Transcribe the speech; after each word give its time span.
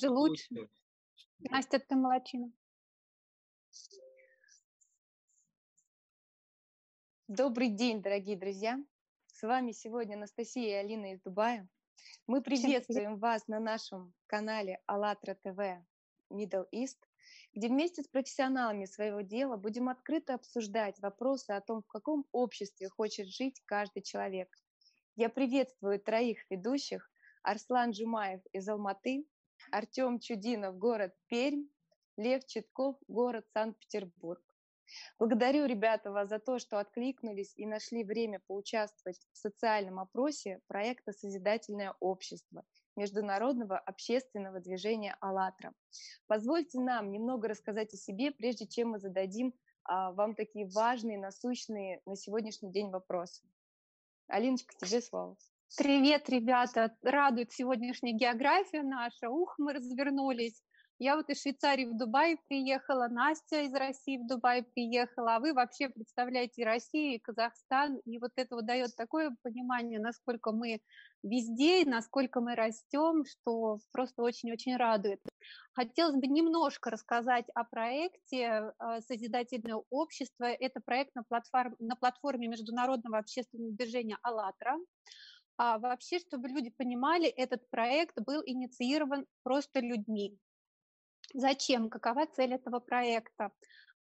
уже 0.00 0.10
лучше. 0.10 0.68
Настя, 1.40 1.78
ты 1.78 1.94
молодчина. 1.94 2.50
Добрый 7.28 7.68
день, 7.68 8.02
дорогие 8.02 8.36
друзья! 8.36 8.82
С 9.26 9.42
вами 9.42 9.72
сегодня 9.72 10.14
Анастасия 10.14 10.68
и 10.68 10.84
Алина 10.84 11.12
из 11.12 11.20
Дубая. 11.20 11.68
Мы 12.26 12.42
приветствуем 12.42 13.18
вас 13.18 13.46
на 13.46 13.60
нашем 13.60 14.14
канале 14.26 14.80
АЛЛАТРА 14.86 15.34
ТВ 15.34 15.58
Middle 16.32 16.66
East, 16.74 16.98
где 17.52 17.68
вместе 17.68 18.02
с 18.02 18.08
профессионалами 18.08 18.86
своего 18.86 19.20
дела 19.20 19.58
будем 19.58 19.90
открыто 19.90 20.34
обсуждать 20.34 20.98
вопросы 21.00 21.50
о 21.50 21.60
том, 21.60 21.82
в 21.82 21.86
каком 21.86 22.24
обществе 22.32 22.88
хочет 22.88 23.28
жить 23.28 23.62
каждый 23.66 24.02
человек. 24.02 24.48
Я 25.16 25.28
приветствую 25.28 26.00
троих 26.00 26.38
ведущих. 26.50 27.10
Арслан 27.42 27.92
Жумаев 27.94 28.40
из 28.52 28.68
Алматы, 28.68 29.26
Артем 29.72 30.18
Чудинов, 30.18 30.78
город 30.78 31.14
Пермь, 31.28 31.66
Лев 32.16 32.44
Читков, 32.46 32.96
город 33.08 33.46
Санкт-Петербург. 33.52 34.42
Благодарю, 35.18 35.66
ребята, 35.66 36.10
вас 36.10 36.28
за 36.28 36.38
то, 36.38 36.58
что 36.58 36.78
откликнулись 36.78 37.54
и 37.56 37.66
нашли 37.66 38.04
время 38.04 38.40
поучаствовать 38.46 39.20
в 39.32 39.38
социальном 39.38 40.00
опросе 40.00 40.60
проекта 40.66 41.12
«Созидательное 41.12 41.94
общество» 42.00 42.64
Международного 42.96 43.78
общественного 43.78 44.60
движения 44.60 45.16
«АЛЛАТРА». 45.20 45.72
Позвольте 46.26 46.80
нам 46.80 47.12
немного 47.12 47.48
рассказать 47.48 47.94
о 47.94 47.96
себе, 47.96 48.32
прежде 48.32 48.66
чем 48.66 48.90
мы 48.90 48.98
зададим 48.98 49.54
а, 49.84 50.12
вам 50.12 50.34
такие 50.34 50.68
важные, 50.68 51.18
насущные 51.18 52.02
на 52.04 52.16
сегодняшний 52.16 52.72
день 52.72 52.90
вопросы. 52.90 53.42
Алиночка, 54.26 54.74
тебе 54.76 55.00
слово. 55.00 55.36
Привет, 55.76 56.28
ребята! 56.28 56.96
Радует 57.00 57.52
сегодняшняя 57.52 58.12
география 58.12 58.82
наша. 58.82 59.30
Ух, 59.30 59.54
мы 59.56 59.72
развернулись. 59.72 60.60
Я 60.98 61.16
вот 61.16 61.30
из 61.30 61.40
Швейцарии 61.40 61.86
в 61.86 61.96
Дубай 61.96 62.38
приехала, 62.48 63.06
Настя 63.08 63.62
из 63.62 63.72
России 63.72 64.18
в 64.18 64.26
Дубай 64.26 64.64
приехала, 64.64 65.36
а 65.36 65.38
вы 65.38 65.54
вообще 65.54 65.88
представляете 65.88 66.64
Россию 66.64 67.14
и 67.14 67.18
Казахстан, 67.20 67.98
и 68.04 68.18
вот 68.18 68.32
это 68.34 68.56
вот 68.56 68.66
дает 68.66 68.96
такое 68.96 69.34
понимание, 69.42 70.00
насколько 70.00 70.50
мы 70.50 70.80
везде, 71.22 71.84
насколько 71.86 72.40
мы 72.40 72.56
растем, 72.56 73.24
что 73.24 73.78
просто 73.92 74.22
очень-очень 74.22 74.76
радует. 74.76 75.20
Хотелось 75.72 76.16
бы 76.16 76.26
немножко 76.26 76.90
рассказать 76.90 77.46
о 77.54 77.64
проекте 77.64 78.74
э, 78.78 79.00
«Созидательное 79.06 79.80
общество». 79.88 80.44
Это 80.46 80.80
проект 80.84 81.14
на 81.14 81.22
платформе, 81.22 81.76
на 81.78 81.94
платформе 81.94 82.48
Международного 82.48 83.18
общественного 83.18 83.72
движения 83.72 84.18
«АЛЛАТРА». 84.22 84.76
А 85.62 85.78
вообще, 85.78 86.18
чтобы 86.18 86.48
люди 86.48 86.70
понимали, 86.70 87.26
этот 87.26 87.68
проект 87.68 88.18
был 88.18 88.42
инициирован 88.46 89.26
просто 89.42 89.80
людьми. 89.80 90.38
Зачем? 91.34 91.90
Какова 91.90 92.26
цель 92.26 92.54
этого 92.54 92.80
проекта? 92.80 93.52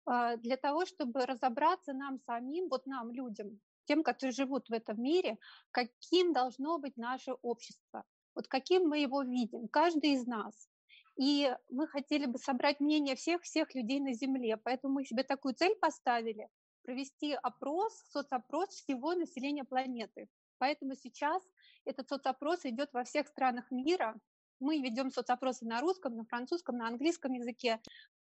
А, 0.05 0.37
для 0.37 0.55
того, 0.55 0.85
чтобы 0.85 1.25
разобраться 1.25 1.91
нам 1.91 2.17
самим, 2.19 2.69
вот 2.69 2.85
нам, 2.85 3.11
людям, 3.11 3.59
тем, 3.83 4.03
которые 4.03 4.31
живут 4.31 4.69
в 4.69 4.71
этом 4.71 5.03
мире, 5.03 5.37
каким 5.71 6.31
должно 6.31 6.77
быть 6.77 6.95
наше 6.95 7.33
общество, 7.41 8.05
вот 8.35 8.47
каким 8.47 8.87
мы 8.87 8.99
его 8.99 9.21
видим, 9.23 9.67
каждый 9.67 10.13
из 10.13 10.25
нас. 10.25 10.69
И 11.17 11.53
мы 11.69 11.89
хотели 11.89 12.25
бы 12.25 12.37
собрать 12.37 12.79
мнение 12.79 13.17
всех-всех 13.17 13.75
людей 13.75 13.99
на 13.99 14.13
Земле, 14.13 14.55
поэтому 14.55 14.93
мы 14.93 15.03
себе 15.03 15.23
такую 15.23 15.55
цель 15.55 15.75
поставили– 15.75 16.47
провести 16.83 17.33
опрос, 17.33 18.01
соцопрос 18.11 18.69
всего 18.69 19.13
населения 19.13 19.65
планеты. 19.65 20.29
Поэтому 20.59 20.95
сейчас 20.95 21.43
этот 21.85 22.07
соцопрос 22.07 22.65
идет 22.65 22.93
во 22.93 23.03
всех 23.03 23.27
странах 23.27 23.71
мира, 23.71 24.15
мы 24.59 24.79
ведем 24.79 25.09
соцопросы 25.09 25.65
на 25.65 25.79
русском, 25.79 26.15
на 26.15 26.25
французском, 26.25 26.77
на 26.77 26.87
английском 26.87 27.33
языке, 27.33 27.79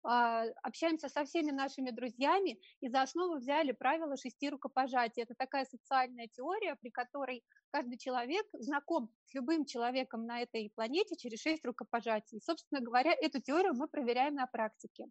а, 0.02 0.46
общаемся 0.64 1.10
со 1.10 1.26
всеми 1.26 1.52
нашими 1.52 1.92
друзьями 1.92 2.60
и 2.80 2.88
за 2.88 3.02
основу 3.02 3.38
взяли 3.38 3.74
правило 3.74 4.16
шести 4.16 4.50
рукопожатий. 4.50 5.24
Это 5.24 5.36
такая 5.36 5.66
социальная 5.66 6.28
теория, 6.28 6.76
при 6.76 6.90
которой 6.90 7.44
каждый 7.72 7.98
человек 7.98 8.46
знаком 8.54 9.12
с 9.26 9.34
любым 9.34 9.66
человеком 9.66 10.26
на 10.26 10.42
этой 10.42 10.72
планете 10.74 11.18
через 11.18 11.42
шесть 11.42 11.66
рукопожатий. 11.66 12.40
Собственно 12.42 12.80
говоря, 12.80 13.12
эту 13.12 13.42
теорию 13.42 13.74
мы 13.74 13.88
проверяем 13.88 14.36
на 14.36 14.48
практике. 14.48 15.08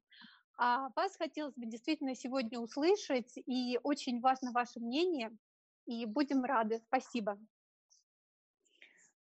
А 0.57 0.89
вас 0.97 1.17
хотелось 1.17 1.55
бы 1.55 1.67
действительно 1.67 2.15
сегодня 2.15 2.59
услышать, 2.59 3.33
и 3.37 3.79
очень 3.83 4.21
важно 4.21 4.53
ваше 4.53 4.81
мнение, 4.81 5.31
и 5.89 6.05
будем 6.07 6.45
рады. 6.45 6.79
Спасибо. 6.87 7.39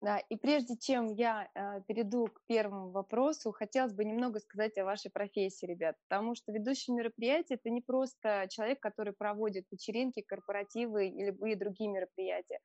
Да, 0.01 0.17
и 0.17 0.35
прежде 0.35 0.75
чем 0.77 1.13
я 1.13 1.47
э, 1.53 1.81
перейду 1.87 2.25
к 2.25 2.41
первому 2.47 2.89
вопросу, 2.89 3.51
хотелось 3.51 3.93
бы 3.93 4.03
немного 4.03 4.39
сказать 4.39 4.75
о 4.79 4.83
вашей 4.83 5.11
профессии, 5.11 5.67
ребят, 5.67 5.95
потому 6.07 6.33
что 6.33 6.51
ведущий 6.51 6.91
мероприятие– 6.91 7.59
это 7.61 7.69
не 7.69 7.81
просто 7.81 8.47
человек, 8.49 8.79
который 8.79 9.13
проводит 9.13 9.65
вечеринки, 9.69 10.21
корпоративы 10.21 11.07
и 11.07 11.25
любые 11.25 11.55
другие 11.55 11.87
мероприятия. 11.91 12.59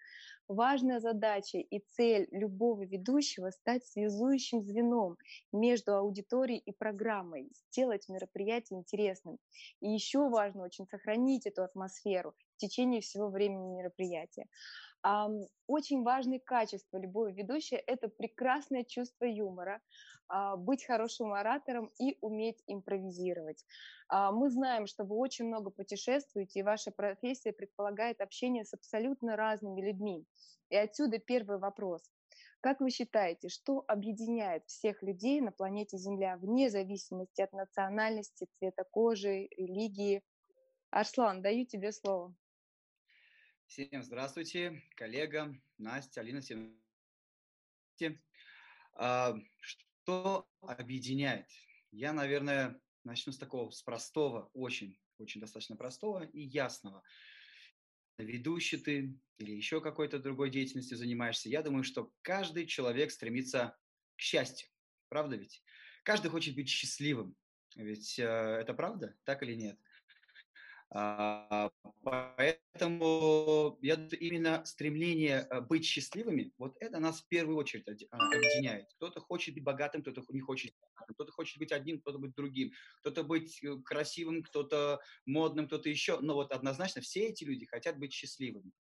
Важная 0.49 0.99
задача 0.99 1.59
и 1.59 1.81
цель 1.91 2.27
любого 2.31 2.87
ведущего– 2.87 3.51
стать 3.51 3.85
связующим 3.85 4.63
звеном 4.63 5.19
между 5.53 5.95
аудиторией 5.95 6.63
и 6.65 6.73
программой, 6.73 7.51
сделать 7.69 8.09
мероприятие 8.09 8.79
интересным. 8.79 9.37
И 9.81 9.91
еще 9.91 10.31
важно 10.31 10.65
очень 10.65 10.87
сохранить 10.87 11.45
эту 11.45 11.65
атмосферу 11.65 12.35
в 12.57 12.59
течение 12.59 13.01
всего 13.01 13.29
времени 13.29 13.77
мероприятия. 13.77 14.47
Очень 15.67 16.03
важные 16.03 16.41
качества 16.41 16.99
любого 16.99 17.31
ведущего– 17.31 17.81
это 17.87 18.09
прекрасное 18.09 18.83
чувство 18.83 19.25
юмора, 19.25 19.81
а, 20.29 20.57
быть 20.57 20.85
хорошим 20.85 21.33
оратором 21.33 21.93
и 22.01 22.19
уметь 22.21 22.61
импровизировать. 22.67 23.65
А, 24.09 24.33
мы 24.33 24.51
знаем, 24.51 24.87
что 24.87 25.05
вы 25.05 25.17
очень 25.17 25.47
много 25.47 25.71
путешествуете, 25.71 26.61
и 26.61 26.63
ваша 26.65 26.91
профессия 26.91 27.53
предполагает 27.53 28.21
общение 28.21 28.65
с 28.65 28.75
абсолютно 28.75 29.37
разными 29.37 29.81
людьми. 29.81 30.27
И 30.71 30.77
отсюда 30.77 31.19
первый 31.19 31.59
вопрос. 31.59 32.03
Как 32.61 32.81
вы 32.81 32.91
считаете, 32.91 33.49
что 33.49 33.85
объединяет 33.87 34.65
всех 34.67 35.03
людей 35.03 35.41
на 35.41 35.53
планете 35.53 35.99
Земля 35.99 36.37
вне 36.37 36.69
зависимости 36.69 37.41
от 37.41 37.53
национальности, 37.53 38.49
цвета 38.59 38.83
кожи, 38.91 39.49
религии? 39.57 40.23
Арслан, 40.91 41.43
даю 41.43 41.65
тебе 41.67 41.93
слово. 41.93 42.35
Всем 43.67 44.03
здравствуйте, 44.05 44.81
коллега, 44.95 45.55
Настя, 45.77 46.21
Алина, 46.21 46.41
всем 46.41 46.79
а, 48.95 49.35
Что 49.59 50.49
объединяет? 50.61 51.51
Я, 51.91 52.13
наверное, 52.13 52.81
начну 53.03 53.33
с 53.33 53.39
такого, 53.39 53.71
с 53.71 53.83
простого, 53.83 54.51
очень, 54.55 54.99
очень 55.19 55.41
достаточно 55.41 55.77
простого 55.77 56.25
и 56.25 56.43
ясного. 56.43 57.03
Ведущий 58.19 58.79
ты 58.79 59.19
или 59.37 59.53
еще 59.53 59.81
какой-то 59.81 60.21
другой 60.21 60.51
деятельностью 60.51 60.97
занимаешься, 60.97 61.49
я 61.49 61.61
думаю, 61.61 61.83
что 61.83 62.13
каждый 62.23 62.67
человек 62.67 63.11
стремится 63.11 63.77
к 64.15 64.21
счастью. 64.21 64.71
Правда 65.09 65.37
ведь? 65.37 65.63
Каждый 66.05 66.31
хочет 66.31 66.55
быть 66.55 66.69
счастливым. 66.69 67.37
Ведь 67.75 68.19
э, 68.19 68.25
это 68.25 68.73
правда, 68.75 69.19
так 69.25 69.43
или 69.43 69.55
нет? 69.55 69.79
А, 70.91 71.71
поэтому 72.03 73.79
я 73.83 73.95
именно 74.21 74.65
стремление 74.65 75.47
э, 75.51 75.61
быть 75.61 75.85
счастливыми, 75.85 76.53
вот 76.59 76.77
это 76.81 77.01
нас 77.01 77.21
в 77.23 77.29
первую 77.29 77.57
очередь 77.57 78.07
а, 78.11 78.17
объединяет. 78.17 78.87
Кто-то 78.95 79.21
хочет 79.21 79.55
быть 79.55 79.65
богатым, 79.65 80.03
кто-то 80.03 80.23
не 80.29 80.41
хочет. 80.41 80.73
Кто-то 81.09 81.33
хочет 81.33 81.59
быть 81.59 81.73
одним, 81.73 82.01
кто-то 82.01 82.19
быть 82.19 82.35
другим. 82.35 82.73
Кто-то 83.01 83.25
быть 83.25 83.63
э, 83.65 83.77
красивым, 83.85 84.43
кто-то 84.43 85.01
модным, 85.25 85.67
кто-то 85.67 85.89
еще. 85.89 86.21
Но 86.21 86.35
вот 86.35 86.53
однозначно 86.53 87.01
все 87.03 87.29
эти 87.29 87.43
люди 87.45 87.67
хотят 87.67 87.99
быть 87.99 88.13
счастливыми. 88.13 88.73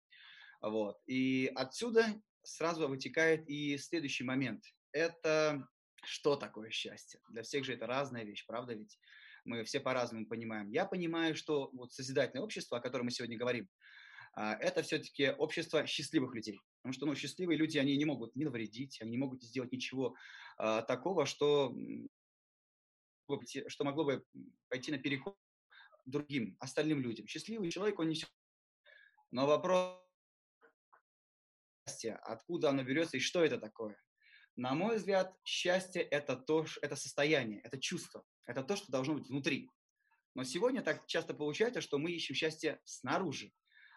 Вот. 0.60 0.98
И 1.06 1.50
отсюда 1.54 2.06
сразу 2.42 2.88
вытекает 2.88 3.48
и 3.48 3.76
следующий 3.78 4.24
момент. 4.24 4.64
Это 4.92 5.68
что 6.04 6.36
такое 6.36 6.70
счастье? 6.70 7.20
Для 7.28 7.42
всех 7.42 7.64
же 7.64 7.74
это 7.74 7.86
разная 7.86 8.24
вещь, 8.24 8.46
правда 8.46 8.74
ведь? 8.74 8.96
Мы 9.46 9.64
все 9.64 9.80
по-разному 9.80 10.26
понимаем. 10.26 10.68
Я 10.70 10.84
понимаю, 10.84 11.34
что 11.36 11.70
вот 11.72 11.92
созидательное 11.92 12.44
общество, 12.44 12.78
о 12.78 12.80
котором 12.80 13.06
мы 13.06 13.10
сегодня 13.10 13.38
говорим, 13.38 13.68
а, 14.34 14.54
это 14.60 14.82
все-таки 14.82 15.30
общество 15.30 15.86
счастливых 15.86 16.34
людей. 16.34 16.60
Потому 16.82 16.92
что 16.92 17.06
ну, 17.06 17.14
счастливые 17.14 17.56
люди, 17.56 17.78
они 17.78 17.96
не 17.96 18.04
могут 18.04 18.36
не 18.36 18.44
навредить, 18.44 19.00
они 19.00 19.12
не 19.12 19.18
могут 19.18 19.42
сделать 19.42 19.72
ничего 19.72 20.14
а, 20.58 20.82
такого, 20.82 21.24
что, 21.24 21.74
что 23.68 23.84
могло 23.84 24.04
бы 24.04 24.24
пойти 24.68 24.92
на 24.92 24.98
перекор 24.98 25.36
другим, 26.04 26.56
остальным 26.60 27.00
людям. 27.00 27.26
Счастливый 27.26 27.70
человек, 27.70 27.98
он 27.98 28.08
несет. 28.08 28.30
Но 29.30 29.46
вопрос, 29.46 30.00
откуда 32.22 32.70
оно 32.70 32.84
берется 32.84 33.16
и 33.16 33.20
что 33.20 33.44
это 33.44 33.58
такое? 33.58 33.96
На 34.56 34.74
мой 34.74 34.96
взгляд, 34.96 35.34
счастье– 35.44 36.02
это 36.10 36.34
то, 36.34 36.64
это 36.80 36.96
состояние, 36.96 37.60
это 37.60 37.78
чувство, 37.78 38.24
это 38.46 38.62
то, 38.62 38.74
что 38.74 38.90
должно 38.90 39.14
быть 39.14 39.28
внутри. 39.28 39.70
Но 40.34 40.44
сегодня 40.44 40.82
так 40.82 41.06
часто 41.06 41.34
получается, 41.34 41.82
что 41.82 41.98
мы 41.98 42.10
ищем 42.10 42.34
счастье 42.34 42.80
снаружи. 42.84 43.52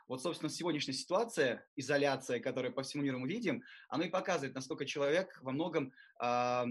Вот, 0.10 0.22
собственно, 0.22 0.50
сегодняшняя 0.50 0.94
ситуация, 0.94 1.66
изоляция, 1.76 2.40
которую 2.40 2.74
по 2.74 2.84
всему 2.84 3.04
миру 3.04 3.20
мы 3.20 3.30
видим, 3.30 3.64
она 3.88 4.06
и 4.06 4.10
показывает, 4.10 4.56
насколько 4.56 4.86
человек 4.86 5.40
во 5.44 5.52
многом 5.52 5.94
э, 6.22 6.66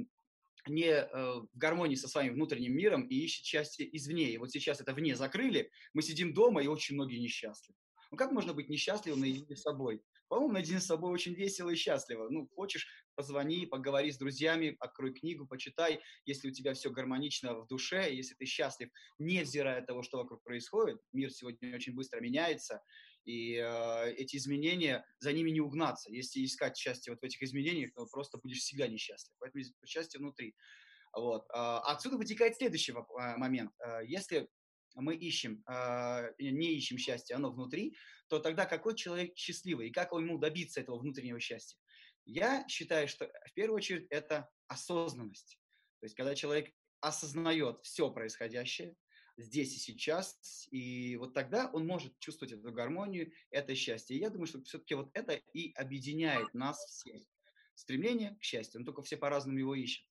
не 0.66 0.90
э, 0.90 1.06
в 1.12 1.48
гармонии 1.54 1.94
со 1.94 2.08
своим 2.08 2.34
внутренним 2.34 2.76
миром 2.76 3.06
и 3.06 3.14
ищет 3.14 3.44
счастье 3.44 3.88
извне. 3.96 4.32
И 4.32 4.38
вот 4.38 4.50
сейчас 4.50 4.80
это 4.80 4.92
вне 4.92 5.16
закрыли, 5.16 5.70
мы 5.94 6.02
сидим 6.02 6.34
дома, 6.34 6.62
и 6.62 6.66
очень 6.66 6.94
многие 6.94 7.18
несчастливы. 7.18 7.78
Ну 8.10 8.16
как 8.16 8.32
можно 8.32 8.52
быть 8.52 8.68
несчастливым 8.68 9.20
наедине 9.20 9.56
с 9.56 9.62
собой? 9.62 10.02
По-моему, 10.28 10.52
наедине 10.52 10.80
с 10.80 10.86
собой 10.86 11.10
очень 11.10 11.34
весело 11.34 11.70
и 11.70 11.74
счастливо. 11.74 12.28
Ну, 12.28 12.48
хочешь, 12.54 12.86
позвони, 13.14 13.66
поговори 13.66 14.10
с 14.12 14.18
друзьями, 14.18 14.76
открой 14.80 15.12
книгу, 15.12 15.46
почитай. 15.46 16.00
Если 16.24 16.48
у 16.48 16.52
тебя 16.52 16.74
все 16.74 16.90
гармонично 16.90 17.54
в 17.54 17.66
душе, 17.66 18.14
если 18.14 18.34
ты 18.34 18.44
счастлив, 18.44 18.90
невзирая 19.18 19.82
того, 19.82 20.02
что 20.02 20.18
вокруг 20.18 20.42
происходит, 20.42 21.00
мир 21.12 21.30
сегодня 21.30 21.74
очень 21.74 21.94
быстро 21.94 22.20
меняется, 22.20 22.82
и 23.24 23.56
э, 23.56 24.12
эти 24.12 24.36
изменения, 24.36 25.04
за 25.18 25.32
ними 25.32 25.50
не 25.50 25.60
угнаться. 25.60 26.10
Если 26.10 26.44
искать 26.44 26.76
счастье 26.76 27.12
вот 27.12 27.20
в 27.20 27.24
этих 27.24 27.42
изменениях, 27.42 27.92
то 27.94 28.06
просто 28.06 28.38
будешь 28.38 28.60
всегда 28.60 28.86
несчастлив. 28.86 29.34
Поэтому 29.38 29.64
счастье 29.84 30.18
внутри. 30.18 30.54
Вот. 31.12 31.44
А, 31.52 31.80
отсюда 31.80 32.16
вытекает 32.16 32.56
следующий 32.56 32.92
а, 32.92 33.36
момент. 33.36 33.72
А, 33.80 34.02
если 34.02 34.48
мы 34.94 35.14
ищем, 35.14 35.64
не 36.38 36.74
ищем 36.74 36.98
счастье, 36.98 37.36
оно 37.36 37.50
внутри, 37.50 37.96
то 38.28 38.38
тогда 38.38 38.66
какой 38.66 38.94
человек 38.96 39.36
счастливый 39.36 39.88
и 39.88 39.92
как 39.92 40.12
ему 40.12 40.38
добиться 40.38 40.80
этого 40.80 40.98
внутреннего 40.98 41.40
счастья? 41.40 41.78
Я 42.24 42.66
считаю, 42.68 43.08
что 43.08 43.30
в 43.46 43.54
первую 43.54 43.76
очередь 43.76 44.06
это 44.10 44.50
осознанность. 44.66 45.58
То 46.00 46.06
есть 46.06 46.14
когда 46.14 46.34
человек 46.34 46.74
осознает 47.00 47.80
все 47.82 48.10
происходящее, 48.10 48.96
здесь 49.38 49.74
и 49.76 49.78
сейчас, 49.78 50.68
и 50.70 51.16
вот 51.16 51.32
тогда 51.32 51.70
он 51.72 51.86
может 51.86 52.18
чувствовать 52.18 52.52
эту 52.52 52.72
гармонию, 52.72 53.32
это 53.50 53.74
счастье. 53.74 54.16
И 54.16 54.20
я 54.20 54.30
думаю, 54.30 54.46
что 54.46 54.62
все-таки 54.62 54.94
вот 54.94 55.10
это 55.14 55.34
и 55.34 55.72
объединяет 55.74 56.52
нас 56.54 56.84
всех. 56.84 57.22
Стремление 57.74 58.36
к 58.36 58.42
счастью, 58.42 58.80
но 58.80 58.86
только 58.86 59.02
все 59.02 59.16
по-разному 59.16 59.58
его 59.58 59.74
ищут. 59.74 60.04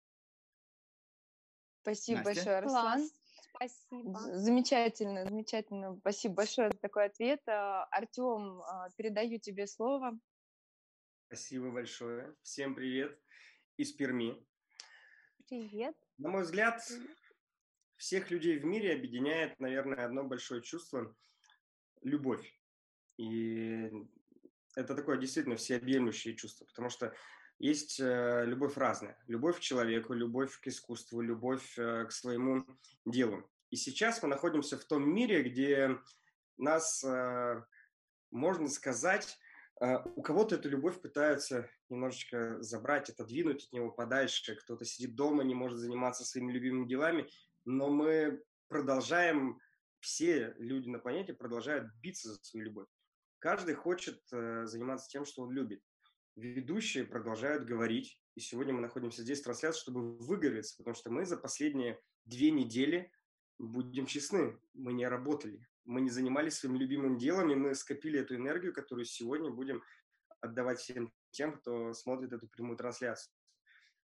Спасибо 1.81 2.19
Настя? 2.19 2.33
большое, 2.33 2.57
Арслан. 2.57 2.99
Класс. 2.99 3.11
Спасибо. 3.55 4.19
Замечательно, 4.37 5.25
замечательно. 5.25 5.97
Спасибо 5.99 6.35
большое 6.35 6.69
за 6.71 6.77
такой 6.77 7.05
ответ. 7.05 7.41
А, 7.47 7.85
Артем, 7.85 8.61
а, 8.61 8.89
передаю 8.97 9.39
тебе 9.39 9.67
слово. 9.67 10.17
Спасибо 11.27 11.71
большое. 11.71 12.35
Всем 12.43 12.75
привет 12.75 13.19
из 13.77 13.91
Перми. 13.91 14.45
Привет. 15.47 15.95
На 16.17 16.29
мой 16.29 16.43
взгляд, 16.43 16.81
всех 17.95 18.31
людей 18.31 18.57
в 18.59 18.65
мире 18.65 18.93
объединяет, 18.93 19.59
наверное, 19.59 20.05
одно 20.05 20.23
большое 20.23 20.61
чувство– 20.61 21.15
любовь. 22.01 22.53
И 23.17 23.91
это 24.75 24.95
такое 24.95 25.17
действительно 25.17 25.55
всеобъемлющее 25.55 26.35
чувство, 26.35 26.65
потому 26.65 26.89
что 26.89 27.13
есть 27.59 27.99
э, 27.99 28.43
любовь 28.45 28.77
разная. 28.77 29.17
Любовь 29.27 29.57
к 29.57 29.61
человеку, 29.61 30.13
любовь 30.13 30.59
к 30.59 30.67
искусству, 30.67 31.21
любовь 31.21 31.77
э, 31.77 32.05
к 32.05 32.11
своему 32.11 32.65
делу. 33.05 33.49
И 33.69 33.75
сейчас 33.75 34.21
мы 34.21 34.29
находимся 34.29 34.77
в 34.77 34.85
том 34.85 35.09
мире, 35.09 35.43
где 35.43 35.97
нас, 36.57 37.03
э, 37.03 37.63
можно 38.31 38.67
сказать, 38.67 39.37
у 40.15 40.23
кого-то 40.23 40.55
эту 40.55 40.69
любовь 40.69 40.99
пытаются 40.99 41.69
немножечко 41.89 42.59
забрать, 42.63 43.11
отодвинуть 43.11 43.65
от 43.65 43.73
него 43.73 43.91
подальше. 43.91 44.55
Кто-то 44.55 44.85
сидит 44.85 45.13
дома, 45.13 45.43
не 45.43 45.53
может 45.53 45.77
заниматься 45.77 46.25
своими 46.25 46.51
любимыми 46.51 46.87
делами 46.87 47.29
но 47.67 47.89
мы 47.89 48.41
продолжаем, 48.69 49.59
все 49.99 50.55
люди 50.57 50.87
на 50.87 50.99
планете 50.99 51.33
продолжают 51.33 51.91
биться 52.01 52.29
за 52.29 52.41
свою 52.41 52.67
любовь. 52.67 52.87
Каждый 53.39 53.75
хочет 53.75 54.21
заниматься 54.29 55.09
тем, 55.09 55.25
что 55.25 55.43
он 55.43 55.51
любит. 55.51 55.83
Ведущие 56.37 57.03
продолжают 57.03 57.65
говорить, 57.65 58.21
и 58.35 58.41
сегодня 58.41 58.71
мы 58.71 58.79
находимся 58.79 59.23
здесь 59.23 59.41
в 59.41 59.45
трансляции, 59.45 59.81
чтобы 59.81 60.15
выговориться, 60.19 60.77
потому 60.77 60.93
что 60.93 61.09
мы 61.09 61.25
за 61.25 61.35
последние 61.35 61.99
две 62.25 62.51
недели, 62.51 63.11
будем 63.57 64.05
честны, 64.05 64.55
мы 64.75 64.93
не 64.93 65.07
работали, 65.07 65.67
мы 65.83 65.99
не 65.99 66.11
занимались 66.11 66.59
своим 66.59 66.75
любимым 66.75 67.17
делом, 67.17 67.49
и 67.49 67.55
мы 67.55 67.73
скопили 67.73 68.19
эту 68.19 68.35
энергию, 68.35 68.71
которую 68.71 69.05
сегодня 69.05 69.49
будем 69.49 69.81
отдавать 70.39 70.77
всем 70.77 71.11
тем, 71.31 71.57
кто 71.57 71.91
смотрит 71.93 72.31
эту 72.31 72.47
прямую 72.47 72.77
трансляцию. 72.77 73.33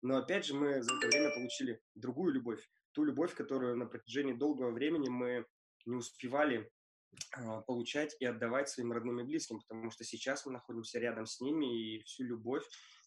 Но 0.01 0.15
опять 0.15 0.45
же 0.45 0.53
мы 0.53 0.81
за 0.81 0.93
это 0.95 1.07
время 1.07 1.35
получили 1.35 1.81
другую 1.95 2.31
любовь, 2.31 2.65
ту 2.93 3.03
любовь, 3.03 3.35
которую 3.35 3.75
на 3.75 3.87
протяжении 3.87 4.31
долгого 4.31 4.71
времени 4.71 5.09
мы 5.09 5.45
не 5.85 5.97
успевали 5.97 6.71
получать 7.65 8.15
и 8.19 8.25
отдавать 8.25 8.69
своим 8.69 8.91
родным 8.91 9.19
и 9.19 9.23
близким, 9.23 9.59
потому 9.59 9.91
что 9.91 10.03
сейчас 10.03 10.45
мы 10.45 10.53
находимся 10.53 10.99
рядом 10.99 11.25
с 11.25 11.41
ними, 11.41 11.97
и 11.97 12.03
всю 12.03 12.23
любовь, 12.23 12.63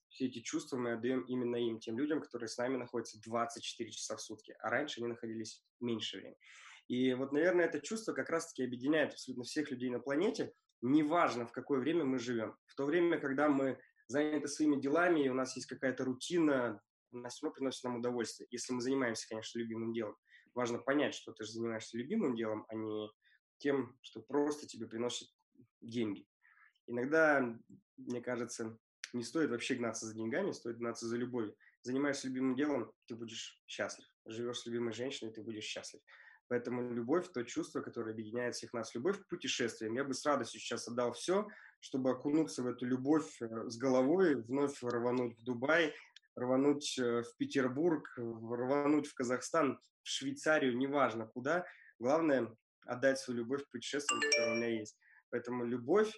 все 0.08 0.26
эти 0.26 0.40
чувства 0.40 0.76
мы 0.76 0.92
отдаем 0.92 1.22
именно 1.22 1.56
им, 1.56 1.80
тем 1.80 1.98
людям, 1.98 2.20
которые 2.20 2.48
с 2.48 2.56
нами 2.56 2.76
находятся 2.76 3.20
24 3.22 3.90
часа 3.90 4.16
в 4.16 4.20
сутки, 4.22 4.54
а 4.60 4.70
раньше 4.70 5.00
они 5.00 5.08
находились 5.08 5.64
меньше 5.80 6.18
времени. 6.18 6.38
И 6.86 7.14
вот, 7.14 7.32
наверное, 7.32 7.64
это 7.64 7.80
чувство 7.80 8.12
как 8.12 8.30
раз-таки 8.30 8.62
объединяет 8.62 9.12
абсолютно 9.12 9.44
всех 9.44 9.70
людей 9.70 9.90
на 9.90 9.98
планете, 9.98 10.52
неважно, 10.82 11.46
в 11.46 11.52
какое 11.52 11.80
время 11.80 12.04
мы 12.04 12.18
живем. 12.18 12.56
В 12.66 12.74
то 12.74 12.84
время, 12.84 13.18
когда 13.18 13.48
мы 13.48 13.78
заняты 14.06 14.48
своими 14.48 14.80
делами, 14.80 15.24
и 15.24 15.28
у 15.28 15.34
нас 15.34 15.56
есть 15.56 15.66
какая-то 15.66 16.04
рутина, 16.04 16.80
она 17.12 17.28
все 17.28 17.50
приносит 17.50 17.84
нам 17.84 17.96
удовольствие, 17.96 18.46
если 18.50 18.72
мы 18.72 18.82
занимаемся, 18.82 19.28
конечно, 19.28 19.58
любимым 19.58 19.92
делом. 19.92 20.16
Важно 20.54 20.78
понять, 20.78 21.14
что 21.14 21.32
ты 21.32 21.44
же 21.44 21.52
занимаешься 21.52 21.96
любимым 21.96 22.36
делом, 22.36 22.66
а 22.68 22.74
не 22.74 23.10
тем, 23.64 23.96
что 24.02 24.20
просто 24.20 24.66
тебе 24.66 24.86
приносит 24.86 25.28
деньги. 25.80 26.28
Иногда, 26.86 27.58
мне 27.96 28.20
кажется, 28.20 28.78
не 29.14 29.24
стоит 29.24 29.50
вообще 29.50 29.74
гнаться 29.74 30.04
за 30.04 30.14
деньгами, 30.14 30.52
стоит 30.52 30.76
гнаться 30.76 31.06
за 31.06 31.16
любовью. 31.16 31.56
Занимаешься 31.82 32.28
любимым 32.28 32.56
делом, 32.56 32.92
ты 33.06 33.16
будешь 33.16 33.62
счастлив. 33.66 34.06
Живешь 34.26 34.58
с 34.58 34.66
любимой 34.66 34.92
женщиной, 34.92 35.32
ты 35.32 35.42
будешь 35.42 35.64
счастлив. 35.64 36.02
Поэтому 36.48 36.92
любовь– 36.92 37.32
то 37.32 37.42
чувство, 37.42 37.80
которое 37.80 38.10
объединяет 38.10 38.54
всех 38.54 38.74
нас. 38.74 38.94
Любовь 38.94 39.18
к 39.18 39.28
путешествиям. 39.28 39.94
Я 39.94 40.04
бы 40.04 40.12
с 40.12 40.26
радостью 40.26 40.60
сейчас 40.60 40.86
отдал 40.86 41.14
все, 41.14 41.48
чтобы 41.80 42.10
окунуться 42.10 42.62
в 42.62 42.66
эту 42.66 42.84
любовь 42.84 43.40
э, 43.40 43.68
с 43.70 43.78
головой, 43.78 44.34
вновь 44.42 44.82
рвануть 44.82 45.38
в 45.38 45.42
Дубай, 45.42 45.94
рвануть 46.36 46.98
э, 46.98 47.22
в 47.22 47.36
Петербург, 47.38 48.12
рвануть 48.18 49.06
в 49.06 49.14
Казахстан, 49.14 49.80
в 50.02 50.08
Швейцарию, 50.08 50.76
неважно 50.76 51.26
куда. 51.26 51.64
Главное– 51.98 52.54
отдать 52.86 53.18
свою 53.18 53.40
любовь 53.40 53.64
к 53.64 53.70
путешествиям, 53.70 54.20
которые 54.20 54.52
у 54.52 54.56
меня 54.56 54.78
есть. 54.80 54.96
Поэтому 55.30 55.64
любовь 55.64 56.12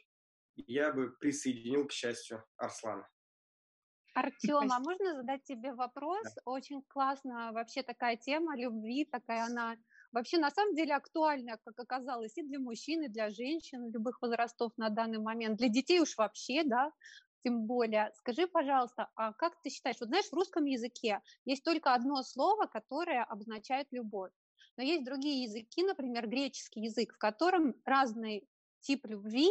я 0.56 0.92
бы 0.92 1.10
присоединил 1.10 1.86
к 1.86 1.92
счастью 1.92 2.44
Арслана. 2.56 3.08
Артем, 4.14 4.72
а 4.72 4.78
можно 4.80 5.14
задать 5.14 5.44
тебе 5.44 5.74
вопрос? 5.74 6.24
Да. 6.24 6.40
Очень 6.46 6.82
классно 6.88 7.52
вообще 7.52 7.82
такая 7.82 8.16
тема 8.16 8.56
любви, 8.56 9.04
такая 9.04 9.44
она 9.44 9.76
вообще 10.10 10.38
на 10.38 10.50
самом 10.50 10.74
деле 10.74 10.94
актуальна, 10.94 11.58
как 11.62 11.78
оказалось, 11.78 12.36
и 12.38 12.42
для 12.42 12.58
мужчин, 12.58 13.02
и 13.02 13.08
для 13.08 13.28
женщин 13.28 13.92
любых 13.92 14.22
возрастов 14.22 14.72
на 14.78 14.88
данный 14.88 15.18
момент, 15.18 15.58
для 15.58 15.68
детей 15.68 16.00
уж 16.00 16.16
вообще, 16.16 16.62
да, 16.64 16.92
тем 17.44 17.66
более. 17.66 18.10
Скажи, 18.14 18.46
пожалуйста, 18.46 19.10
а 19.16 19.34
как 19.34 19.60
ты 19.62 19.68
считаешь, 19.68 19.98
вот 20.00 20.08
знаешь, 20.08 20.26
в 20.30 20.32
русском 20.34 20.64
языке 20.64 21.20
есть 21.44 21.62
только 21.62 21.92
одно 21.92 22.22
слово, 22.22 22.66
которое 22.66 23.22
обозначает 23.22 23.86
любовь. 23.90 24.32
Но 24.76 24.82
есть 24.82 25.04
другие 25.04 25.44
языки, 25.44 25.82
например, 25.82 26.28
греческий 26.28 26.80
язык, 26.80 27.14
в 27.14 27.18
котором 27.18 27.74
разный 27.84 28.48
тип 28.80 29.06
любви 29.06 29.48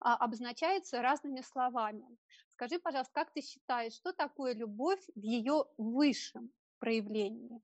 а, 0.00 0.16
обозначается 0.16 1.02
разными 1.02 1.40
словами. 1.42 2.04
Скажи, 2.54 2.78
пожалуйста, 2.78 3.12
как 3.14 3.32
ты 3.32 3.42
считаешь, 3.42 3.92
что 3.92 4.12
такое 4.12 4.54
любовь 4.54 5.00
в 5.14 5.20
ее 5.20 5.64
высшем 5.76 6.52
проявлении? 6.78 7.60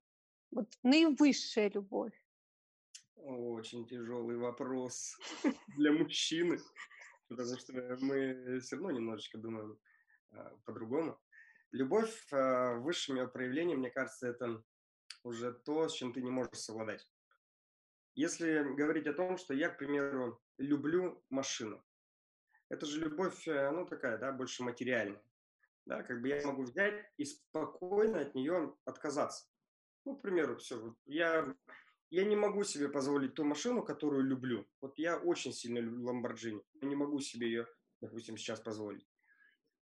Вот 0.51 0.71
наивысшая 0.83 1.69
любовь. 1.71 2.13
Очень 3.15 3.87
тяжелый 3.87 4.37
вопрос 4.37 5.17
для 5.77 5.91
мужчины 5.91 6.59
потому 7.35 7.57
что 7.57 7.97
мы 8.01 8.59
все 8.61 8.75
равно 8.75 8.91
немножечко 8.91 9.37
думаем 9.37 9.79
а, 10.31 10.55
по-другому. 10.65 11.19
Любовь 11.71 12.27
а, 12.31 12.75
в 12.75 12.83
высшем 12.83 13.17
ее 13.17 13.27
проявлении, 13.27 13.75
мне 13.75 13.89
кажется, 13.89 14.27
это 14.27 14.63
уже 15.23 15.53
то, 15.53 15.87
с 15.87 15.93
чем 15.93 16.13
ты 16.13 16.21
не 16.21 16.31
можешь 16.31 16.59
совладать. 16.59 17.07
Если 18.15 18.63
говорить 18.75 19.07
о 19.07 19.13
том, 19.13 19.37
что 19.37 19.53
я, 19.53 19.69
к 19.69 19.77
примеру, 19.77 20.41
люблю 20.57 21.23
машину, 21.29 21.83
это 22.69 22.85
же 22.85 22.99
любовь, 22.99 23.47
э, 23.47 23.71
ну, 23.71 23.85
такая, 23.85 24.17
да, 24.17 24.31
больше 24.31 24.63
материальная. 24.63 25.23
Да, 25.85 26.03
как 26.03 26.21
бы 26.21 26.29
я 26.29 26.45
могу 26.45 26.63
взять 26.63 27.11
и 27.17 27.25
спокойно 27.25 28.21
от 28.21 28.35
нее 28.35 28.75
отказаться. 28.85 29.45
Ну, 30.05 30.15
к 30.15 30.21
примеру, 30.21 30.57
все, 30.57 30.95
я 31.05 31.55
я 32.13 32.25
не 32.25 32.35
могу 32.35 32.63
себе 32.63 32.89
позволить 32.89 33.33
ту 33.33 33.43
машину, 33.43 33.81
которую 33.81 34.21
люблю. 34.21 34.67
Вот 34.81 34.99
я 34.99 35.17
очень 35.17 35.51
сильно 35.51 35.79
люблю 35.79 36.11
Lamborghini. 36.11 36.63
Я 36.79 36.87
не 36.87 36.95
могу 36.95 37.19
себе 37.19 37.47
ее, 37.47 37.67
допустим, 38.01 38.37
сейчас 38.37 38.59
позволить. 38.59 39.09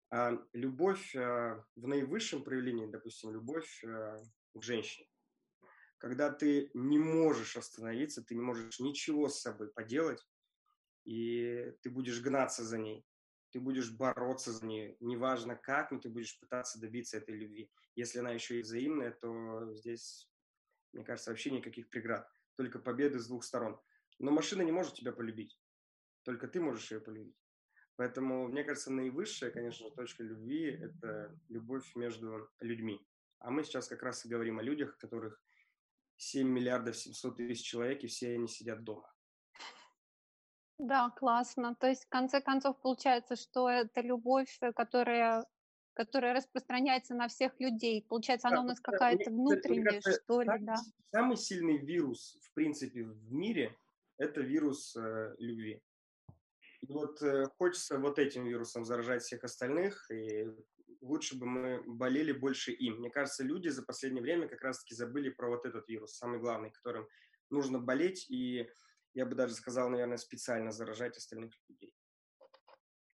А 0.10 0.42
любовь 0.54 1.14
а, 1.14 1.62
в 1.76 1.88
наивысшем 1.88 2.42
проявлении, 2.42 2.86
допустим, 2.86 3.32
любовь 3.32 3.84
а, 3.84 4.18
к 4.56 4.62
женщине. 4.64 5.11
Когда 6.02 6.32
ты 6.32 6.72
не 6.74 6.98
можешь 6.98 7.56
остановиться, 7.56 8.24
ты 8.24 8.34
не 8.34 8.42
можешь 8.42 8.80
ничего 8.80 9.30
с 9.30 9.40
собой 9.40 9.72
поделать, 9.72 10.28
и 11.06 11.76
ты 11.84 11.92
будешь 11.92 12.20
гнаться 12.22 12.64
за 12.64 12.80
ней. 12.80 13.06
ты 13.52 13.60
будешь 13.60 13.92
бороться 13.92 14.52
за 14.52 14.66
нее. 14.66 14.98
Неважно 15.00 15.56
как, 15.56 15.92
но 15.92 16.00
ты 16.00 16.10
будешь 16.10 16.40
пытаться 16.40 16.80
добиться 16.80 17.18
этой 17.18 17.36
любви. 17.36 17.70
Если 17.96 18.18
она 18.18 18.32
еще 18.32 18.58
и 18.58 18.64
взаимная, 18.64 19.12
то 19.12 19.76
здесь, 19.76 20.28
мне 20.94 21.04
кажется, 21.04 21.30
вообще 21.30 21.52
никаких 21.52 21.88
преград. 21.90 22.28
Только 22.56 22.80
победы 22.80 23.20
с 23.20 23.28
двух 23.28 23.44
сторон. 23.44 23.80
Но 24.18 24.32
машина 24.32 24.64
не 24.64 24.72
может 24.72 24.96
тебя 24.96 25.12
полюбить. 25.12 25.60
Только 26.24 26.48
ты 26.48 26.62
можешь 26.62 26.90
ее 26.92 27.00
полюбить. 27.00 27.38
Поэтому, 27.96 28.48
мне 28.48 28.64
кажется, 28.64 28.92
наивысшая, 28.92 29.52
конечно 29.52 29.92
точка 29.92 30.24
любви– 30.24 30.66
это 30.82 31.38
любовь 31.50 31.96
между 31.96 32.50
людьми. 32.60 33.06
А 33.38 33.52
мы 33.52 33.64
сейчас 33.64 33.88
как 33.88 34.02
раз 34.02 34.26
и 34.26 34.30
говорим 34.30 34.58
о 34.58 34.64
людях, 34.64 34.98
которых 34.98 35.40
7 36.22 36.48
миллиардов 36.48 36.96
700 36.96 37.38
тысяч 37.38 37.66
человек, 37.66 38.04
и 38.04 38.08
все 38.08 38.36
они 38.36 38.48
сидят 38.48 38.84
дома. 38.84 39.12
Да, 40.78 41.10
классно. 41.10 41.76
То 41.76 41.88
есть, 41.88 42.06
в 42.06 42.10
конце 42.10 42.42
концов, 42.42 42.80
получается, 42.80 43.36
что 43.36 43.70
это 43.70 44.02
любовь, 44.02 44.56
э, 44.62 44.72
которая, 44.72 45.46
которая 45.94 46.36
распространяется 46.36 47.16
на 47.16 47.28
всех 47.28 47.60
людей. 47.60 48.06
Получается, 48.08 48.48
она 48.50 48.62
у 48.62 48.66
нас 48.66 48.80
какая-то 48.80 49.32
внутренняя, 49.32 50.02
кажется, 50.02 50.22
что 50.24 50.42
ли, 50.42 50.52
да? 50.60 50.76
Самый 51.12 51.38
сильный 51.38 51.78
вирус, 51.78 52.38
в 52.42 52.54
принципе, 52.54 53.04
в 53.04 53.32
мире– 53.32 53.76
это 54.18 54.42
вирус 54.42 54.96
э, 54.96 55.36
любви. 55.40 55.82
И 56.82 56.94
вот 56.94 57.22
э, 57.22 57.46
хочется 57.58 57.98
вот 57.98 58.20
этим 58.20 58.46
вирусом 58.46 58.86
заражать 58.86 59.24
всех 59.24 59.44
остальных, 59.44 60.10
и 60.12 60.48
лучше 61.02 61.38
бы 61.38 61.46
мы 61.46 61.84
болели 61.86 62.32
больше 62.32 62.72
им. 62.72 62.98
Мне 62.98 63.10
кажется, 63.10 63.44
люди 63.44 63.68
за 63.70 63.84
последнее 63.84 64.22
время 64.22 64.48
как 64.48 64.62
раз-таки 64.62 64.96
забыли 64.96 65.30
про 65.30 65.50
вот 65.50 65.66
этот 65.66 65.88
вирус, 65.90 66.16
самый 66.16 66.40
главный, 66.40 66.72
которым 66.72 67.08
нужно 67.50 67.80
болеть 67.80 68.30
и 68.30 68.70
я 69.14 69.26
бы 69.26 69.36
даже 69.36 69.54
сказал, 69.54 69.90
наверное, 69.90 70.18
специально 70.18 70.72
заражать 70.72 71.18
остальных 71.18 71.54
людей. 71.68 71.94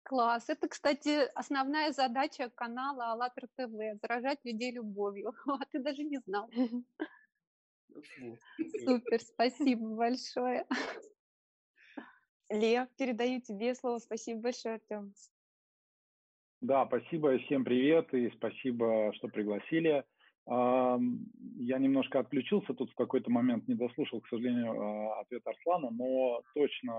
Класс. 0.04 0.48
Это, 0.48 0.68
кстати, 0.68 1.28
основная 1.34 1.92
задача 1.92 2.50
канала 2.50 3.12
АЛЛАТРА 3.12 3.48
ТВ– 3.56 4.00
заражать 4.02 4.38
людей 4.44 4.72
любовью. 4.72 5.34
А 5.46 5.64
ты 5.70 5.80
даже 5.80 6.02
не 6.02 6.18
знал. 6.18 6.50
Супер, 8.84 9.20
спасибо 9.20 9.96
большое. 9.96 10.66
Лев, 12.48 12.88
передаю 12.96 13.40
тебе 13.40 13.74
слово. 13.74 13.98
Спасибо 13.98 14.40
большое, 14.40 14.74
Артем. 14.76 15.14
Да, 16.62 16.86
спасибо, 16.86 17.36
всем 17.38 17.64
привет 17.64 18.14
и 18.14 18.30
спасибо, 18.36 19.12
что 19.14 19.26
пригласили. 19.26 20.04
Я 20.46 21.78
немножко 21.78 22.20
отключился 22.20 22.72
тут 22.72 22.88
в 22.92 22.94
какой-то 22.94 23.32
момент, 23.32 23.66
не 23.66 23.74
дослушал, 23.74 24.20
к 24.20 24.28
сожалению, 24.28 24.80
а, 24.80 25.20
ответ 25.22 25.42
Арслана, 25.44 25.90
но 25.90 26.40
точно 26.54 26.92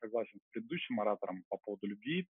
согласен 0.00 0.40
с 0.40 0.52
предыдущим 0.52 0.98
оратором 0.98 1.44
по 1.48 1.58
поводу 1.58 1.86
любви. 1.86 2.26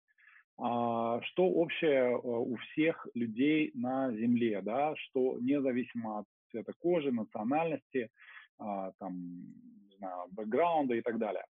А, 0.59 1.21
что 1.23 1.45
общее 1.45 2.17
а, 2.17 2.19
у 2.19 2.57
всех 2.57 3.07
людей 3.15 3.71
на 3.75 4.13
Земле, 4.17 4.61
да, 4.61 4.97
что 4.97 5.39
независимо 5.39 6.19
от 6.19 6.27
цвета 6.51 6.73
кожи, 6.81 7.13
национальности, 7.13 8.11
там, 8.59 9.13
не 9.89 9.92
знаю, 10.03 10.29
бэкграунда 10.33 10.95
и 10.95 11.01
так 11.01 11.19
далее. 11.19 11.45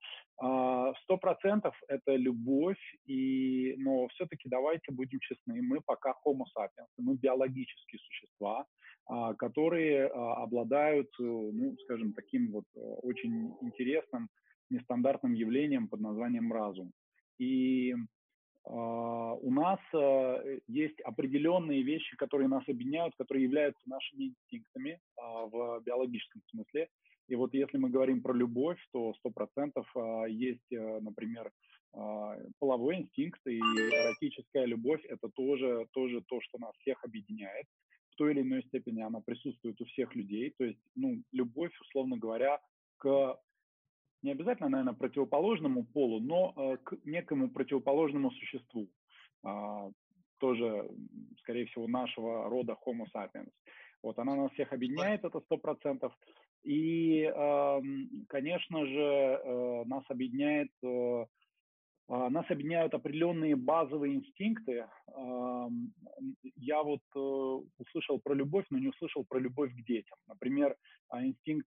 Сто 1.03 1.18
процентов 1.18 1.75
это 1.89 2.15
любовь, 2.15 2.79
и, 3.06 3.75
но 3.77 4.08
все-таки 4.08 4.50
давайте 4.50 4.91
будем 4.91 5.20
честны, 5.20 5.62
мы 5.62 5.82
пока 5.86 6.13
homo 6.25 6.46
sapiens, 6.56 6.88
мы 6.98 7.15
биологические 7.15 8.00
существа, 8.00 8.65
а, 9.10 9.34
которые 9.34 10.08
а, 10.08 10.44
обладают, 10.44 11.10
э, 11.20 11.24
ну, 11.24 11.75
скажем, 11.84 12.13
таким 12.13 12.51
вот 12.51 12.65
э, 12.75 12.79
очень 12.79 13.56
интересным, 13.62 14.29
нестандартным 14.70 15.34
явлением 15.34 15.88
под 15.88 16.01
названием 16.01 16.53
разум. 16.53 16.91
И 17.39 17.96
у 18.66 19.51
нас 19.51 19.80
uh, 19.94 20.62
есть 20.68 21.00
определенные 21.01 21.82
вещи, 21.82 22.16
которые 22.18 22.48
нас 22.48 22.63
объединяют, 22.68 23.16
которые 23.18 23.44
являются 23.46 23.82
нашими 23.89 24.25
инстинктами 24.25 25.00
uh, 25.20 25.50
в 25.50 25.82
биологическом 25.84 26.42
смысле. 26.51 26.89
И 27.28 27.36
вот 27.36 27.54
если 27.54 27.78
мы 27.78 27.89
говорим 27.89 28.22
про 28.22 28.34
любовь, 28.34 28.80
то 28.92 29.13
сто 29.20 29.30
процентов 29.30 29.86
есть, 30.28 30.72
например, 30.72 31.51
половой 32.58 32.96
инстинкт 33.01 33.39
и 33.46 33.60
эротическая 33.60 34.66
любовь. 34.66 35.06
Это 35.06 35.30
тоже, 35.30 35.86
тоже 35.94 36.22
то, 36.28 36.42
что 36.42 36.58
нас 36.58 36.75
всех 36.78 37.04
объединяет 37.04 37.68
той 38.20 38.34
или 38.34 38.42
иной 38.42 38.63
степени 38.63 39.01
она 39.01 39.22
присутствует 39.22 39.80
у 39.80 39.86
всех 39.86 40.13
людей. 40.13 40.54
То 40.58 40.66
есть, 40.66 40.80
ну, 40.94 41.24
любовь, 41.32 41.72
условно 41.80 42.18
говоря, 42.18 42.60
к 42.98 43.39
не 44.21 44.31
обязательно, 44.31 44.69
наверное, 44.69 44.93
противоположному 44.93 45.85
полу, 45.85 46.19
но 46.19 46.53
э, 46.55 46.77
к 46.77 46.97
некому 47.05 47.49
противоположному 47.49 48.31
существу. 48.31 48.88
Э, 49.45 49.91
тоже, 50.39 50.89
скорее 51.39 51.65
всего, 51.65 51.88
нашего 51.88 52.49
рода 52.49 52.77
Homo 52.85 53.05
sapiens. 53.13 53.51
Вот 54.01 54.17
она 54.19 54.35
нас 54.35 54.51
всех 54.53 54.71
объединяет, 54.73 55.25
это 55.25 55.39
сто 55.41 55.57
процентов. 55.57 56.13
И, 56.63 57.23
э, 57.23 57.81
конечно 58.27 58.85
же, 58.85 59.41
э, 59.43 59.83
нас 59.85 60.03
объединяет 60.09 60.71
э, 60.83 61.25
а, 62.11 62.27
нас 62.31 62.43
объединяют 62.49 62.95
определенные 62.95 63.55
базовые 63.55 64.15
инстинкты. 64.15 64.88
Я 66.55 66.81
вот 66.81 67.01
услышал 67.77 68.19
про 68.19 68.33
любовь, 68.33 68.65
но 68.71 68.79
не 68.79 68.88
услышал 68.88 69.25
про 69.29 69.38
любовь 69.38 69.71
к 69.71 69.85
детям. 69.85 70.17
Например, 70.27 70.75
а, 71.09 71.23
инстинкт 71.23 71.69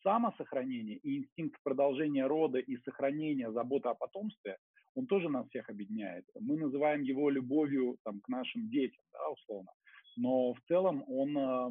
э, 0.00 0.02
самосохранения 0.02 0.96
и 0.96 1.18
инстинкт 1.18 1.60
продолжения 1.62 2.26
рода 2.26 2.58
и 2.58 2.76
сохранения, 2.78 3.52
заботы 3.52 3.88
о 3.88 3.94
потомстве, 3.94 4.56
он 4.94 5.06
тоже 5.06 5.28
нас 5.28 5.48
всех 5.48 5.68
объединяет. 5.70 6.24
Мы 6.38 6.56
называем 6.56 7.02
его 7.02 7.30
любовью 7.30 7.96
там, 8.04 8.20
к 8.20 8.28
нашим 8.28 8.68
детям, 8.68 9.04
да, 9.12 9.30
условно. 9.30 9.70
Но 10.16 10.52
в 10.54 10.60
целом 10.68 11.04
он, 11.06 11.36
э, 11.36 11.70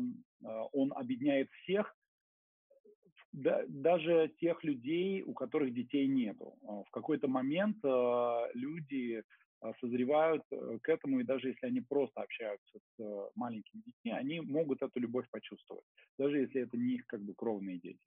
он 0.74 0.94
объединяет 0.94 1.50
всех, 1.64 1.96
да, 3.32 3.64
даже 3.68 4.32
тех 4.40 4.64
людей, 4.64 5.22
у 5.24 5.34
которых 5.34 5.74
детей 5.74 6.08
нету. 6.08 6.56
А, 6.64 6.84
в 6.84 6.90
какой-то 6.92 7.28
момент 7.28 7.78
э, 7.84 8.52
люди 8.54 9.24
созревают 9.80 10.44
э, 10.52 10.80
к 10.82 10.90
этому, 10.90 11.20
и 11.20 11.24
даже 11.24 11.50
если 11.50 11.68
они 11.68 11.82
просто 11.82 12.22
общаются 12.22 12.80
с 12.80 13.04
э, 13.04 13.30
маленькими 13.36 13.82
детьми, 13.86 14.12
они 14.12 14.42
могут 14.42 14.82
эту 14.82 15.00
любовь 15.00 15.26
почувствовать, 15.32 15.84
даже 16.18 16.40
если 16.40 16.62
это 16.62 16.78
не 16.78 16.96
их 16.96 17.06
как 17.08 17.22
бы 17.22 17.34
кровные 17.34 17.78
дети. 17.80 18.00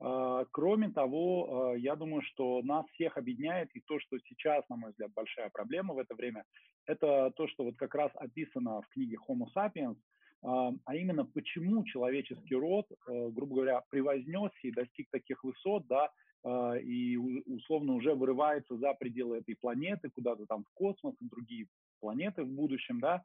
А, 0.00 0.44
кроме 0.50 0.90
того, 0.90 1.74
я 1.76 1.94
думаю, 1.96 2.22
что 2.22 2.62
нас 2.62 2.86
всех 2.94 3.16
объединяет 3.16 3.68
и 3.74 3.80
то, 3.80 4.00
что 4.00 4.18
сейчас, 4.18 4.68
на 4.68 4.76
мой 4.76 4.90
взгляд, 4.90 5.12
большая 5.14 5.50
проблема 5.50 5.94
в 5.94 5.98
это 5.98 6.14
время, 6.14 6.44
это 6.86 7.30
то, 7.36 7.46
что 7.48 7.64
вот 7.64 7.76
как 7.76 7.94
раз 7.94 8.10
описано 8.14 8.80
в 8.82 8.88
книге 8.88 9.18
Homo 9.28 9.46
sapiens– 9.54 9.96
а, 10.42 10.72
а 10.84 10.96
именно 10.96 11.24
почему 11.24 11.84
человеческий 11.84 12.54
род, 12.54 12.86
э, 12.90 13.28
грубо 13.30 13.56
говоря, 13.56 13.82
превознесся 13.90 14.58
и 14.62 14.72
достиг 14.72 15.08
таких 15.10 15.44
высот, 15.44 15.86
да, 15.86 16.10
а, 16.42 16.76
и 16.76 17.16
условно 17.16 17.94
уже 17.94 18.14
вырывается 18.14 18.76
за 18.76 18.94
пределы 18.94 19.38
этой 19.38 19.54
планеты, 19.56 20.08
куда-то 20.10 20.46
там 20.46 20.64
в 20.64 20.70
космос 20.74 21.14
и 21.20 21.28
другие 21.28 21.66
планеты 22.00 22.44
в 22.44 22.48
будущем, 22.48 23.00
да, 23.00 23.22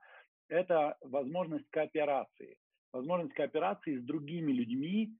это 0.49 0.97
возможность 1.01 1.69
кооперации. 1.69 2.57
Возможность 2.91 3.33
кооперации 3.33 3.97
с 3.97 4.03
другими 4.03 4.51
людьми, 4.51 5.15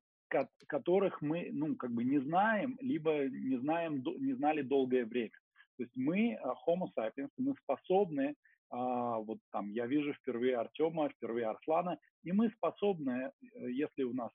которых 0.68 1.22
мы, 1.22 1.50
ну, 1.52 1.76
как 1.76 1.92
бы 1.92 2.04
не 2.04 2.20
знаем, 2.20 2.78
либо 2.82 3.28
не 3.28 3.58
знаем, 3.58 4.04
не 4.20 4.34
знали 4.34 4.62
долгое 4.62 5.06
время. 5.06 5.32
То 5.78 5.84
есть 5.84 5.96
мы, 5.96 6.32
э, 6.32 6.40
Homo 6.68 6.88
sapiens, 6.98 7.30
мы 7.38 7.54
способны 7.64 8.36
а, 8.70 9.20
вот 9.20 9.40
там 9.52 9.70
я 9.70 9.86
вижу 9.86 10.14
впервые 10.14 10.58
Артема, 10.58 11.10
впервые 11.10 11.48
Арслана, 11.48 11.98
и 12.24 12.32
мы 12.32 12.50
способны, 12.50 13.32
э, 13.42 13.72
если 13.72 14.04
у 14.04 14.14
нас, 14.14 14.32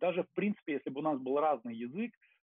даже 0.00 0.24
в 0.24 0.30
принципе, 0.34 0.74
если 0.74 0.90
бы 0.90 1.00
у 1.00 1.04
нас 1.04 1.18
был 1.20 1.38
разный 1.38 1.74
язык, 1.74 2.12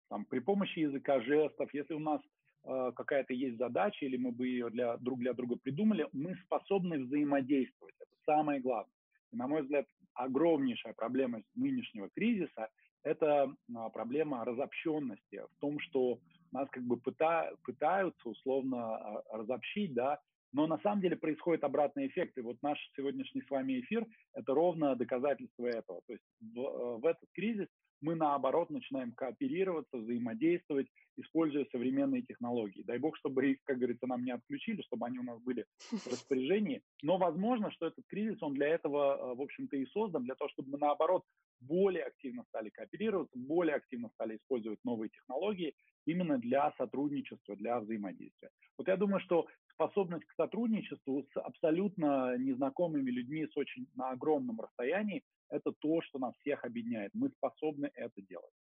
там, 0.09 0.25
при 0.27 0.41
помощи 0.41 0.81
языка 0.81 1.21
жестов, 1.21 1.73
если 1.73 1.95
у 1.95 1.99
нас 1.99 2.21
э, 2.65 2.93
какая-то 2.95 3.33
есть 3.33 3.57
задача, 3.57 4.05
или 4.05 4.17
мы 4.17 4.33
бы 4.33 4.47
ее 4.47 4.69
для, 4.71 4.97
друг 4.99 5.19
для 5.21 5.33
друга 5.33 5.57
придумали, 5.57 6.07
мы 6.13 6.37
способны 6.45 6.99
взаимодействовать. 6.99 7.95
Это 7.99 8.15
самое 8.27 8.61
главное. 8.61 8.95
И, 9.33 9.37
на 9.37 9.49
мой 9.49 9.63
взгляд, 9.63 9.87
огромнейшая 10.15 10.95
проблема 10.95 11.43
нынешнего 11.55 12.09
кризиса– 12.11 12.69
это 13.05 13.53
а, 13.75 13.89
проблема 13.91 14.45
разобщенности, 14.45 15.43
в 15.57 15.61
том, 15.61 15.81
что 15.81 16.21
нас 16.53 16.69
как 16.71 16.85
бы 16.85 16.97
пыта, 16.97 17.53
пытаются 17.65 18.29
условно 18.29 18.97
а, 18.97 19.23
разобщить, 19.37 19.93
да, 19.95 20.21
но 20.53 20.67
на 20.67 20.79
самом 20.79 21.01
деле 21.01 21.17
происходит 21.17 21.65
обратный 21.65 22.07
эффект. 22.07 22.37
И 22.37 22.43
вот 22.43 22.59
наш 22.63 22.79
сегодняшний 22.95 23.43
с 23.43 23.51
вами 23.51 23.81
эфир– 23.81 24.07
это 24.35 24.55
ровно 24.55 24.95
доказательство 24.95 25.67
этого. 25.67 26.03
То 26.07 26.13
есть 26.13 26.25
в, 26.41 26.59
э, 26.59 26.97
в 26.99 27.07
этот 27.07 27.29
кризис 27.33 27.69
мы, 28.03 28.17
наоборот, 28.17 28.69
начинаем 28.71 29.13
кооперироваться, 29.13 29.97
взаимодействовать, 29.97 30.89
используя 31.17 31.65
современные 31.71 32.23
технологии. 32.23 32.83
Дай 32.83 32.99
бог, 32.99 33.17
чтобы 33.17 33.53
их, 33.53 33.59
как 33.65 33.79
говорится, 33.79 34.07
нам 34.07 34.25
не 34.25 34.33
отключили, 34.33 34.83
чтобы 34.83 35.07
они 35.07 35.19
у 35.21 35.23
нас 35.23 35.41
были 35.41 35.65
в 35.91 36.07
распоряжении. 36.09 36.83
Но 37.03 37.17
возможно, 37.17 37.71
что 37.71 37.87
этот 37.87 38.05
кризис, 38.09 38.43
он 38.43 38.55
для 38.55 38.69
этого, 38.69 39.33
э, 39.33 39.35
в 39.37 39.41
общем-то, 39.41 39.77
и 39.77 39.87
создан, 39.87 40.25
для 40.25 40.35
того, 40.35 40.51
чтобы 40.51 40.71
мы, 40.71 40.79
наоборот, 40.79 41.23
более 41.61 42.05
активно 42.05 42.45
стали 42.49 42.71
кооперироваться, 42.71 43.39
более 43.39 43.77
активно 43.77 44.09
стали 44.15 44.37
использовать 44.37 44.81
новые 44.85 45.11
технологии 45.11 45.75
именно 46.05 46.39
для 46.39 46.73
сотрудничества, 46.77 47.55
для 47.55 47.79
взаимодействия. 47.79 48.51
Вот 48.77 48.89
я 48.89 48.97
думаю, 48.97 49.21
что 49.21 49.47
способность 49.69 50.25
к 50.25 50.35
сотрудничеству 50.35 51.25
с 51.33 51.37
абсолютно 51.37 52.37
незнакомыми 52.37 53.11
людьми 53.11 53.47
с 53.47 53.57
очень 53.57 53.87
на 53.95 54.11
огромном 54.11 54.61
расстоянии– 54.61 55.23
это 55.53 55.73
то, 55.73 56.01
что 56.03 56.19
нас 56.19 56.35
всех 56.39 56.65
объединяет. 56.65 57.13
Мы 57.15 57.29
способны 57.31 57.91
это 57.95 58.23
делать. 58.23 58.55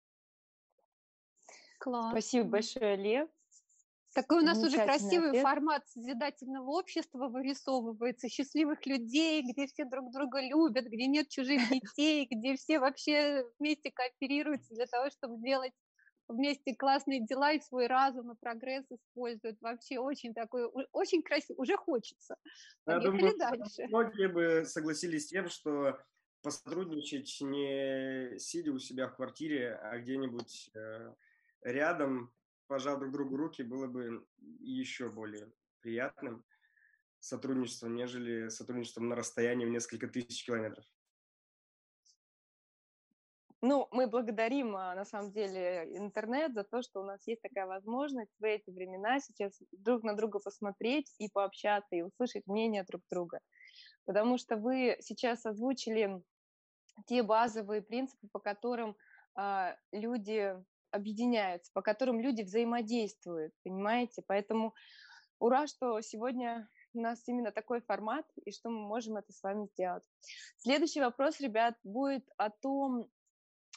Класс. 1.80 2.12
Спасибо 2.12 2.50
большое, 2.50 2.96
Лев. 2.96 3.30
Такой 4.14 4.44
у 4.44 4.46
нас 4.46 4.62
уже 4.62 4.76
красивый 4.84 5.30
ответ. 5.30 5.44
формат 5.44 5.88
созидательного 5.88 6.70
общества 6.70 7.30
вырисовывается, 7.30 8.28
счастливых 8.28 8.86
людей, 8.86 9.42
где 9.42 9.68
все 9.68 9.86
друг 9.86 10.12
друга 10.12 10.42
любят, 10.42 10.86
где 10.86 11.08
нет 11.08 11.30
чужих 11.30 11.62
детей, 11.72 12.28
где 12.30 12.56
все 12.58 12.80
вообще 12.80 13.46
вместе 13.58 13.90
кооперируются 13.90 14.76
для 14.76 14.86
того, 14.86 15.10
чтобы 15.12 15.42
делать 15.42 15.72
вместе 16.28 16.76
классные 16.76 17.26
дела 17.26 17.54
и 17.54 17.62
свой 17.62 17.88
разум 17.88 18.32
и 18.32 18.36
прогресс 18.40 18.86
используют. 18.90 19.58
Вообще 19.62 20.00
очень 20.00 20.34
такой, 20.34 20.66
очень 20.92 21.24
красиво, 21.24 21.62
уже 21.62 21.78
хочется. 21.78 22.36
Я 22.88 23.00
думаю, 23.00 23.38
дальше. 23.38 23.88
Многие 23.88 24.28
бы 24.28 24.66
согласились 24.66 25.26
с 25.26 25.30
тем, 25.30 25.48
что 25.48 25.98
посотрудничать 26.42 27.38
не 27.42 28.38
сидя 28.40 28.72
у 28.72 28.80
себя 28.80 29.08
в 29.08 29.16
квартире, 29.16 29.76
а 29.76 29.98
где-нибудь 29.98 30.72
э, 30.74 31.14
рядом, 31.62 32.34
пожав 32.68 33.00
друг 33.00 33.12
другу 33.12 33.38
руки, 33.38 33.62
было 33.62 33.88
бы 33.88 34.26
еще 34.60 35.10
более 35.10 35.52
приятным 35.82 36.44
сотрудничеством, 37.20 37.96
нежели 37.96 38.50
сотрудничеством 38.50 39.10
на 39.10 39.16
расстоянии 39.16 39.66
в 39.66 39.70
несколько 39.70 40.08
тысяч 40.08 40.46
километров. 40.46 40.86
Ну, 43.64 43.88
мы 43.92 44.08
благодарим, 44.08 44.76
а, 44.76 44.96
на 44.96 45.06
самом 45.06 45.32
деле, 45.32 45.86
интернет 45.96 46.56
за 46.56 46.64
то, 46.64 46.82
что 46.82 47.02
у 47.02 47.04
нас 47.04 47.28
есть 47.28 47.44
такая 47.44 47.68
возможность 47.68 48.32
в 48.40 48.44
эти 48.44 48.72
времена 48.72 49.20
сейчас 49.20 49.62
друг 49.72 50.02
на 50.02 50.16
друга 50.16 50.40
посмотреть 50.40 51.14
и 51.20 51.30
пообщаться, 51.30 51.96
и 51.96 52.02
услышать 52.02 52.48
мнение 52.48 52.84
друг 52.84 53.04
друга. 53.12 53.40
Потому 54.06 54.38
что 54.38 54.58
вы 54.58 54.98
сейчас 55.02 55.46
озвучили 55.46 56.22
те 57.08 57.24
базовые 57.24 57.82
принципы, 57.82 58.28
по 58.32 58.40
которым 58.40 58.96
э, 59.38 59.76
люди 59.92 60.56
объединяются, 60.92 61.72
по 61.74 61.82
которым 61.82 62.20
люди 62.20 62.42
взаимодействуют, 62.42 63.54
понимаете? 63.64 64.24
Поэтому 64.28 64.74
ура, 65.40 65.68
что 65.68 66.02
сегодня 66.02 66.70
у 66.94 67.02
нас 67.02 67.28
именно 67.28 67.52
такой 67.52 67.82
формат, 67.82 68.26
и 68.46 68.52
что 68.52 68.70
мы 68.70 68.80
можем 68.80 69.18
это 69.18 69.32
с 69.32 69.42
вами 69.42 69.68
сделать. 69.68 70.04
Следующий 70.58 71.02
вопрос, 71.02 71.40
ребят, 71.40 71.76
будет 71.84 72.28
о 72.38 72.50
том, 72.50 73.10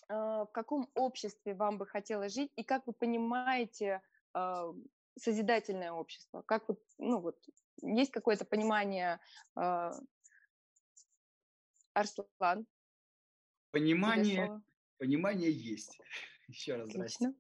а, 0.08 0.44
в 0.44 0.52
каком 0.52 0.90
обществе 0.94 1.54
вам 1.54 1.78
бы 1.78 1.86
хотелось 1.86 2.34
жить, 2.34 2.52
и 2.56 2.64
как 2.64 2.86
вы 2.86 2.92
понимаете 2.92 4.02
а, 4.32 4.72
созидательное 5.18 5.92
общество? 5.92 6.42
Как 6.42 6.68
вот, 6.68 6.80
ну 6.98 7.20
вот, 7.20 7.38
есть 7.82 8.10
какое-то 8.10 8.44
понимание, 8.44 9.20
Арслан? 11.94 12.66
Понимание, 13.70 14.62
понимание 14.98 15.50
есть. 15.50 15.98
Еще 16.48 16.74
раз 16.76 16.90
здрасте. 16.90 17.32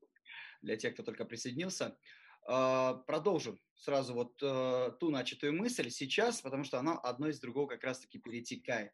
Для 0.62 0.76
тех, 0.76 0.94
кто 0.94 1.02
только 1.02 1.24
присоединился. 1.24 1.98
А, 2.46 2.94
продолжим 2.94 3.60
сразу 3.74 4.14
вот 4.14 4.42
э, 4.42 4.92
ту 4.98 5.10
начатую 5.10 5.54
мысль 5.54 5.90
сейчас, 5.90 6.40
потому 6.40 6.64
что 6.64 6.78
она 6.78 6.98
одно 6.98 7.28
из 7.28 7.40
другого 7.40 7.66
как 7.66 7.84
раз-таки 7.84 8.18
перетекает. 8.18 8.92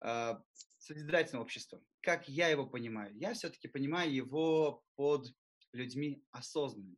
А, 0.00 0.42
созидательное 0.78 1.42
общество. 1.42 1.82
Как 2.00 2.28
я 2.28 2.48
его 2.48 2.66
понимаю? 2.66 3.14
Я 3.16 3.34
все-таки 3.34 3.68
понимаю 3.68 4.12
его 4.12 4.84
под 4.96 5.28
людьми 5.72 6.24
осознанными. 6.30 6.96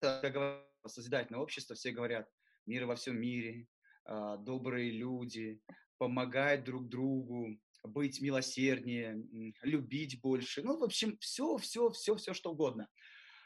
Как 0.00 0.32
говорят, 0.32 0.68
созидательное 0.86 1.40
общество, 1.40 1.74
все 1.74 1.90
говорят, 1.90 2.30
мир 2.66 2.86
во 2.86 2.94
всем 2.94 3.20
мире, 3.20 3.66
добрые 4.08 4.90
люди, 4.90 5.60
помогать 5.98 6.64
друг 6.64 6.88
другу, 6.88 7.58
быть 7.84 8.20
милосерднее, 8.20 9.22
любить 9.62 10.20
больше. 10.20 10.62
Ну, 10.62 10.78
в 10.78 10.84
общем, 10.84 11.16
все, 11.18 11.56
все, 11.58 11.90
все, 11.90 12.16
все, 12.16 12.34
что 12.34 12.52
угодно. 12.52 12.88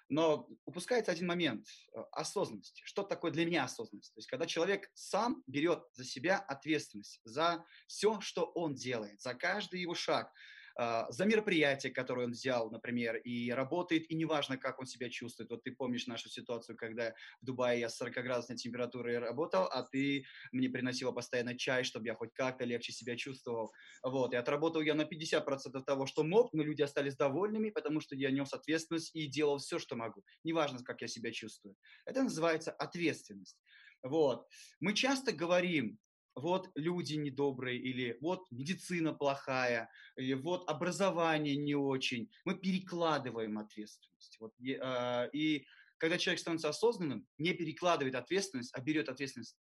Но 0.09 0.46
упускается 0.66 1.11
один 1.11 1.27
момент 1.27 1.66
э,– 1.94 2.01
осознанности. 2.12 2.83
Что 2.85 3.03
такое 3.03 3.31
для 3.31 3.46
меня 3.46 3.64
осознанность? 3.64 4.12
То 4.12 4.18
есть, 4.18 4.29
когда 4.29 4.44
человек 4.44 4.90
сам 4.92 5.42
берет 5.46 5.85
за 5.94 6.05
себя 6.05 6.38
ответственность 6.38 7.20
за 7.25 7.64
все, 7.87 8.20
что 8.20 8.44
он 8.44 8.75
делает, 8.75 9.22
за 9.22 9.35
каждый 9.35 9.81
его 9.81 9.94
шаг, 9.94 10.27
а, 10.27 10.33
за 10.76 11.24
мероприятие, 11.24 11.92
которое 11.92 12.26
он 12.26 12.32
взял, 12.32 12.70
например, 12.70 13.16
и 13.16 13.50
работает, 13.50 14.11
и 14.11 14.14
неважно, 14.14 14.56
как 14.56 14.80
он 14.80 14.87
себя 14.87 15.11
чувствует. 15.11 15.50
Вот 15.50 15.62
ты 15.62 15.72
помнишь 15.72 16.06
нашу 16.06 16.28
ситуацию, 16.28 16.76
когда 16.76 17.14
в 17.40 17.44
Дубае 17.44 17.80
я 17.80 17.88
с 17.88 18.00
40-градусной 18.00 18.56
температурой 18.56 19.18
работал, 19.18 19.64
а 19.64 19.82
ты 19.82 20.24
мне 20.52 20.68
приносила 20.68 21.12
постоянно 21.12 21.56
чай, 21.56 21.85
чтобы 21.85 22.06
я 22.06 22.14
хоть 22.14 22.32
как-то 22.35 22.64
легче 22.64 22.92
себя 22.92 23.16
чувствовал. 23.16 23.72
Вот, 24.02 24.32
и 24.32 24.37
отработал 24.37 24.82
я 24.82 24.94
на 24.94 25.02
50% 25.02 25.82
того, 25.85 26.06
что 26.06 26.24
мог, 26.24 26.52
но 26.52 26.62
люди 26.62 26.82
остались 26.82 27.16
довольными, 27.16 27.70
потому 27.70 28.00
что 28.00 28.16
я 28.16 28.30
нес 28.30 28.52
ответственность 28.52 29.14
и 29.14 29.26
делал 29.26 29.58
все, 29.58 29.78
что 29.78 29.96
могу. 29.96 30.22
Неважно, 30.44 30.78
как 30.85 31.02
я 31.02 31.08
себя 31.08 31.32
чувствую. 31.32 31.76
Это 32.04 32.22
называется 32.22 32.72
ответственность. 32.72 33.58
Вот. 34.02 34.46
Мы 34.80 34.94
часто 34.94 35.32
говорим, 35.32 35.98
вот 36.34 36.70
люди 36.74 37.14
недобрые, 37.14 37.78
или 37.78 38.16
вот 38.20 38.50
медицина 38.50 39.12
плохая, 39.12 39.90
или 40.16 40.34
вот 40.34 40.68
образование 40.68 41.56
не 41.56 41.74
очень. 41.74 42.30
Мы 42.44 42.58
перекладываем 42.58 43.58
ответственность. 43.58 44.36
Вот, 44.40 44.54
э, 44.60 45.30
и 45.32 45.66
когда 45.98 46.18
человек 46.18 46.40
становится 46.40 46.68
осознанным, 46.68 47.26
не 47.38 47.52
перекладывает 47.52 48.14
ответственность, 48.14 48.74
а 48.74 48.80
берет 48.80 49.08
ответственность 49.08 49.56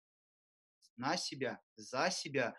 на 0.95 1.17
себя, 1.17 1.59
за 1.75 2.09
себя. 2.11 2.55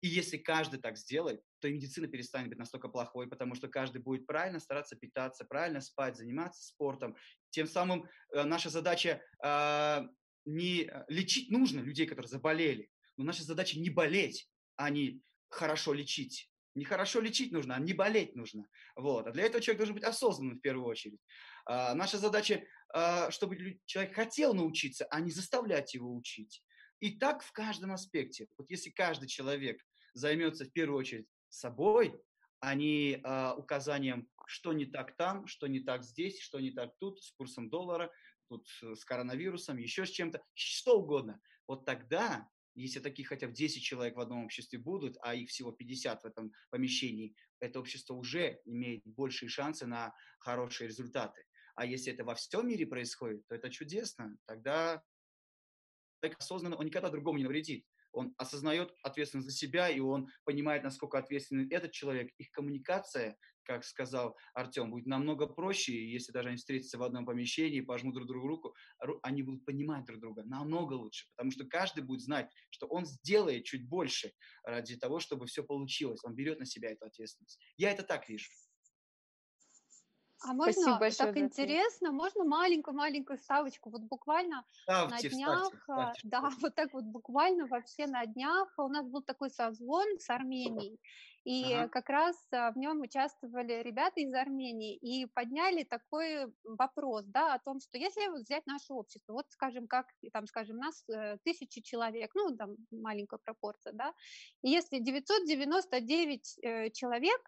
И 0.00 0.08
если 0.08 0.36
каждый 0.36 0.80
так 0.80 0.98
сделает, 0.98 1.42
то 1.60 1.68
и 1.68 1.72
медицина 1.72 2.06
перестанет 2.06 2.50
быть 2.50 2.58
настолько 2.58 2.88
плохой, 2.88 3.26
потому 3.26 3.54
что 3.54 3.68
каждый 3.68 4.02
будет 4.02 4.26
правильно 4.26 4.60
стараться 4.60 4.96
питаться, 4.96 5.44
правильно 5.44 5.80
спать, 5.80 6.16
заниматься 6.16 6.62
спортом. 6.62 7.16
Тем 7.50 7.66
самым 7.66 8.06
э, 8.32 8.44
наша 8.44 8.68
задача 8.68 9.22
э, 9.42 10.02
не 10.44 10.90
лечить 11.08 11.50
нужно 11.50 11.80
людей, 11.80 12.06
которые 12.06 12.28
заболели, 12.28 12.90
но 13.16 13.24
наша 13.24 13.44
задача 13.44 13.78
не 13.78 13.90
болеть, 13.90 14.48
а 14.76 14.90
не 14.90 15.22
хорошо 15.48 15.92
лечить. 15.92 16.50
Не 16.74 16.84
хорошо 16.84 17.20
лечить 17.20 17.52
нужно, 17.52 17.76
а 17.76 17.78
не 17.78 17.92
болеть 17.92 18.34
нужно. 18.34 18.68
Вот. 18.96 19.26
А 19.26 19.30
для 19.30 19.44
этого 19.44 19.62
человек 19.62 19.78
должен 19.78 19.94
быть 19.94 20.04
осознанным 20.04 20.58
в 20.58 20.60
первую 20.60 20.86
очередь. 20.86 21.20
А, 21.66 21.94
наша 21.94 22.18
задача, 22.18 22.64
а, 22.92 23.30
чтобы 23.30 23.78
человек 23.86 24.14
хотел 24.14 24.54
научиться, 24.54 25.06
а 25.10 25.20
не 25.20 25.30
заставлять 25.30 25.94
его 25.94 26.14
учить. 26.14 26.64
И 26.98 27.16
так 27.16 27.44
в 27.44 27.52
каждом 27.52 27.92
аспекте. 27.92 28.48
Вот 28.58 28.70
если 28.70 28.90
каждый 28.90 29.28
человек 29.28 29.80
займется 30.14 30.64
в 30.64 30.72
первую 30.72 30.98
очередь 30.98 31.28
собой, 31.48 32.20
а 32.58 32.74
не 32.74 33.20
а, 33.22 33.54
указанием, 33.54 34.28
что 34.46 34.72
не 34.72 34.86
так 34.86 35.16
там, 35.16 35.46
что 35.46 35.68
не 35.68 35.80
так 35.80 36.02
здесь, 36.02 36.40
что 36.40 36.58
не 36.58 36.72
так 36.72 36.90
тут, 36.98 37.22
с 37.22 37.30
курсом 37.32 37.70
доллара, 37.70 38.10
тут 38.48 38.66
с 38.82 39.04
коронавирусом, 39.04 39.78
еще 39.78 40.06
с 40.06 40.10
чем-то, 40.10 40.42
что 40.54 40.98
угодно. 40.98 41.40
Вот 41.68 41.84
тогда 41.86 42.48
если 42.74 43.00
таких 43.00 43.28
хотя 43.28 43.46
бы 43.46 43.52
10 43.52 43.82
человек 43.82 44.16
в 44.16 44.20
одном 44.20 44.44
обществе 44.44 44.78
будут, 44.78 45.16
а 45.22 45.34
их 45.34 45.50
всего 45.50 45.72
50 45.72 46.22
в 46.22 46.26
этом 46.26 46.52
помещении, 46.70 47.34
это 47.60 47.80
общество 47.80 48.14
уже 48.14 48.60
имеет 48.64 49.02
большие 49.04 49.48
шансы 49.48 49.86
на 49.86 50.14
хорошие 50.38 50.88
результаты. 50.88 51.44
А 51.76 51.86
если 51.86 52.12
это 52.12 52.24
во 52.24 52.34
всем 52.34 52.68
мире 52.68 52.86
происходит, 52.86 53.46
то 53.46 53.54
это 53.54 53.70
чудесно. 53.70 54.36
Тогда 54.46 55.02
человек 56.20 56.38
осознанно, 56.38 56.76
он 56.76 56.86
никогда 56.86 57.10
другому 57.10 57.38
не 57.38 57.44
навредит. 57.44 57.86
Он 58.12 58.32
осознает 58.38 58.94
ответственность 59.02 59.48
за 59.48 59.54
себя, 59.54 59.88
и 59.88 59.98
он 59.98 60.28
понимает, 60.44 60.84
насколько 60.84 61.18
ответственен 61.18 61.68
этот 61.70 61.90
человек. 61.92 62.32
Их 62.38 62.50
коммуникация 62.52 63.36
как 63.64 63.84
сказал 63.84 64.36
Артем, 64.54 64.90
будет 64.90 65.06
намного 65.06 65.46
проще, 65.46 66.10
если 66.10 66.32
даже 66.32 66.48
они 66.48 66.56
встретятся 66.56 66.98
в 66.98 67.02
одном 67.02 67.26
помещении, 67.26 67.80
пожмут 67.80 68.14
друг 68.14 68.26
другу 68.28 68.46
руку, 68.46 68.74
они 69.22 69.42
будут 69.42 69.64
понимать 69.64 70.04
друг 70.04 70.20
друга 70.20 70.42
намного 70.44 70.94
лучше, 70.94 71.26
потому 71.36 71.50
что 71.50 71.64
каждый 71.64 72.04
будет 72.04 72.20
знать, 72.20 72.50
что 72.70 72.86
он 72.86 73.06
сделает 73.06 73.64
чуть 73.64 73.88
больше 73.88 74.32
ради 74.64 74.96
того, 74.96 75.18
чтобы 75.20 75.46
все 75.46 75.64
получилось. 75.64 76.20
Он 76.24 76.34
берет 76.34 76.58
на 76.58 76.66
себя 76.66 76.90
эту 76.90 77.06
ответственность. 77.06 77.58
Я 77.76 77.90
это 77.90 78.02
так 78.02 78.28
вижу. 78.28 78.50
А 80.46 80.52
можно, 80.52 80.98
большое 80.98 81.32
так 81.32 81.38
интересно, 81.38 82.12
можно 82.12 82.44
маленькую-маленькую 82.44 83.38
ставочку, 83.38 83.88
вот 83.88 84.02
буквально 84.02 84.66
ставьте, 84.82 85.30
на 85.30 85.30
днях, 85.30 85.66
ставьте, 85.68 85.78
ставьте, 85.84 86.20
да, 86.24 86.38
ставьте. 86.40 86.60
вот 86.60 86.74
так 86.74 86.92
вот 86.92 87.04
буквально 87.04 87.66
вообще 87.66 88.06
на 88.06 88.26
днях 88.26 88.68
у 88.76 88.88
нас 88.88 89.08
был 89.08 89.22
такой 89.22 89.48
созвон 89.50 90.18
с 90.18 90.28
Арменией, 90.28 91.00
и 91.44 91.74
ага. 91.74 91.88
как 91.88 92.08
раз 92.08 92.36
а, 92.52 92.72
в 92.72 92.76
нем 92.78 93.02
участвовали 93.02 93.82
ребята 93.82 94.20
из 94.20 94.32
Армении 94.32 94.96
и 94.96 95.26
подняли 95.26 95.84
такой 95.84 96.52
вопрос, 96.64 97.26
да, 97.26 97.54
о 97.54 97.58
том, 97.58 97.80
что 97.80 97.98
если 97.98 98.28
взять 98.40 98.66
наше 98.66 98.94
общество, 98.94 99.34
вот 99.34 99.46
скажем, 99.50 99.86
как, 99.86 100.06
там, 100.32 100.46
скажем, 100.46 100.78
нас 100.78 101.04
э, 101.08 101.36
тысячи 101.44 101.82
человек, 101.82 102.30
ну, 102.34 102.56
там 102.56 102.76
маленькая 102.90 103.38
пропорция, 103.44 103.92
да, 103.92 104.14
и 104.62 104.70
если 104.70 105.00
999 105.00 106.58
э, 106.62 106.90
человек 106.90 107.40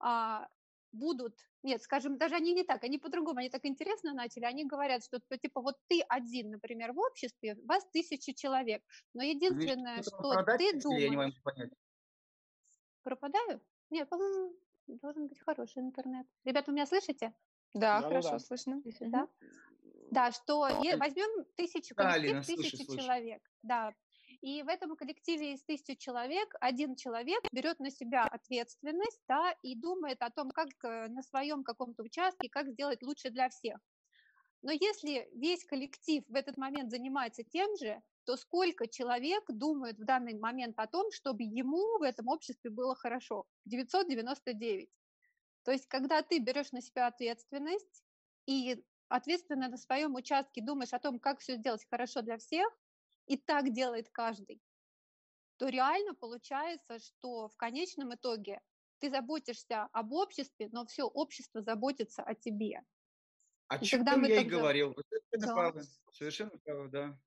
а, 0.00 0.48
будут, 0.92 1.34
нет, 1.62 1.82
скажем, 1.82 2.16
даже 2.16 2.34
они 2.34 2.54
не 2.54 2.64
так, 2.64 2.82
они 2.82 2.96
по-другому, 2.98 3.40
они 3.40 3.50
так 3.50 3.66
интересно 3.66 4.14
начали, 4.14 4.44
они 4.44 4.64
говорят, 4.64 5.04
что 5.04 5.20
типа 5.36 5.60
вот 5.60 5.76
ты 5.88 6.00
один, 6.08 6.50
например, 6.50 6.92
в 6.92 6.98
обществе, 6.98 7.56
вас 7.66 7.86
тысячи 7.92 8.32
человек, 8.32 8.82
но 9.12 9.22
единственное, 9.22 10.02
что 10.02 10.42
ты 10.56 10.80
думаешь... 10.80 11.02
Я 11.02 11.08
не 11.10 11.16
могу 11.16 11.32
понять. 11.42 11.70
Пропадаю? 13.02 13.60
Нет, 13.90 14.08
по-моему, 14.08 14.54
должен 14.86 15.28
быть 15.28 15.40
хороший 15.40 15.82
интернет. 15.82 16.26
Ребята, 16.44 16.70
вы 16.70 16.74
меня 16.74 16.86
слышите? 16.86 17.34
Да, 17.74 18.00
да 18.00 18.08
хорошо, 18.08 18.32
да. 18.32 18.38
слышно. 18.38 18.82
Да? 19.00 19.28
Да, 20.10 20.30
что 20.30 20.60
возьмем 20.60 21.44
тысячу, 21.56 21.94
коллектив, 21.94 21.96
да, 21.96 22.12
Алина, 22.12 22.42
тысячу 22.42 22.76
слышу, 22.76 23.00
человек, 23.00 23.42
слышу. 23.42 23.58
да, 23.62 23.94
и 24.42 24.62
в 24.62 24.68
этом 24.68 24.96
коллективе 24.96 25.54
из 25.54 25.62
тысячи 25.62 25.94
человек 25.94 26.52
один 26.60 26.96
человек 26.96 27.40
берет 27.52 27.78
на 27.78 27.90
себя 27.90 28.24
ответственность 28.24 29.22
да, 29.28 29.54
и 29.62 29.76
думает 29.76 30.20
о 30.20 30.30
том, 30.30 30.50
как 30.50 30.68
э, 30.82 31.08
на 31.08 31.22
своем 31.22 31.62
каком-то 31.62 32.02
участке, 32.02 32.48
как 32.50 32.68
сделать 32.68 33.02
лучше 33.02 33.30
для 33.30 33.48
всех. 33.48 33.78
Но 34.62 34.72
если 34.72 35.28
весь 35.34 35.64
коллектив 35.64 36.24
в 36.26 36.34
этот 36.34 36.56
момент 36.56 36.90
занимается 36.90 37.44
тем 37.44 37.74
же, 37.76 38.02
то 38.24 38.36
сколько 38.36 38.86
человек 38.86 39.44
думают 39.48 39.98
в 39.98 40.04
данный 40.04 40.38
момент 40.38 40.78
о 40.78 40.86
том, 40.86 41.10
чтобы 41.12 41.42
ему 41.42 41.98
в 41.98 42.02
этом 42.02 42.28
обществе 42.28 42.70
было 42.70 42.94
хорошо? 42.94 43.46
999. 43.64 44.90
То 45.64 45.72
есть, 45.72 45.86
когда 45.86 46.22
ты 46.22 46.38
берешь 46.38 46.72
на 46.72 46.80
себя 46.80 47.06
ответственность 47.06 48.04
и 48.46 48.84
ответственно 49.08 49.68
на 49.68 49.76
своем 49.76 50.14
участке 50.14 50.62
думаешь 50.62 50.92
о 50.92 50.98
том, 50.98 51.18
как 51.18 51.40
все 51.40 51.56
сделать 51.56 51.86
хорошо 51.90 52.22
для 52.22 52.38
всех, 52.38 52.68
и 53.26 53.36
так 53.36 53.72
делает 53.72 54.08
каждый, 54.10 54.60
то 55.56 55.68
реально 55.68 56.14
получается, 56.14 56.98
что 56.98 57.48
в 57.48 57.56
конечном 57.56 58.14
итоге 58.14 58.60
ты 58.98 59.10
заботишься 59.10 59.84
об 59.92 60.12
обществе, 60.12 60.68
но 60.72 60.86
все 60.86 61.04
общество 61.04 61.62
заботится 61.62 62.22
о 62.22 62.34
тебе. 62.34 62.82
О 63.68 63.76
и 63.76 63.84
чем 63.84 64.04
я 64.04 64.40
и 64.40 64.44
говорил. 64.44 64.94
Совершенно 65.08 65.46
да. 65.46 65.54
правы. 65.54 65.82
Совершенно 66.12 66.58
правы, 66.64 66.88
да. 66.88 67.18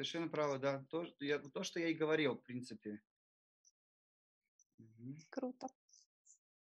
Совершенно 0.00 0.28
правы, 0.28 0.58
да. 0.58 0.82
То, 0.88 1.04
я, 1.18 1.38
то, 1.38 1.62
что 1.62 1.78
я 1.78 1.88
и 1.88 1.92
говорил, 1.92 2.34
в 2.34 2.42
принципе. 2.42 3.02
Круто. 5.28 5.68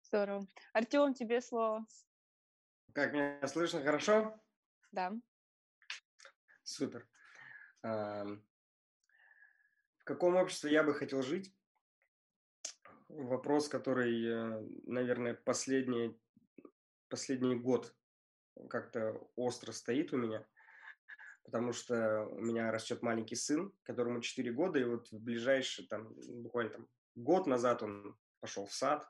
Здорово. 0.04 0.46
Артем, 0.72 1.12
тебе 1.12 1.42
слово. 1.42 1.84
Как 2.94 3.12
меня 3.12 3.46
слышно? 3.46 3.82
Хорошо? 3.82 4.42
Да. 4.90 5.12
Супер. 6.62 7.06
В 7.82 8.38
каком 10.04 10.36
обществе 10.36 10.72
я 10.72 10.82
бы 10.82 10.94
хотел 10.94 11.20
жить? 11.20 11.54
Вопрос, 13.08 13.68
который, 13.68 14.24
э, 14.24 14.66
наверное, 14.86 15.34
последний, 15.34 16.18
последний 17.10 17.56
год 17.56 17.94
как-то 18.70 19.12
остро 19.36 19.72
стоит 19.72 20.14
у 20.14 20.16
меня, 20.16 20.42
потому 21.46 21.72
что 21.72 22.26
у 22.26 22.40
меня 22.40 22.72
растет 22.72 23.02
маленький 23.02 23.36
сын, 23.36 23.72
которому 23.84 24.20
4 24.20 24.52
года, 24.52 24.80
и 24.80 24.84
вот 24.84 25.10
в 25.12 25.18
ближайший, 25.18 25.86
там, 25.86 26.12
буквально 26.42 26.72
там, 26.72 26.88
год 27.14 27.46
назад 27.46 27.82
он 27.84 28.18
пошел 28.40 28.66
в 28.66 28.74
сад 28.74 29.08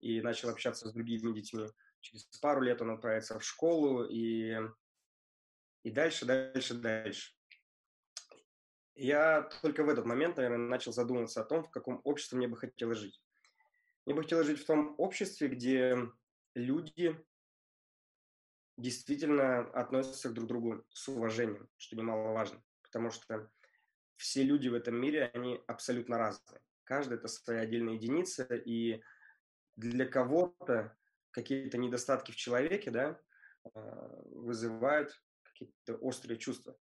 и 0.00 0.20
начал 0.20 0.50
общаться 0.50 0.86
с 0.86 0.92
другими 0.92 1.32
детьми. 1.32 1.66
Через 2.00 2.24
пару 2.40 2.60
лет 2.60 2.82
он 2.82 2.90
отправится 2.90 3.38
в 3.38 3.42
школу, 3.44 4.04
и, 4.04 4.54
и 5.82 5.90
дальше, 5.90 6.26
дальше, 6.26 6.74
дальше. 6.74 7.32
Я 8.94 9.48
только 9.62 9.82
в 9.82 9.88
этот 9.88 10.04
момент, 10.04 10.36
наверное, 10.36 10.58
начал 10.58 10.92
задумываться 10.92 11.40
о 11.40 11.44
том, 11.44 11.64
в 11.64 11.70
каком 11.70 12.02
обществе 12.04 12.36
мне 12.36 12.48
бы 12.48 12.58
хотелось 12.58 12.98
жить. 12.98 13.22
Мне 14.04 14.14
бы 14.14 14.22
хотелось 14.22 14.46
жить 14.46 14.60
в 14.60 14.66
том 14.66 14.94
обществе, 14.98 15.48
где 15.48 15.96
люди 16.54 17.18
действительно 18.76 19.60
относятся 19.72 20.30
друг 20.30 20.46
к 20.46 20.48
другу 20.48 20.84
с 20.90 21.08
уважением, 21.08 21.68
что 21.76 21.96
немаловажно, 21.96 22.62
потому 22.82 23.10
что 23.10 23.50
все 24.16 24.42
люди 24.42 24.68
в 24.68 24.74
этом 24.74 24.96
мире, 24.96 25.30
они 25.34 25.60
абсолютно 25.66 26.18
разные. 26.18 26.60
Каждый– 26.84 27.14
это 27.18 27.28
своя 27.28 27.60
отдельная 27.60 27.94
единица, 27.94 28.44
и 28.44 29.02
для 29.76 30.06
кого-то 30.06 30.96
какие-то 31.30 31.78
недостатки 31.78 32.32
в 32.32 32.36
человеке 32.36 32.90
да, 32.90 33.20
а, 33.74 34.22
вызывают 34.30 35.12
какие-то 35.42 35.96
острые 35.96 36.38
чувства. 36.38 36.78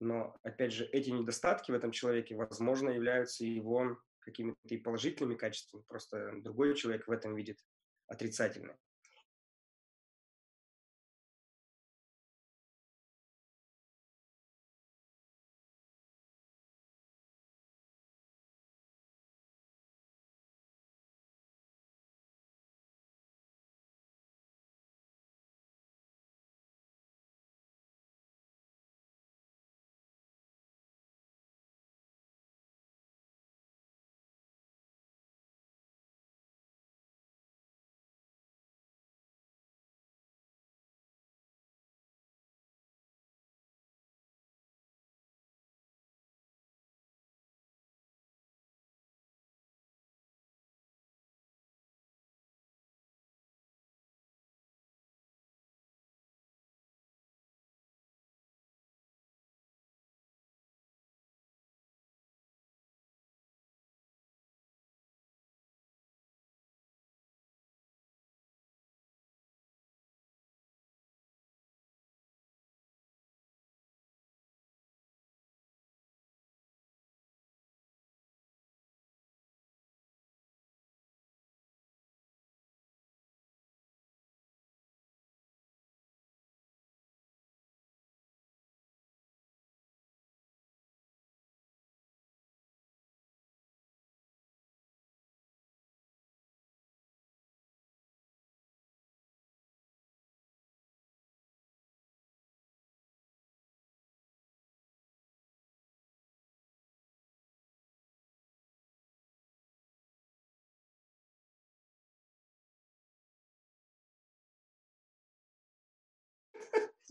Но, 0.00 0.38
опять 0.42 0.72
же, 0.72 0.86
эти 0.86 1.10
недостатки 1.10 1.70
в 1.70 1.74
этом 1.74 1.90
человеке, 1.90 2.34
возможно, 2.34 2.90
являются 2.90 3.44
его 3.44 3.98
какими-то 4.20 4.58
и 4.74 4.78
положительными 4.78 5.36
качествами. 5.36 5.82
Просто 5.86 6.32
другой 6.40 6.74
человек 6.74 7.06
в 7.06 7.10
этом 7.10 7.34
видит 7.34 7.58
отрицательное. 8.06 8.78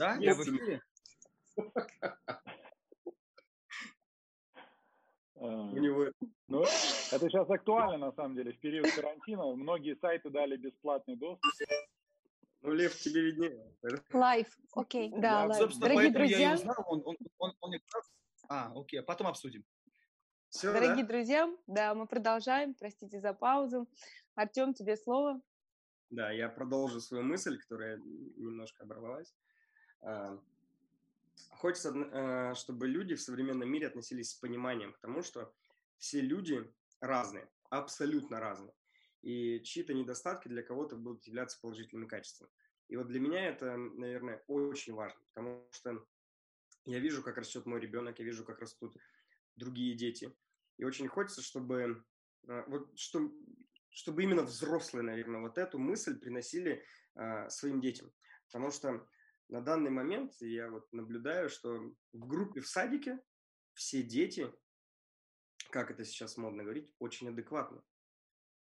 Да? 0.04 0.18
Я 0.20 0.36
в 0.36 0.42
эфире? 0.42 0.82
У 5.36 5.78
него... 5.80 6.12
Ну, 6.48 6.62
это 6.64 7.30
сейчас 7.30 7.50
актуально, 7.50 7.98
на 7.98 8.12
самом 8.12 8.36
деле, 8.36 8.52
в 8.52 8.60
период 8.60 8.92
карантина. 8.94 9.46
Многие 9.56 9.96
сайты 9.96 10.30
дали 10.30 10.58
бесплатный 10.58 11.16
доступ. 11.16 11.52
Ну, 12.62 12.72
Лев, 12.72 12.98
тебе 12.98 13.22
виднее. 13.22 13.76
Live, 14.12 14.48
окей. 14.74 15.10
Да, 15.18 15.46
live. 15.46 15.58
Собственно, 15.58 15.90
Дорогие 15.90 16.12
друзья... 16.12 16.38
я 16.38 16.52
и 16.52 16.56
узнал. 16.56 16.86
Он, 16.88 17.02
он, 17.06 17.18
он, 17.38 17.54
он... 17.62 17.72
А, 18.50 18.72
окей, 18.76 19.00
а 19.00 19.04
потом 19.04 19.28
обсудим. 19.28 19.64
Все, 20.50 20.72
Дорогие 20.72 21.04
да? 21.04 21.10
друзья, 21.10 21.50
да, 21.68 21.96
мы 21.96 22.08
продолжаем. 22.08 22.74
Простите 22.76 23.20
за 23.22 23.34
паузу. 23.34 23.88
Артем, 24.36 24.74
тебе 24.74 24.98
слово. 24.98 25.42
Да, 26.10 26.32
я 26.32 26.50
продолжу 26.50 27.00
свою 27.00 27.24
мысль, 27.24 27.58
которая 27.58 27.98
немножко 27.98 28.84
оборвалась. 28.84 29.34
А, 30.04 30.38
хочется, 31.52 31.94
а, 31.96 32.56
чтобы 32.56 32.88
люди 32.88 33.16
в 33.16 33.22
современном 33.22 33.70
мире 33.70 33.88
относились 33.88 34.32
с 34.32 34.36
пониманием 34.36 34.94
к 34.94 35.00
тому, 35.00 35.24
что 35.24 35.54
все 35.98 36.22
люди 36.22 36.72
разные, 37.00 37.50
абсолютно 37.70 38.40
разные. 38.40 38.74
и 39.22 39.62
чьи-то 39.64 39.94
недостатки 39.94 40.50
для 40.50 40.62
кого-то 40.62 40.98
будут 40.98 41.26
являться 41.26 41.58
положительными 41.62 42.08
качествами. 42.08 42.52
И 42.90 42.98
вот 42.98 43.08
для 43.08 43.22
меня 43.22 43.48
это, 43.48 43.78
наверное, 43.78 44.44
очень 44.48 44.94
важно, 44.94 45.22
потому 45.34 45.66
что 45.72 46.06
я 46.86 47.00
вижу, 47.00 47.24
как 47.24 47.38
растет 47.38 47.66
мой 47.66 47.80
ребенок, 47.80 48.20
я 48.20 48.26
вижу, 48.26 48.44
как 48.44 48.60
растут 48.60 48.98
другие 49.56 49.96
дети. 49.96 50.36
И 50.78 50.84
очень 50.84 51.08
хочется, 51.08 51.42
чтобы, 51.42 52.04
э, 52.48 52.64
вот, 52.68 53.00
что, 53.00 53.32
чтобы 53.90 54.24
именно 54.24 54.44
взрослые, 54.44 55.04
наверное, 55.04 55.40
вот 55.40 55.58
эту 55.58 55.80
мысль 55.80 56.20
приносили 56.20 56.84
а, 57.16 57.50
своим 57.50 57.80
детям. 57.80 58.12
Потому 58.48 58.72
что 58.72 59.08
на 59.50 59.62
данный 59.62 59.92
момент 59.92 60.34
я 60.40 60.70
вот 60.70 60.92
наблюдаю, 60.92 61.50
что 61.50 61.94
в 62.14 62.28
группе 62.28 62.62
в 62.62 62.68
садике 62.68 63.20
все 63.74 64.04
дети, 64.04 64.54
как 65.70 65.92
это 65.92 66.06
сейчас 66.06 66.38
модно 66.38 66.64
говорить, 66.64 66.94
очень 67.00 67.30
адекватны. 67.30 67.82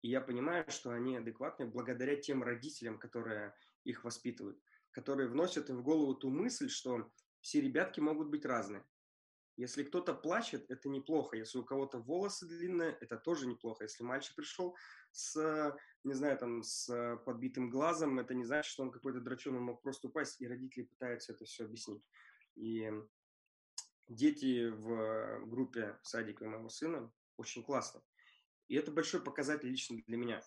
И 0.02 0.08
я 0.08 0.20
понимаю, 0.20 0.64
что 0.70 0.90
они 0.90 1.16
адекватны 1.16 1.66
благодаря 1.66 2.16
тем 2.16 2.42
родителям, 2.42 2.98
которые 2.98 3.54
их 3.84 4.04
воспитывают, 4.04 4.58
которые 4.92 5.28
вносят 5.28 5.68
им 5.68 5.78
в 5.78 5.82
голову 5.82 6.14
ту 6.14 6.30
мысль, 6.30 6.68
что 6.68 7.12
все 7.40 7.60
ребятки 7.60 8.00
могут 8.00 8.28
быть 8.28 8.44
разные. 8.44 8.84
Если 9.56 9.84
кто-то 9.84 10.14
плачет, 10.14 10.64
это 10.70 10.88
неплохо. 10.88 11.36
Если 11.36 11.58
у 11.58 11.64
кого-то 11.64 11.98
волосы 11.98 12.46
длинные, 12.46 12.96
это 13.00 13.18
тоже 13.18 13.46
неплохо. 13.46 13.84
Если 13.84 14.02
мальчик 14.02 14.34
пришел 14.34 14.74
с, 15.12 15.76
не 16.04 16.14
знаю, 16.14 16.38
там, 16.38 16.62
с 16.62 17.16
подбитым 17.24 17.70
глазом, 17.70 18.18
это 18.18 18.34
не 18.34 18.44
значит, 18.44 18.70
что 18.70 18.82
он 18.82 18.90
какой-то 18.90 19.20
драчун, 19.20 19.56
он 19.56 19.62
мог 19.62 19.82
просто 19.82 20.08
упасть, 20.08 20.40
и 20.40 20.48
родители 20.48 20.84
пытаются 20.84 21.32
это 21.32 21.44
все 21.44 21.64
объяснить. 21.64 22.02
И 22.56 22.90
дети 24.08 24.68
в 24.68 25.46
группе 25.46 25.98
садика 26.02 26.44
моего 26.44 26.68
сына 26.68 27.12
очень 27.36 27.62
классно. 27.62 28.02
И 28.68 28.76
это 28.76 28.90
большой 28.90 29.22
показатель 29.22 29.68
лично 29.68 30.00
для 30.06 30.16
меня. 30.16 30.42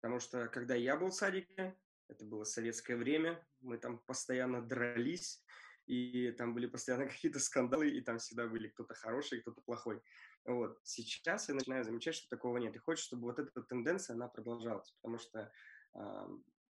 Потому 0.00 0.20
что 0.20 0.48
когда 0.48 0.74
я 0.74 0.96
был 0.96 1.08
в 1.08 1.14
садике, 1.14 1.76
это 2.08 2.24
было 2.24 2.44
советское 2.44 2.96
время, 2.96 3.46
мы 3.60 3.78
там 3.78 3.98
постоянно 3.98 4.60
дрались, 4.60 5.42
и 5.86 6.32
там 6.32 6.54
были 6.54 6.66
постоянно 6.66 7.06
какие-то 7.08 7.38
скандалы, 7.38 7.90
и 7.90 8.00
там 8.00 8.18
всегда 8.18 8.46
были 8.46 8.68
кто-то 8.68 8.94
хороший, 8.94 9.40
кто-то 9.40 9.60
плохой. 9.62 10.02
Вот. 10.44 10.78
Сейчас 10.82 11.48
я 11.48 11.54
начинаю 11.54 11.84
замечать, 11.84 12.14
что 12.14 12.28
такого 12.28 12.58
нет. 12.58 12.74
И 12.74 12.78
хочется, 12.78 13.08
чтобы 13.08 13.24
вот 13.24 13.38
эта 13.38 13.62
тенденция, 13.62 14.14
она 14.14 14.28
продолжалась, 14.28 14.90
потому 15.00 15.18
что 15.18 15.52
э, 15.94 16.00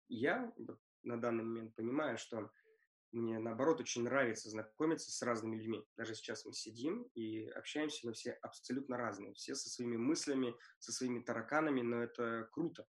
я 0.09 0.53
на 1.03 1.21
данный 1.21 1.45
момент 1.45 1.75
понимаю, 1.77 2.19
что 2.19 2.51
мне, 3.13 3.39
наоборот, 3.39 3.81
очень 3.81 4.05
нравится 4.05 4.51
знакомиться 4.51 5.11
с 5.11 5.23
разными 5.23 5.57
людьми. 5.57 5.85
Даже 5.97 6.15
сейчас 6.15 6.45
мы 6.45 6.53
сидим 6.53 7.03
и 7.15 7.47
общаемся, 7.49 8.07
мы 8.07 8.13
все 8.13 8.33
абсолютно 8.33 8.97
разные. 8.97 9.35
Все 9.35 9.55
со 9.55 9.69
своими 9.69 9.97
мыслями, 9.97 10.55
со 10.79 10.93
своими 10.93 11.21
тараканами, 11.21 11.83
но 11.83 12.03
это 12.03 12.49
круто. 12.53 12.87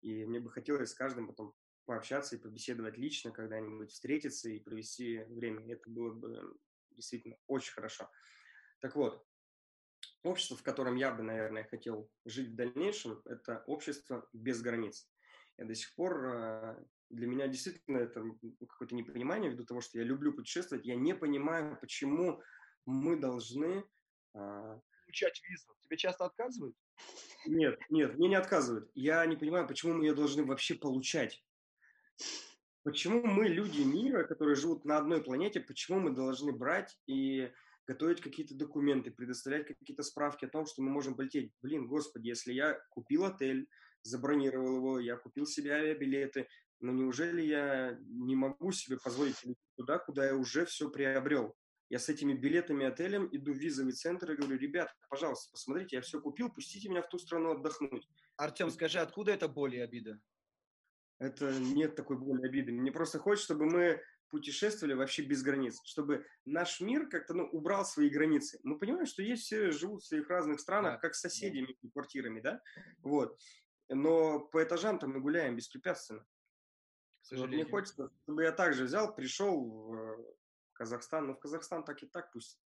И 0.00 0.24
мне 0.26 0.40
бы 0.40 0.50
хотелось 0.50 0.90
с 0.90 0.94
каждым 0.94 1.28
потом 1.28 1.54
пообщаться 1.86 2.34
и 2.34 2.40
побеседовать 2.40 2.96
лично, 2.96 3.30
когда-нибудь 3.30 3.90
встретиться 3.90 4.48
и 4.48 4.58
провести 4.58 5.18
время. 5.24 5.72
Это 5.72 5.88
было 5.88 6.12
бы 6.12 6.56
действительно 6.90 7.36
очень 7.46 7.72
хорошо. 7.72 8.10
Так 8.80 8.96
вот, 8.96 9.24
общество, 10.24 10.56
в 10.56 10.62
котором 10.62 10.96
я 10.96 11.12
бы, 11.12 11.22
наверное, 11.22 11.64
хотел 11.64 12.10
жить 12.24 12.50
в 12.50 12.54
дальнейшем, 12.54 13.20
это 13.26 13.62
общество 13.66 14.28
без 14.32 14.60
границ. 14.62 15.08
Я 15.56 15.66
до 15.66 15.74
сих 15.74 15.94
пор 15.94 16.26
а, 16.26 16.84
для 17.10 17.26
меня 17.26 17.46
действительно 17.46 17.98
это 17.98 18.24
какое-то 18.68 18.94
непонимание 18.94 19.50
ввиду 19.50 19.64
того, 19.64 19.80
что 19.80 19.98
я 19.98 20.04
люблю 20.04 20.32
путешествовать. 20.32 20.84
Я 20.84 20.96
не 20.96 21.14
понимаю, 21.14 21.78
почему 21.80 22.42
мы 22.86 23.16
должны... 23.18 23.84
А... 24.34 24.80
Получать 25.06 25.42
визу. 25.48 25.68
Тебе 25.82 25.96
часто 25.96 26.24
отказывают? 26.24 26.74
Нет, 27.46 27.78
нет, 27.90 28.16
мне 28.16 28.28
не 28.28 28.34
отказывают. 28.34 28.90
Я 28.94 29.24
не 29.26 29.36
понимаю, 29.36 29.68
почему 29.68 29.94
мы 29.94 30.06
ее 30.06 30.14
должны 30.14 30.44
вообще 30.44 30.74
получать. 30.74 31.44
Почему 32.82 33.24
мы, 33.24 33.48
люди 33.48 33.82
мира, 33.82 34.24
которые 34.24 34.56
живут 34.56 34.84
на 34.84 34.98
одной 34.98 35.22
планете, 35.22 35.60
почему 35.60 36.00
мы 36.00 36.10
должны 36.10 36.52
брать 36.52 36.98
и 37.06 37.52
готовить 37.86 38.20
какие-то 38.20 38.54
документы, 38.54 39.10
предоставлять 39.10 39.66
какие-то 39.66 40.02
справки 40.02 40.44
о 40.44 40.48
том, 40.48 40.66
что 40.66 40.82
мы 40.82 40.90
можем 40.90 41.14
полететь? 41.14 41.52
Блин, 41.62 41.86
господи, 41.86 42.28
если 42.28 42.52
я 42.52 42.78
купил 42.90 43.24
отель, 43.24 43.68
забронировал 44.02 44.76
его, 44.76 45.00
я 45.00 45.16
купил 45.16 45.46
себе 45.46 45.72
авиабилеты, 45.72 46.48
но 46.80 46.92
неужели 46.92 47.42
я 47.42 47.98
не 48.00 48.36
могу 48.36 48.72
себе 48.72 48.98
позволить 49.02 49.36
туда, 49.76 49.98
куда 49.98 50.26
я 50.26 50.36
уже 50.36 50.66
все 50.66 50.90
приобрел? 50.90 51.54
Я 51.90 51.98
с 51.98 52.08
этими 52.08 52.32
билетами, 52.32 52.86
отелем 52.86 53.28
иду 53.30 53.52
в 53.52 53.58
визовый 53.58 53.92
центр 53.92 54.32
и 54.32 54.36
говорю, 54.36 54.58
ребят, 54.58 54.88
пожалуйста, 55.08 55.50
посмотрите, 55.50 55.96
я 55.96 56.02
все 56.02 56.20
купил, 56.20 56.50
пустите 56.50 56.88
меня 56.88 57.02
в 57.02 57.08
ту 57.08 57.18
страну 57.18 57.52
отдохнуть. 57.52 58.08
Артем, 58.36 58.70
скажи, 58.70 58.98
откуда 58.98 59.32
это 59.32 59.48
боль 59.48 59.76
и 59.76 59.80
обида? 59.80 60.20
Это 61.18 61.54
нет 61.58 61.94
такой 61.94 62.18
боли 62.18 62.46
обиды. 62.46 62.72
Мне 62.72 62.90
просто 62.90 63.18
хочется, 63.18 63.54
чтобы 63.54 63.66
мы 63.66 64.02
путешествовали 64.34 64.94
вообще 64.94 65.22
без 65.22 65.44
границ, 65.44 65.80
чтобы 65.84 66.26
наш 66.44 66.80
мир 66.80 67.08
как-то 67.08 67.34
ну, 67.34 67.44
убрал 67.44 67.84
свои 67.84 68.08
границы. 68.08 68.58
Мы 68.64 68.80
понимаем, 68.80 69.06
что 69.06 69.22
есть 69.22 69.44
все 69.44 69.70
живут 69.70 70.02
в 70.02 70.06
своих 70.08 70.28
разных 70.28 70.58
странах, 70.58 70.94
да. 70.94 70.98
как 70.98 71.14
с 71.14 71.20
соседями, 71.20 71.76
да. 71.80 71.90
квартирами, 71.92 72.40
да? 72.40 72.60
Вот. 72.98 73.38
Но 73.88 74.40
по 74.40 74.60
этажам 74.60 74.98
там 74.98 75.12
мы 75.12 75.20
гуляем 75.20 75.54
беспрепятственно. 75.54 76.26
Вот 77.30 77.48
мне 77.48 77.64
хочется, 77.64 78.10
чтобы 78.24 78.42
я 78.42 78.50
также 78.50 78.84
взял, 78.84 79.14
пришел 79.14 79.70
в 79.70 80.36
Казахстан, 80.72 81.28
но 81.28 81.34
в 81.34 81.38
Казахстан 81.38 81.84
так 81.84 82.02
и 82.02 82.06
так 82.06 82.32
пусть. 82.32 82.58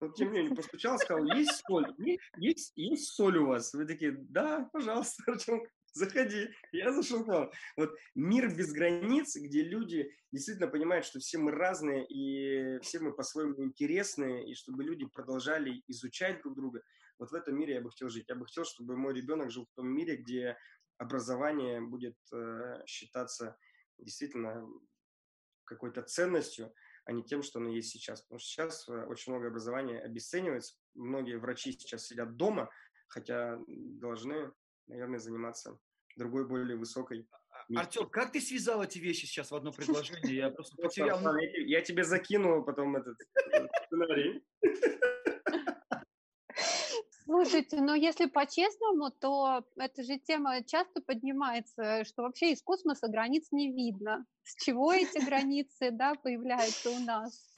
Но 0.00 0.12
тем 0.12 0.30
не 0.30 0.38
менее 0.38 0.54
постучал, 0.56 0.96
сказал, 0.96 1.24
есть 1.24 1.60
соль, 1.66 1.92
есть, 1.98 2.22
есть, 2.36 2.72
есть 2.76 3.14
соль 3.14 3.38
у 3.38 3.46
вас? 3.46 3.74
Вы 3.74 3.84
такие, 3.84 4.12
да, 4.12 4.70
пожалуйста, 4.72 5.24
Артем, 5.26 5.66
заходи. 5.96 6.50
Я 6.72 6.92
зашел 6.92 7.24
к 7.24 7.28
вам. 7.28 7.50
Вот 7.76 7.96
мир 8.14 8.54
без 8.54 8.72
границ, 8.72 9.36
где 9.36 9.62
люди 9.62 10.10
действительно 10.32 10.68
понимают, 10.68 11.04
что 11.04 11.18
все 11.18 11.38
мы 11.38 11.52
разные, 11.52 12.06
и 12.06 12.78
все 12.80 13.00
мы 13.00 13.12
по-своему 13.12 13.64
интересные, 13.64 14.50
и 14.50 14.54
чтобы 14.54 14.84
люди 14.84 15.06
продолжали 15.06 15.82
изучать 15.88 16.42
друг 16.42 16.54
друга. 16.54 16.82
Вот 17.18 17.30
в 17.30 17.34
этом 17.34 17.58
мире 17.58 17.74
я 17.74 17.80
бы 17.80 17.90
хотел 17.90 18.08
жить. 18.08 18.28
Я 18.28 18.34
бы 18.34 18.44
хотел, 18.46 18.64
чтобы 18.64 18.96
мой 18.96 19.14
ребенок 19.14 19.50
жил 19.50 19.66
в 19.66 19.74
том 19.74 19.88
мире, 19.88 20.16
где 20.16 20.56
образование 20.98 21.80
будет 21.80 22.16
э, 22.32 22.82
считаться 22.86 23.56
действительно 23.98 24.66
какой-то 25.64 26.02
ценностью, 26.02 26.72
а 27.04 27.12
не 27.12 27.24
тем, 27.24 27.42
что 27.42 27.58
оно 27.58 27.70
есть 27.70 27.90
сейчас. 27.90 28.22
Потому 28.22 28.38
что 28.38 28.48
сейчас 28.48 28.88
э, 28.88 29.04
очень 29.06 29.32
много 29.32 29.48
образования 29.48 30.00
обесценивается. 30.00 30.76
Многие 30.94 31.38
врачи 31.38 31.72
сейчас 31.72 32.06
сидят 32.06 32.36
дома, 32.36 32.70
хотя 33.08 33.58
должны, 33.66 34.52
наверное, 34.86 35.18
заниматься 35.18 35.78
другой, 36.16 36.46
более 36.46 36.76
высокой. 36.76 37.28
А, 37.74 37.80
Артем, 37.80 38.08
как 38.08 38.32
ты 38.32 38.40
связал 38.40 38.82
эти 38.82 38.98
вещи 38.98 39.26
сейчас 39.26 39.50
в 39.50 39.54
одно 39.54 39.72
предложение? 39.72 40.36
Я 40.36 40.50
просто 40.50 40.76
потерял. 40.76 41.20
Я 41.66 41.80
тебе 41.82 42.04
закину 42.04 42.64
потом 42.64 42.96
этот 42.96 43.16
сценарий. 43.86 44.42
Слушайте, 47.24 47.80
ну 47.80 47.94
если 47.94 48.26
по-честному, 48.26 49.10
то 49.10 49.64
эта 49.76 50.04
же 50.04 50.16
тема 50.18 50.62
часто 50.62 51.02
поднимается, 51.02 52.04
что 52.04 52.22
вообще 52.22 52.52
из 52.52 52.62
космоса 52.62 53.08
границ 53.08 53.48
не 53.50 53.72
видно. 53.72 54.24
С 54.44 54.64
чего 54.64 54.92
эти 54.92 55.24
границы 55.24 55.90
да, 55.90 56.14
появляются 56.14 56.88
у 56.90 57.00
нас? 57.00 57.56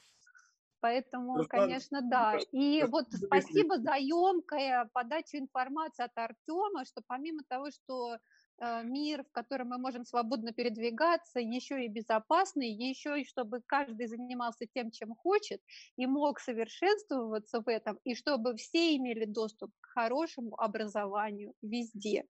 Поэтому, 0.80 1.44
конечно, 1.48 2.00
да. 2.02 2.38
И 2.52 2.82
вот 2.84 3.12
спасибо 3.12 3.78
за 3.78 3.96
емкое 3.96 4.88
подачу 4.94 5.36
информации 5.36 6.04
от 6.04 6.16
Артема, 6.16 6.84
что 6.86 7.02
помимо 7.06 7.42
того, 7.48 7.70
что 7.70 8.16
мир, 8.60 9.24
в 9.24 9.32
котором 9.32 9.68
мы 9.68 9.78
можем 9.78 10.04
свободно 10.04 10.52
передвигаться, 10.52 11.40
еще 11.40 11.84
и 11.84 11.88
безопасный, 11.88 12.70
еще 12.70 13.20
и 13.20 13.24
чтобы 13.24 13.60
каждый 13.66 14.06
занимался 14.06 14.66
тем, 14.66 14.90
чем 14.90 15.14
хочет, 15.14 15.60
и 15.96 16.06
мог 16.06 16.40
совершенствоваться 16.40 17.60
в 17.60 17.68
этом, 17.68 17.98
и 18.04 18.14
чтобы 18.14 18.56
все 18.56 18.96
имели 18.96 19.24
доступ 19.24 19.70
к 19.80 19.86
хорошему 19.88 20.54
образованию 20.60 21.54
везде. 21.62 22.24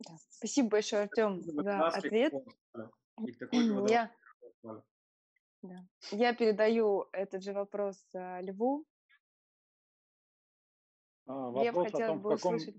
Да. 0.00 0.16
Спасибо 0.30 0.68
большое, 0.68 1.02
Артем, 1.02 1.42
за 1.42 1.88
ответ. 1.88 2.32
Я, 3.88 4.10
да. 5.62 5.86
Я 6.10 6.32
передаю 6.34 7.06
этот 7.12 7.42
же 7.42 7.52
вопрос 7.52 8.02
э, 8.14 8.40
Льву. 8.42 8.86
А, 11.26 11.50
вопрос 11.50 11.88
Я 11.92 12.04
о 12.04 12.08
том, 12.08 12.18
в 12.20 12.22
каком, 12.22 12.54
услышать 12.54 12.76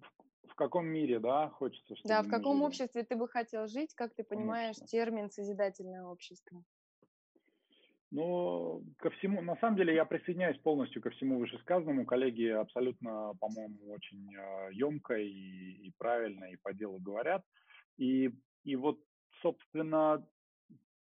в 0.52 0.56
каком 0.56 0.86
мире, 0.88 1.20
да, 1.20 1.50
хочется, 1.50 1.96
чтобы 1.96 2.10
Да, 2.10 2.22
в 2.22 2.28
каком 2.28 2.62
жили. 2.62 2.62
обществе 2.62 3.04
ты 3.04 3.16
бы 3.16 3.28
хотел 3.28 3.66
жить, 3.66 3.96
как 3.96 4.14
ты 4.14 4.24
понимаешь 4.24 4.76
Конечно. 4.76 4.86
термин 4.86 5.32
«созидательное 5.32 6.04
общество»? 6.06 6.64
Ну, 8.12 8.84
ко 8.98 9.10
всему, 9.12 9.42
на 9.42 9.56
самом 9.58 9.78
деле 9.78 9.96
я 9.96 10.04
присоединяюсь 10.04 10.58
полностью 10.62 11.02
ко 11.02 11.12
всему 11.12 11.40
вышесказанному. 11.40 12.06
Коллеги 12.06 12.48
абсолютно, 12.48 13.34
по-моему, 13.40 13.92
очень 13.92 14.30
емко 14.74 15.14
и, 15.16 15.88
и 15.88 15.94
правильно 15.98 16.46
и 16.52 16.58
по 16.58 16.74
делу 16.74 17.00
говорят. 17.00 17.44
И, 17.98 18.30
и 18.66 18.76
вот, 18.76 19.00
собственно, 19.42 20.28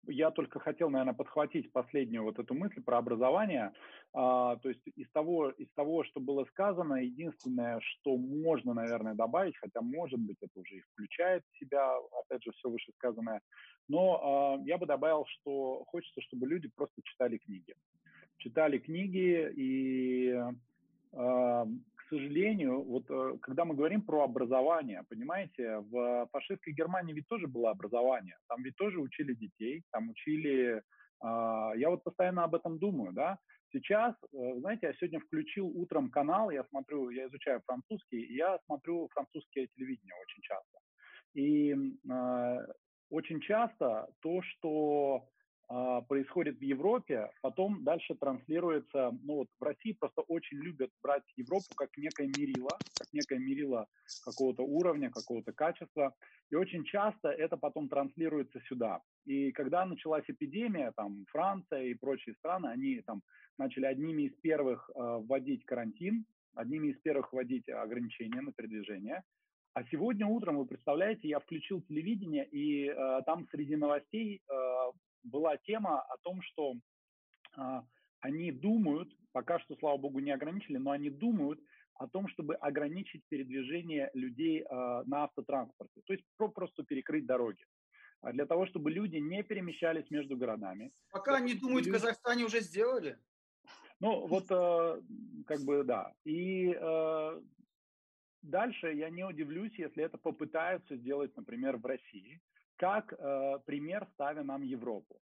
я 0.07 0.31
только 0.31 0.59
хотел, 0.59 0.89
наверное, 0.89 1.13
подхватить 1.13 1.71
последнюю 1.71 2.23
вот 2.23 2.39
эту 2.39 2.53
мысль 2.53 2.81
про 2.81 2.97
образование. 2.97 3.73
А, 4.13 4.55
то 4.57 4.69
есть 4.69 4.81
из 4.95 5.09
того, 5.11 5.49
из 5.49 5.71
того, 5.73 6.03
что 6.03 6.19
было 6.19 6.45
сказано, 6.45 6.95
единственное, 6.95 7.79
что 7.81 8.17
можно, 8.17 8.73
наверное, 8.73 9.13
добавить, 9.13 9.57
хотя, 9.57 9.81
может 9.81 10.19
быть, 10.19 10.37
это 10.41 10.59
уже 10.59 10.77
и 10.77 10.81
включает 10.81 11.43
в 11.51 11.57
себя, 11.59 11.95
опять 12.19 12.43
же, 12.43 12.51
все 12.51 12.69
вышесказанное, 12.69 13.41
но 13.87 14.57
а, 14.57 14.61
я 14.65 14.77
бы 14.77 14.85
добавил, 14.85 15.25
что 15.27 15.83
хочется, 15.87 16.21
чтобы 16.21 16.47
люди 16.47 16.69
просто 16.75 17.01
читали 17.03 17.37
книги. 17.37 17.75
Читали 18.37 18.79
книги 18.79 19.51
и 19.55 20.35
а, 21.13 21.67
сожалению, 22.15 22.83
вот 22.83 23.05
э, 23.09 23.37
когда 23.41 23.65
мы 23.65 23.75
говорим 23.75 24.01
про 24.01 24.23
образование, 24.23 25.03
понимаете, 25.09 25.79
в 25.79 26.27
фашистской 26.31 26.73
Германии 26.73 27.13
ведь 27.13 27.27
тоже 27.27 27.47
было 27.47 27.71
образование, 27.71 28.37
там 28.47 28.63
ведь 28.63 28.75
тоже 28.75 28.99
учили 28.99 29.33
детей, 29.33 29.83
там 29.91 30.09
учили, 30.09 30.81
а, 31.19 31.71
я 31.75 31.89
вот 31.89 32.03
постоянно 32.03 32.43
об 32.43 32.55
этом 32.55 32.79
думаю, 32.79 33.13
да, 33.13 33.37
Сейчас, 33.73 34.13
э, 34.33 34.59
знаете, 34.59 34.87
я 34.87 34.93
сегодня 34.93 35.19
включил 35.21 35.67
утром 35.67 36.09
канал, 36.09 36.51
я 36.51 36.63
смотрю, 36.65 37.09
я 37.09 37.27
изучаю 37.27 37.61
французский, 37.65 38.35
я 38.35 38.59
смотрю 38.65 39.07
французское 39.13 39.67
телевидение 39.67 40.13
очень 40.21 40.41
часто. 40.41 40.79
И 41.33 41.73
э, 41.73 42.67
очень 43.09 43.39
часто 43.39 44.07
то, 44.19 44.41
что 44.41 45.29
происходит 46.07 46.57
в 46.57 46.61
Европе, 46.61 47.29
потом 47.41 47.83
дальше 47.83 48.15
транслируется, 48.15 49.11
ну 49.23 49.35
вот 49.35 49.47
в 49.59 49.63
России 49.63 49.93
просто 49.93 50.21
очень 50.21 50.57
любят 50.57 50.89
брать 51.01 51.23
Европу 51.37 51.67
как 51.75 51.89
некое 51.97 52.27
мерило, 52.27 52.71
как 52.97 53.07
некое 53.13 53.39
мерило 53.39 53.87
какого-то 54.25 54.63
уровня, 54.63 55.09
какого-то 55.09 55.53
качества, 55.53 56.13
и 56.49 56.55
очень 56.55 56.83
часто 56.83 57.29
это 57.29 57.57
потом 57.57 57.87
транслируется 57.87 58.59
сюда. 58.67 59.01
И 59.25 59.51
когда 59.51 59.85
началась 59.85 60.25
эпидемия, 60.27 60.91
там 60.95 61.25
Франция 61.29 61.83
и 61.83 61.93
прочие 61.93 62.35
страны, 62.35 62.67
они 62.67 63.01
там 63.01 63.21
начали 63.57 63.85
одними 63.85 64.23
из 64.23 64.35
первых 64.41 64.89
э, 64.89 64.99
вводить 64.99 65.65
карантин, 65.65 66.25
одними 66.55 66.89
из 66.89 66.99
первых 66.99 67.31
вводить 67.31 67.69
ограничения 67.69 68.41
на 68.41 68.51
передвижение, 68.51 69.23
а 69.73 69.85
сегодня 69.85 70.27
утром, 70.27 70.57
вы 70.57 70.65
представляете, 70.65 71.29
я 71.29 71.39
включил 71.39 71.81
телевидение, 71.81 72.45
и 72.45 72.87
э, 72.87 73.21
там 73.25 73.47
среди 73.51 73.77
новостей 73.77 74.41
э, 74.49 74.53
была 75.23 75.57
тема 75.57 76.01
о 76.01 76.17
том, 76.17 76.41
что 76.41 76.75
э, 77.57 77.81
они 78.19 78.51
думают, 78.51 79.09
пока 79.31 79.59
что, 79.59 79.75
слава 79.75 79.97
богу, 79.97 80.19
не 80.19 80.31
ограничили, 80.31 80.77
но 80.77 80.91
они 80.91 81.09
думают 81.09 81.59
о 81.95 82.07
том, 82.07 82.27
чтобы 82.29 82.55
ограничить 82.55 83.23
передвижение 83.29 84.09
людей 84.13 84.61
э, 84.61 85.03
на 85.05 85.23
автотранспорте, 85.23 86.01
то 86.05 86.13
есть 86.13 86.25
про, 86.37 86.47
просто 86.49 86.83
перекрыть 86.83 87.25
дороги 87.25 87.63
а 88.21 88.31
для 88.31 88.45
того, 88.45 88.67
чтобы 88.67 88.91
люди 88.91 89.17
не 89.17 89.43
перемещались 89.43 90.09
между 90.11 90.37
городами. 90.37 90.91
Пока 91.09 91.37
они 91.37 91.55
думают, 91.55 91.85
люди... 91.85 91.97
в 91.97 92.01
Казахстане 92.01 92.45
уже 92.45 92.61
сделали. 92.61 93.17
Ну, 93.99 94.27
вот, 94.27 94.45
э, 94.49 95.01
как 95.47 95.61
бы, 95.61 95.83
да. 95.83 96.13
И 96.23 96.71
э, 96.71 97.41
дальше 98.41 98.93
я 98.93 99.09
не 99.09 99.25
удивлюсь, 99.25 99.73
если 99.77 100.03
это 100.03 100.17
попытаются 100.17 100.95
сделать, 100.97 101.35
например, 101.35 101.77
в 101.77 101.85
России 101.85 102.41
как 102.81 103.13
э, 103.13 103.59
пример 103.65 104.07
ставя 104.13 104.43
нам 104.43 104.63
Европу. 104.63 105.19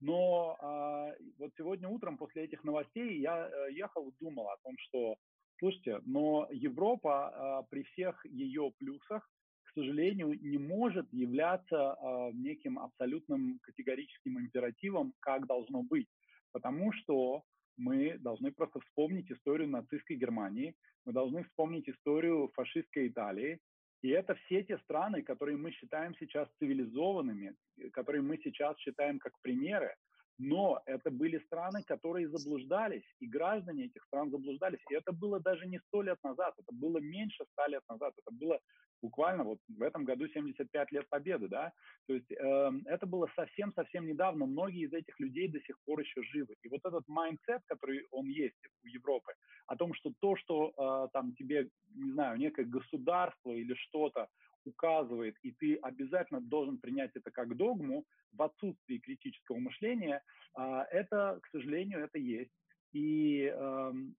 Но 0.00 0.56
э, 0.60 1.24
вот 1.38 1.50
сегодня 1.58 1.88
утром 1.88 2.16
после 2.16 2.44
этих 2.44 2.62
новостей 2.62 3.20
я 3.20 3.48
э, 3.48 3.72
ехал 3.72 4.08
и 4.08 4.14
думал 4.20 4.48
о 4.48 4.56
том, 4.62 4.76
что, 4.78 5.16
слушайте, 5.58 6.00
но 6.06 6.46
Европа 6.52 7.12
э, 7.34 7.66
при 7.70 7.82
всех 7.82 8.24
ее 8.26 8.70
плюсах, 8.78 9.28
к 9.64 9.72
сожалению, 9.74 10.38
не 10.40 10.58
может 10.58 11.12
являться 11.12 11.76
э, 11.76 12.30
неким 12.34 12.78
абсолютным 12.78 13.58
категорическим 13.62 14.38
императивом, 14.38 15.12
как 15.18 15.46
должно 15.46 15.82
быть. 15.82 16.08
Потому 16.52 16.92
что 16.92 17.42
мы 17.76 18.16
должны 18.18 18.52
просто 18.52 18.78
вспомнить 18.78 19.32
историю 19.32 19.68
нацистской 19.68 20.16
Германии, 20.16 20.76
мы 21.04 21.12
должны 21.12 21.42
вспомнить 21.42 21.88
историю 21.88 22.48
фашистской 22.54 23.08
Италии, 23.08 23.58
и 24.02 24.08
это 24.10 24.34
все 24.34 24.62
те 24.64 24.78
страны, 24.78 25.22
которые 25.22 25.56
мы 25.56 25.70
считаем 25.70 26.14
сейчас 26.18 26.48
цивилизованными, 26.58 27.54
которые 27.92 28.22
мы 28.22 28.36
сейчас 28.38 28.76
считаем 28.78 29.18
как 29.18 29.32
примеры, 29.40 29.94
но 30.38 30.82
это 30.86 31.10
были 31.10 31.38
страны, 31.46 31.82
которые 31.84 32.28
заблуждались, 32.28 33.04
и 33.20 33.26
граждане 33.26 33.84
этих 33.86 34.02
стран 34.04 34.30
заблуждались. 34.30 34.80
И 34.90 34.94
это 34.94 35.12
было 35.12 35.40
даже 35.40 35.66
не 35.66 35.78
сто 35.88 36.02
лет 36.02 36.18
назад, 36.24 36.54
это 36.58 36.74
было 36.74 36.98
меньше 36.98 37.44
ста 37.52 37.68
лет 37.68 37.82
назад, 37.88 38.14
это 38.18 38.34
было 38.34 38.58
буквально 39.02 39.44
вот 39.44 39.58
в 39.68 39.82
этом 39.82 40.04
году 40.04 40.28
75 40.28 40.92
лет 40.92 41.08
победы, 41.08 41.48
да, 41.48 41.72
то 42.06 42.14
есть 42.14 42.30
э, 42.30 42.70
это 42.86 43.06
было 43.06 43.28
совсем-совсем 43.34 44.06
недавно, 44.06 44.46
многие 44.46 44.86
из 44.86 44.92
этих 44.92 45.18
людей 45.18 45.48
до 45.48 45.60
сих 45.60 45.76
пор 45.84 46.00
еще 46.00 46.22
живы. 46.22 46.54
И 46.62 46.68
вот 46.68 46.80
этот 46.84 47.06
mindset, 47.08 47.62
который 47.66 48.06
он 48.12 48.26
есть 48.26 48.54
у 48.84 48.86
Европы, 48.86 49.32
о 49.66 49.76
том, 49.76 49.92
что 49.94 50.12
то, 50.20 50.36
что 50.36 50.72
э, 50.76 51.08
там 51.12 51.34
тебе, 51.34 51.68
не 51.94 52.12
знаю, 52.12 52.38
некое 52.38 52.64
государство 52.64 53.50
или 53.50 53.74
что-то 53.74 54.28
указывает, 54.66 55.36
и 55.42 55.52
ты 55.52 55.76
обязательно 55.76 56.40
должен 56.40 56.78
принять 56.78 57.12
это 57.14 57.30
как 57.30 57.56
догму 57.56 58.04
в 58.32 58.42
отсутствии 58.42 58.98
критического 58.98 59.58
мышления, 59.58 60.22
а, 60.54 60.84
это, 60.90 61.38
к 61.42 61.48
сожалению, 61.48 62.00
это 62.00 62.18
есть. 62.18 62.52
И 62.92 63.44
эм, 63.44 64.14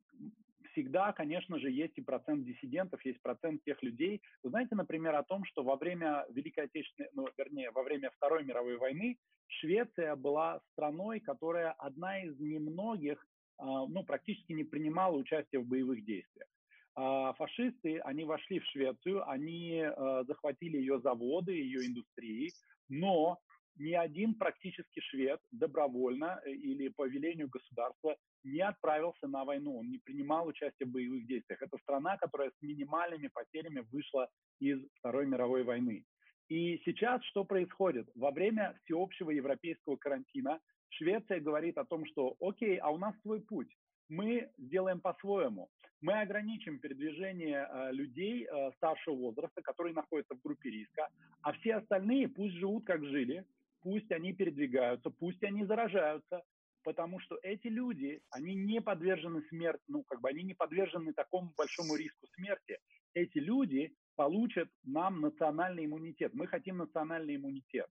всегда, 0.72 1.12
конечно 1.14 1.60
же, 1.60 1.70
есть 1.70 1.98
и 1.98 2.02
процент 2.02 2.44
диссидентов, 2.46 3.04
есть 3.06 3.22
процент 3.22 3.64
тех 3.64 3.82
людей. 3.84 4.22
Вы 4.44 4.50
знаете, 4.50 4.76
например, 4.76 5.16
о 5.16 5.24
том, 5.24 5.46
что 5.46 5.64
во 5.64 5.76
время 5.76 6.26
Великой 6.30 6.66
Отечественной, 6.66 7.10
ну, 7.14 7.28
вернее, 7.38 7.72
во 7.72 7.84
время 7.84 8.12
Второй 8.12 8.44
мировой 8.44 8.78
войны 8.78 9.18
Швеция 9.48 10.16
была 10.16 10.62
страной, 10.72 11.20
которая 11.20 11.72
одна 11.74 12.24
из 12.24 12.40
немногих, 12.40 13.26
а, 13.58 13.86
ну, 13.88 14.04
практически 14.04 14.54
не 14.54 14.64
принимала 14.64 15.16
участие 15.16 15.62
в 15.62 15.68
боевых 15.68 16.04
действиях. 16.04 16.48
А, 16.96 17.34
фашисты, 17.34 18.00
они 18.00 18.24
вошли 18.24 18.60
в 18.60 18.66
Швецию, 18.66 19.28
они 19.28 19.82
э, 19.84 20.24
захватили 20.28 20.78
ее 20.78 21.00
заводы, 21.00 21.52
ее 21.52 21.88
индустрии, 21.88 22.52
но 22.88 23.40
ни 23.78 23.94
один 23.94 24.36
практически 24.36 25.00
швед 25.00 25.40
добровольно 25.52 26.40
э, 26.46 26.52
или 26.52 26.90
по 26.90 27.08
велению 27.08 27.50
государства 27.50 28.16
не 28.44 28.62
отправился 28.62 29.28
на 29.28 29.44
войну, 29.44 29.80
он 29.80 29.90
не 29.90 29.98
принимал 29.98 30.46
участие 30.46 30.88
в 30.88 30.92
боевых 30.92 31.26
действиях. 31.26 31.64
Это 31.64 31.78
страна, 31.80 32.18
которая 32.18 32.52
с 32.52 32.62
минимальными 32.62 33.30
потерями 33.34 33.84
вышла 33.92 34.30
из 34.60 34.80
Второй 35.00 35.26
мировой 35.26 35.64
войны. 35.64 36.04
И 36.50 36.80
сейчас 36.86 37.24
что 37.24 37.44
происходит? 37.44 38.08
Во 38.14 38.30
время 38.30 38.78
всеобщего 38.84 39.32
европейского 39.32 39.96
карантина 39.96 40.60
Швеция 40.90 41.40
говорит 41.40 41.80
о 41.80 41.86
том, 41.86 42.06
что 42.06 42.36
окей, 42.40 42.78
а 42.78 42.92
у 42.92 42.98
нас 43.00 43.20
свой 43.22 43.42
путь 43.42 43.74
мы 44.10 44.50
сделаем 44.58 45.00
по-своему. 45.00 45.70
Мы 46.02 46.20
ограничим 46.20 46.80
передвижение 46.80 47.68
э, 47.70 47.92
людей 47.94 48.46
э, 48.46 48.72
старшего 48.78 49.16
возраста, 49.16 49.62
которые 49.62 49.94
находятся 49.94 50.36
в 50.36 50.42
группе 50.42 50.70
риска, 50.70 51.08
а 51.42 51.54
все 51.54 51.76
остальные 51.76 52.28
пусть 52.28 52.56
живут 52.56 52.86
как 52.86 53.04
жили, 53.06 53.46
пусть 53.82 54.12
они 54.12 54.34
передвигаются, 54.34 55.10
пусть 55.10 55.42
они 55.44 55.64
заражаются, 55.66 56.44
потому 56.84 57.20
что 57.22 57.40
эти 57.42 57.68
люди, 57.68 58.22
они 58.32 58.54
не 58.56 58.82
подвержены 58.82 59.44
смерти, 59.44 59.84
ну, 59.88 60.04
как 60.04 60.22
бы 60.22 60.30
они 60.30 60.44
не 60.44 60.54
подвержены 60.54 61.14
такому 61.14 61.54
большому 61.58 61.96
риску 61.96 62.28
смерти. 62.36 62.80
Эти 63.14 63.38
люди 63.38 63.96
получат 64.16 64.70
нам 64.84 65.22
национальный 65.22 65.86
иммунитет. 65.86 66.34
Мы 66.34 66.48
хотим 66.48 66.78
национальный 66.78 67.36
иммунитет. 67.36 67.88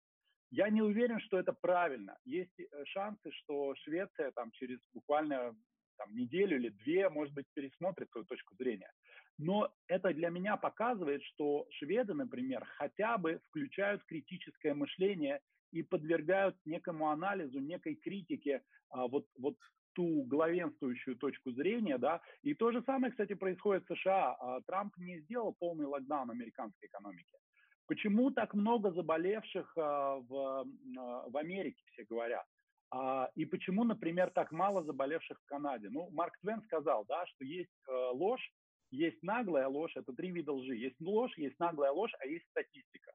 Я 0.50 0.68
не 0.68 0.82
уверен, 0.82 1.18
что 1.20 1.38
это 1.38 1.54
правильно. 1.54 2.18
Есть 2.24 2.60
э, 2.60 2.84
шансы, 2.84 3.30
что 3.32 3.74
Швеция 3.76 4.32
там 4.32 4.50
через 4.52 4.78
буквально 4.92 5.56
там, 6.02 6.14
неделю 6.16 6.56
или 6.56 6.68
две, 6.68 7.08
может 7.08 7.34
быть, 7.34 7.46
пересмотрит 7.54 8.10
свою 8.10 8.26
точку 8.26 8.54
зрения. 8.56 8.90
Но 9.38 9.72
это 9.88 10.12
для 10.12 10.30
меня 10.30 10.56
показывает, 10.56 11.22
что 11.22 11.66
шведы, 11.70 12.14
например, 12.14 12.64
хотя 12.76 13.18
бы 13.18 13.40
включают 13.48 14.04
критическое 14.04 14.74
мышление 14.74 15.40
и 15.72 15.82
подвергают 15.82 16.56
некому 16.64 17.10
анализу, 17.10 17.58
некой 17.60 17.94
критике 17.94 18.62
а, 18.90 19.08
вот, 19.08 19.26
вот 19.38 19.56
ту 19.94 20.24
главенствующую 20.24 21.16
точку 21.16 21.52
зрения, 21.52 21.98
да, 21.98 22.20
и 22.42 22.54
то 22.54 22.72
же 22.72 22.82
самое, 22.82 23.10
кстати, 23.10 23.34
происходит 23.34 23.84
в 23.84 23.94
США. 23.94 24.36
А, 24.38 24.60
Трамп 24.62 24.96
не 24.98 25.20
сделал 25.20 25.54
полный 25.58 25.86
локдаун 25.86 26.30
американской 26.30 26.88
экономики. 26.88 27.36
Почему 27.86 28.30
так 28.30 28.54
много 28.54 28.90
заболевших 28.90 29.72
а, 29.76 30.16
в, 30.16 30.66
а, 30.98 31.28
в 31.28 31.36
Америке, 31.36 31.82
все 31.92 32.04
говорят? 32.04 32.46
А, 32.92 33.30
и 33.34 33.46
почему, 33.46 33.84
например, 33.84 34.30
так 34.30 34.52
мало 34.52 34.84
заболевших 34.84 35.40
в 35.40 35.46
Канаде? 35.46 35.88
Ну, 35.88 36.10
Марк 36.10 36.38
Твен 36.40 36.60
сказал, 36.62 37.06
да, 37.08 37.24
что 37.26 37.44
есть 37.44 37.70
э, 37.88 38.10
ложь, 38.12 38.52
есть 38.90 39.22
наглая 39.22 39.66
ложь, 39.66 39.96
это 39.96 40.12
три 40.12 40.30
вида 40.30 40.52
лжи. 40.52 40.76
Есть 40.76 41.00
ложь, 41.00 41.32
есть 41.38 41.58
наглая 41.58 41.90
ложь, 41.90 42.12
а 42.20 42.26
есть 42.26 42.46
статистика. 42.50 43.12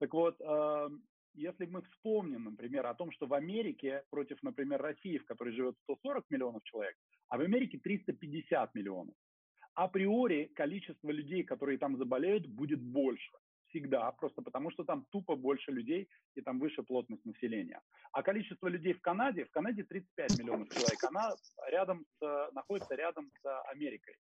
Так 0.00 0.12
вот, 0.14 0.34
э, 0.40 0.88
если 1.34 1.66
мы 1.66 1.82
вспомним, 1.82 2.44
например, 2.44 2.86
о 2.86 2.94
том, 2.94 3.12
что 3.12 3.26
в 3.26 3.34
Америке 3.34 4.02
против, 4.10 4.42
например, 4.42 4.82
России, 4.82 5.18
в 5.18 5.24
которой 5.26 5.54
живет 5.54 5.76
140 5.84 6.24
миллионов 6.30 6.64
человек, 6.64 6.96
а 7.28 7.38
в 7.38 7.40
Америке 7.40 7.78
350 7.78 8.74
миллионов, 8.74 9.14
априори 9.74 10.50
количество 10.56 11.08
людей, 11.08 11.44
которые 11.44 11.78
там 11.78 11.96
заболеют, 11.96 12.48
будет 12.48 12.82
больше. 12.82 13.30
Всегда, 13.70 14.12
просто 14.12 14.42
потому 14.42 14.70
что 14.70 14.84
там 14.84 15.06
тупо 15.10 15.36
больше 15.36 15.72
людей 15.72 16.08
и 16.34 16.42
там 16.42 16.58
выше 16.58 16.82
плотность 16.82 17.24
населения. 17.24 17.80
А 18.12 18.22
количество 18.22 18.68
людей 18.68 18.92
в 18.92 19.00
Канаде, 19.00 19.44
в 19.44 19.50
Канаде 19.50 19.84
35 19.84 20.38
миллионов 20.38 20.68
человек, 20.68 21.02
она 21.04 21.34
рядом 21.70 22.04
с, 22.18 22.50
находится 22.52 22.94
рядом 22.94 23.30
с 23.42 23.62
Америкой. 23.70 24.14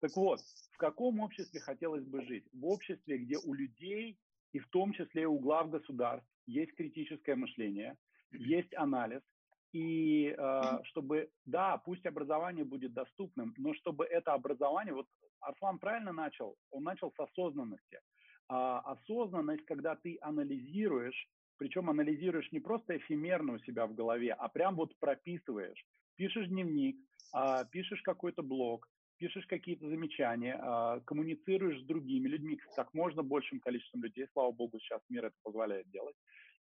Так 0.00 0.16
вот, 0.16 0.40
в 0.72 0.76
каком 0.78 1.20
обществе 1.20 1.60
хотелось 1.60 2.04
бы 2.04 2.24
жить? 2.24 2.46
В 2.52 2.66
обществе, 2.66 3.18
где 3.18 3.36
у 3.44 3.52
людей, 3.52 4.18
и 4.52 4.58
в 4.58 4.68
том 4.68 4.92
числе 4.92 5.26
у 5.26 5.38
глав 5.38 5.70
государств, 5.70 6.28
есть 6.46 6.74
критическое 6.74 7.34
мышление, 7.36 7.96
есть 8.32 8.74
анализ, 8.74 9.22
и 9.72 10.34
э, 10.36 10.62
чтобы, 10.84 11.30
да, 11.44 11.76
пусть 11.78 12.04
образование 12.06 12.64
будет 12.64 12.92
доступным, 12.92 13.54
но 13.56 13.72
чтобы 13.74 14.04
это 14.04 14.32
образование, 14.32 14.94
вот 14.94 15.06
Арслан 15.40 15.78
правильно 15.78 16.12
начал, 16.12 16.56
он 16.70 16.82
начал 16.82 17.12
с 17.12 17.20
осознанности. 17.20 18.00
А 18.52 18.80
осознанность, 18.80 19.64
когда 19.64 19.94
ты 19.94 20.18
анализируешь, 20.20 21.28
причем 21.56 21.88
анализируешь 21.88 22.50
не 22.50 22.58
просто 22.58 22.96
эфемерно 22.96 23.52
у 23.52 23.58
себя 23.60 23.86
в 23.86 23.94
голове, 23.94 24.32
а 24.32 24.48
прям 24.48 24.74
вот 24.74 24.98
прописываешь. 24.98 25.86
Пишешь 26.16 26.48
дневник, 26.48 26.96
а, 27.32 27.64
пишешь 27.64 28.02
какой-то 28.02 28.42
блог, 28.42 28.88
пишешь 29.18 29.46
какие-то 29.46 29.88
замечания, 29.88 30.58
а, 30.60 30.98
коммуницируешь 31.00 31.80
с 31.80 31.86
другими 31.86 32.26
людьми, 32.26 32.58
как 32.74 32.92
можно 32.92 33.22
большим 33.22 33.60
количеством 33.60 34.02
людей, 34.02 34.26
слава 34.32 34.50
богу, 34.50 34.80
сейчас 34.80 35.00
мир 35.08 35.26
это 35.26 35.36
позволяет 35.44 35.88
делать. 35.90 36.16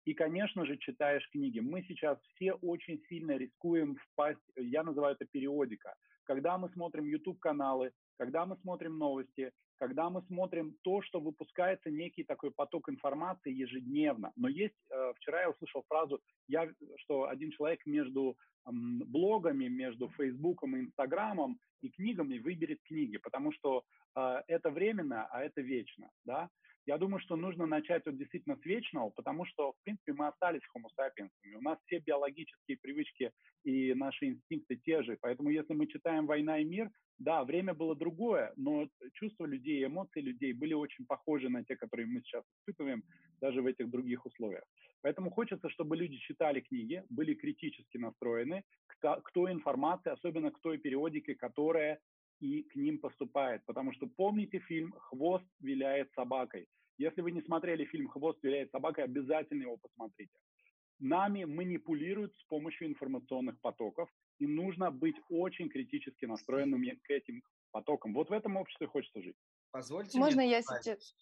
И, 0.05 0.13
конечно 0.13 0.67
же, 0.67 0.77
читаешь 0.77 1.27
книги. 1.31 1.59
Мы 1.59 1.81
сейчас 1.87 2.19
все 2.35 2.53
очень 2.53 3.01
сильно 3.09 3.35
рискуем 3.35 3.95
впасть, 3.95 4.39
я 4.55 4.83
называю 4.83 5.15
это 5.15 5.25
периодика. 5.25 5.95
Когда 6.29 6.59
мы 6.59 6.69
смотрим 6.69 7.05
YouTube-каналы, 7.05 7.91
когда 8.19 8.45
мы 8.45 8.55
смотрим 8.57 8.99
новости, 8.99 9.51
когда 9.79 10.11
мы 10.11 10.21
смотрим 10.27 10.75
то, 10.83 11.01
что 11.01 11.19
выпускается 11.19 11.89
некий 11.89 12.23
такой 12.23 12.51
поток 12.51 12.87
информации 12.87 13.51
ежедневно. 13.51 14.31
Но 14.35 14.47
есть, 14.47 14.75
э, 14.91 15.13
вчера 15.15 15.41
я 15.41 15.49
услышал 15.49 15.83
фразу, 15.89 16.21
я, 16.47 16.69
что 16.97 17.27
один 17.27 17.49
человек 17.49 17.83
между 17.87 18.29
э, 18.31 18.69
блогами, 18.71 19.69
между 19.69 20.09
Фейсбуком 20.09 20.75
и 20.75 20.81
Инстаграмом 20.81 21.59
и 21.81 21.89
книгами 21.89 22.37
выберет 22.37 22.79
книги, 22.83 23.17
потому 23.17 23.51
что 23.51 23.83
э, 24.15 24.43
это 24.47 24.69
временно, 24.69 25.25
а 25.31 25.41
это 25.41 25.61
вечно, 25.61 26.11
да. 26.25 26.47
Я 26.89 26.97
думаю, 26.97 27.19
что 27.19 27.35
нужно 27.35 27.67
начать 27.67 28.03
вот 28.07 28.17
действительно 28.17 28.55
с 28.55 28.65
вечного, 28.65 29.11
потому 29.11 29.45
что, 29.45 29.73
в 29.73 29.83
принципе, 29.83 30.11
мы 30.13 30.25
остались 30.25 30.63
homo 30.75 30.89
sapiens. 30.97 31.29
У 31.55 31.61
нас 31.61 31.77
все 31.85 31.99
биологические 31.99 32.79
привычки 32.81 33.31
и 33.63 33.93
наши 33.93 34.25
инстинкты 34.25 34.75
те 34.75 35.03
же. 35.03 35.15
Поэтому 35.21 35.51
если 35.51 35.75
мы 35.75 35.85
читаем 35.85 36.25
«Война 36.25 36.57
и 36.57 36.63
мир», 36.63 36.89
да, 37.19 37.43
время 37.43 37.75
было 37.75 37.95
другое, 37.95 38.53
но 38.55 38.87
чувства 39.13 39.45
людей, 39.45 39.85
эмоции 39.85 40.21
людей 40.21 40.51
были 40.51 40.73
очень 40.73 41.05
похожи 41.05 41.47
на 41.47 41.63
те, 41.63 41.75
которые 41.75 42.07
мы 42.07 42.21
сейчас 42.21 42.43
испытываем 42.57 43.03
даже 43.39 43.61
в 43.61 43.67
этих 43.67 43.87
других 43.91 44.25
условиях. 44.25 44.63
Поэтому 45.03 45.29
хочется, 45.29 45.69
чтобы 45.69 45.95
люди 45.95 46.17
читали 46.17 46.59
книги, 46.59 47.03
были 47.11 47.35
критически 47.35 47.97
настроены 47.97 48.63
к, 48.87 49.21
к 49.21 49.31
той 49.31 49.51
информации, 49.51 50.09
особенно 50.09 50.49
к 50.49 50.59
той 50.59 50.79
периодике, 50.79 51.35
которая 51.35 51.99
и 52.39 52.63
к 52.63 52.75
ним 52.75 52.97
поступает. 52.97 53.61
Потому 53.67 53.93
что 53.93 54.07
помните 54.07 54.57
фильм 54.57 54.91
«Хвост 54.93 55.45
виляет 55.59 56.11
собакой». 56.13 56.65
Если 56.99 57.21
вы 57.21 57.31
не 57.31 57.41
смотрели 57.41 57.85
фильм 57.85 58.09
«Хвост 58.09 58.43
виляет 58.43 58.71
собакой», 58.71 59.05
обязательно 59.05 59.63
его 59.63 59.77
посмотрите. 59.77 60.33
Нами 60.99 61.45
манипулируют 61.45 62.35
с 62.35 62.43
помощью 62.43 62.89
информационных 62.89 63.57
потоков, 63.61 64.09
и 64.37 64.45
нужно 64.45 64.91
быть 64.91 65.15
очень 65.29 65.69
критически 65.69 66.25
настроенными 66.25 66.99
к 67.03 67.09
этим 67.09 67.41
потокам. 67.71 68.13
Вот 68.13 68.29
в 68.29 68.33
этом 68.33 68.57
обществе 68.57 68.87
хочется 68.87 69.21
жить. 69.21 69.37
Позвольте 69.71 70.19
Можно 70.19 70.41
мне 70.41 70.51
я 70.51 70.61
сейчас... 70.61 71.15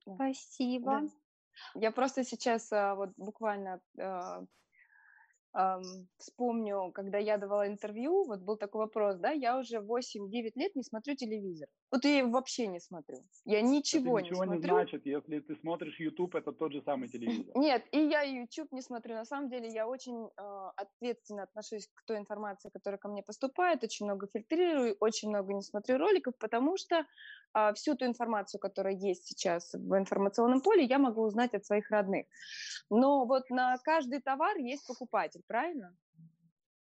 Спасибо. 0.00 1.02
Да. 1.02 1.80
Я 1.80 1.92
просто 1.92 2.24
сейчас 2.24 2.72
а, 2.72 2.94
вот 2.94 3.10
буквально 3.18 3.80
а, 3.98 4.44
эм, 5.54 6.08
вспомню, 6.16 6.90
когда 6.92 7.18
я 7.18 7.36
давала 7.36 7.68
интервью, 7.68 8.24
вот 8.24 8.40
был 8.40 8.56
такой 8.56 8.86
вопрос, 8.86 9.16
да, 9.16 9.30
я 9.30 9.58
уже 9.58 9.76
8-9 9.76 10.52
лет 10.54 10.74
не 10.74 10.82
смотрю 10.82 11.14
телевизор. 11.16 11.68
Вот 11.90 12.04
я 12.04 12.26
вообще 12.26 12.66
не 12.66 12.80
смотрю. 12.80 13.18
Я 13.44 13.62
ничего, 13.62 14.18
это 14.18 14.28
ничего 14.28 14.44
не 14.44 14.52
смотрю. 14.52 14.60
не 14.60 14.82
значит, 14.82 15.06
если 15.06 15.40
ты 15.40 15.56
смотришь 15.56 15.98
YouTube, 15.98 16.34
это 16.34 16.52
тот 16.52 16.72
же 16.72 16.82
самый 16.82 17.08
телевизор. 17.08 17.56
Нет, 17.56 17.84
и 17.92 17.98
я 17.98 18.22
YouTube 18.22 18.72
не 18.72 18.82
смотрю. 18.82 19.14
На 19.14 19.24
самом 19.24 19.48
деле 19.48 19.68
я 19.68 19.86
очень 19.88 20.28
э, 20.36 20.70
ответственно 20.76 21.44
отношусь 21.44 21.88
к 21.94 22.04
той 22.04 22.18
информации, 22.18 22.68
которая 22.68 22.98
ко 22.98 23.08
мне 23.08 23.22
поступает, 23.22 23.84
очень 23.84 24.04
много 24.04 24.28
фильтрирую, 24.30 24.96
очень 25.00 25.30
много 25.30 25.54
не 25.54 25.62
смотрю 25.62 25.96
роликов, 25.98 26.34
потому 26.38 26.76
что 26.76 27.06
э, 27.54 27.72
всю 27.74 27.94
ту 27.96 28.04
информацию, 28.04 28.60
которая 28.60 28.94
есть 28.94 29.26
сейчас 29.26 29.72
в 29.72 29.96
информационном 29.96 30.60
поле, 30.60 30.84
я 30.84 30.98
могу 30.98 31.22
узнать 31.22 31.54
от 31.54 31.64
своих 31.64 31.90
родных. 31.90 32.26
Но 32.90 33.24
вот 33.24 33.48
на 33.48 33.78
каждый 33.78 34.20
товар 34.20 34.58
есть 34.58 34.86
покупатель, 34.86 35.42
правильно? 35.46 35.96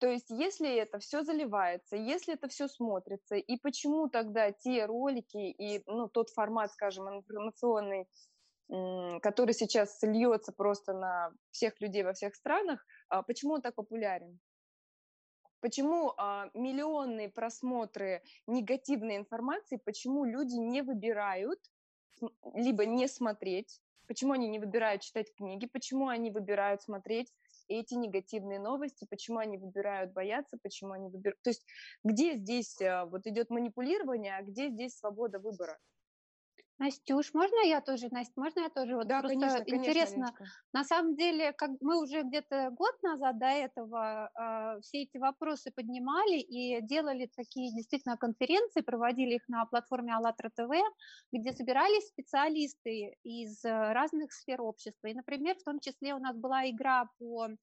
То 0.01 0.09
есть, 0.09 0.31
если 0.31 0.75
это 0.77 0.99
все 0.99 1.23
заливается, 1.23 1.95
если 1.95 2.33
это 2.33 2.49
все 2.49 2.69
смотрится, 2.69 3.37
и 3.37 3.59
почему 3.59 4.09
тогда 4.09 4.51
те 4.51 4.87
ролики 4.87 5.37
и 5.37 5.83
ну, 5.87 6.09
тот 6.09 6.31
формат, 6.31 6.73
скажем, 6.73 7.07
информационный, 7.11 8.09
который 9.21 9.53
сейчас 9.53 10.03
льется 10.03 10.53
просто 10.53 10.95
на 10.95 11.33
всех 11.51 11.79
людей 11.83 12.03
во 12.03 12.15
всех 12.15 12.35
странах, 12.35 12.83
а, 13.11 13.23
почему 13.23 13.55
он 13.55 13.61
так 13.61 13.75
популярен? 13.75 14.41
Почему 15.61 16.15
а, 16.17 16.49
миллионные 16.55 17.29
просмотры 17.29 18.23
негативной 18.47 19.19
информации, 19.19 19.77
почему 19.85 20.25
люди 20.25 20.55
не 20.55 20.81
выбирают 20.81 21.61
либо 22.55 22.87
не 22.87 23.07
смотреть, 23.07 23.83
почему 24.07 24.33
они 24.33 24.49
не 24.49 24.59
выбирают 24.59 25.03
читать 25.03 25.35
книги, 25.35 25.67
почему 25.67 26.09
они 26.09 26.31
выбирают 26.31 26.81
смотреть 26.81 27.31
эти 27.71 27.95
негативные 27.95 28.59
новости, 28.59 29.07
почему 29.09 29.39
они 29.39 29.57
выбирают 29.57 30.13
бояться, 30.13 30.59
почему 30.63 30.93
они 30.93 31.09
выбирают... 31.09 31.41
То 31.43 31.51
есть 31.51 31.65
где 32.05 32.37
здесь 32.37 32.81
э, 32.81 33.05
вот 33.05 33.27
идет 33.27 33.49
манипулирование, 33.51 34.37
а 34.37 34.43
где 34.43 34.69
здесь 34.69 34.99
свобода 34.99 35.39
выбора? 35.39 35.79
Настюш, 36.81 37.35
можно 37.35 37.63
я 37.67 37.83
тоже, 37.83 38.09
Настя, 38.11 38.33
можно 38.41 38.61
я 38.61 38.71
тоже? 38.71 38.97
Вот 38.97 39.07
да, 39.07 39.21
просто 39.21 39.39
конечно, 39.39 39.65
интересно. 39.67 40.33
Конечно, 40.33 40.47
на 40.73 40.85
самом 40.85 41.15
деле, 41.15 41.53
как 41.53 41.73
мы 41.83 42.03
уже 42.03 42.23
где-то 42.23 42.71
год 42.71 42.95
назад 43.03 43.39
до 43.39 43.49
этого 43.49 44.31
э, 44.35 44.81
все 44.81 45.03
эти 45.03 45.19
вопросы 45.19 45.71
поднимали 45.73 46.39
и 46.39 46.81
делали 46.81 47.31
такие 47.37 47.71
действительно 47.75 48.17
конференции, 48.17 48.81
проводили 48.81 49.35
их 49.35 49.47
на 49.49 49.67
платформе 49.67 50.15
АЛЛАТРА 50.15 50.51
ТВ, 50.57 50.71
где 51.33 51.53
собирались 51.53 52.09
специалисты 52.09 53.15
из 53.25 53.63
разных 53.63 54.33
сфер 54.33 54.63
общества. 54.63 55.09
И, 55.09 55.15
например, 55.15 55.57
в 55.57 55.65
том 55.65 55.81
числе 55.81 56.15
у 56.15 56.19
нас 56.19 56.35
была 56.35 56.67
игра 56.71 57.11
по, 57.19 57.47
э, 57.47 57.57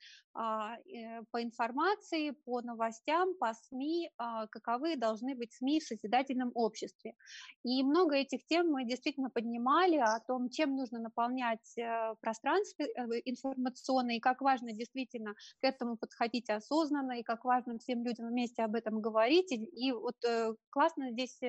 по 1.32 1.42
информации, 1.42 2.36
по 2.46 2.62
новостям, 2.62 3.34
по 3.40 3.52
СМИ, 3.56 4.10
э, 4.10 4.48
каковы 4.52 4.96
должны 4.96 5.34
быть 5.34 5.54
СМИ 5.54 5.80
в 5.80 5.86
созидательном 5.86 6.52
обществе. 6.54 7.16
И 7.64 7.84
много 7.84 8.16
этих 8.16 8.46
тем 8.46 8.68
мы 8.68 8.86
действительно 8.86 9.07
действительно 9.08 9.30
поднимали 9.30 9.98
о 9.98 10.20
том, 10.20 10.50
чем 10.50 10.76
нужно 10.76 11.00
наполнять 11.00 11.78
э, 11.78 12.16
пространство 12.20 12.84
э, 12.84 13.22
информационное, 13.26 14.16
и 14.16 14.20
как 14.20 14.42
важно 14.42 14.74
действительно 14.74 15.34
к 15.62 15.64
этому 15.64 15.98
подходить 15.98 16.50
осознанно, 16.50 17.20
и 17.20 17.24
как 17.24 17.46
важно 17.46 17.78
всем 17.80 18.04
людям 18.04 18.28
вместе 18.28 18.64
об 18.64 18.76
этом 18.76 19.02
говорить. 19.02 19.52
И, 19.52 19.92
вот 19.94 20.16
э, 20.26 20.54
классно 20.70 21.12
здесь, 21.12 21.40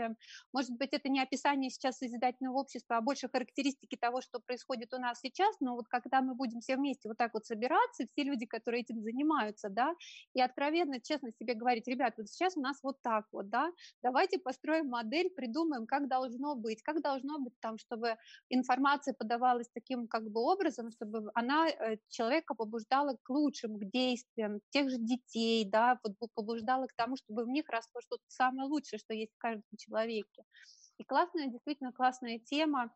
может 0.53 0.71
быть, 0.79 0.91
это 0.93 1.09
не 1.09 1.21
описание 1.21 1.71
сейчас 1.71 1.99
созидательного 1.99 2.59
общества, 2.59 2.99
а 2.99 3.01
больше 3.01 3.29
характеристики 3.29 3.97
того, 3.97 4.21
что 4.21 4.39
происходит 4.39 4.95
у 4.95 4.99
нас 4.99 5.19
сейчас, 5.21 5.57
но 5.61 5.75
вот 5.75 5.89
когда 5.89 6.21
мы 6.21 6.35
будем 6.35 6.61
все 6.61 6.77
вместе 6.77 7.09
вот 7.09 7.19
так 7.19 7.35
вот 7.35 7.45
собираться, 7.45 8.07
все 8.13 8.23
люди, 8.23 8.47
которые 8.47 8.83
этим 8.83 9.01
занимаются, 9.01 9.69
да, 9.69 9.95
и 10.35 10.41
откровенно, 10.41 11.01
честно 11.01 11.31
себе 11.33 11.55
говорить, 11.55 11.89
ребят, 11.89 12.15
вот 12.19 12.29
сейчас 12.29 12.57
у 12.57 12.61
нас 12.61 12.79
вот 12.83 13.03
так 13.03 13.27
вот, 13.33 13.49
да, 13.49 13.73
давайте 14.03 14.39
построим 14.39 14.89
модель, 14.89 15.31
придумаем, 15.31 15.87
как 15.87 16.09
должно 16.09 16.55
быть, 16.55 16.83
как 16.83 17.03
должно 17.03 17.39
быть 17.49 17.61
там, 17.61 17.79
чтобы 17.79 18.17
информация 18.51 19.15
подавалась 19.15 19.69
таким 19.75 20.07
как 20.07 20.29
бы 20.31 20.41
образом, 20.41 20.91
чтобы 20.91 21.31
она 21.35 21.69
э, 21.69 21.97
человека 22.09 22.55
побуждала 22.55 23.17
к 23.23 23.31
лучшим, 23.31 23.79
к 23.79 23.85
действиям, 23.91 24.61
тех 24.71 24.91
же 24.91 24.99
детей, 24.99 25.65
да, 25.65 25.99
побуждала 26.35 26.87
к 26.87 26.95
тому, 26.95 27.17
чтобы 27.17 27.45
в 27.45 27.49
них 27.49 27.69
росло 27.69 28.01
что-то 28.01 28.25
самое 28.29 28.69
лучшее, 28.69 28.99
что 28.99 29.15
есть 29.15 29.33
в 29.35 29.39
каждом 29.39 29.77
человеке. 29.77 30.45
И 30.99 31.05
классная, 31.05 31.47
действительно 31.47 31.93
классная 31.93 32.39
тема, 32.39 32.91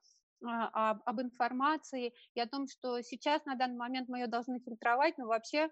а, 0.44 0.90
об 1.04 1.20
информации 1.20 2.12
и 2.34 2.40
о 2.40 2.48
том, 2.48 2.66
что 2.66 3.00
сейчас 3.02 3.44
на 3.44 3.54
данный 3.54 3.76
момент 3.76 4.08
мы 4.08 4.18
ее 4.18 4.26
должны 4.26 4.58
фильтровать, 4.58 5.16
но 5.18 5.26
вообще 5.26 5.70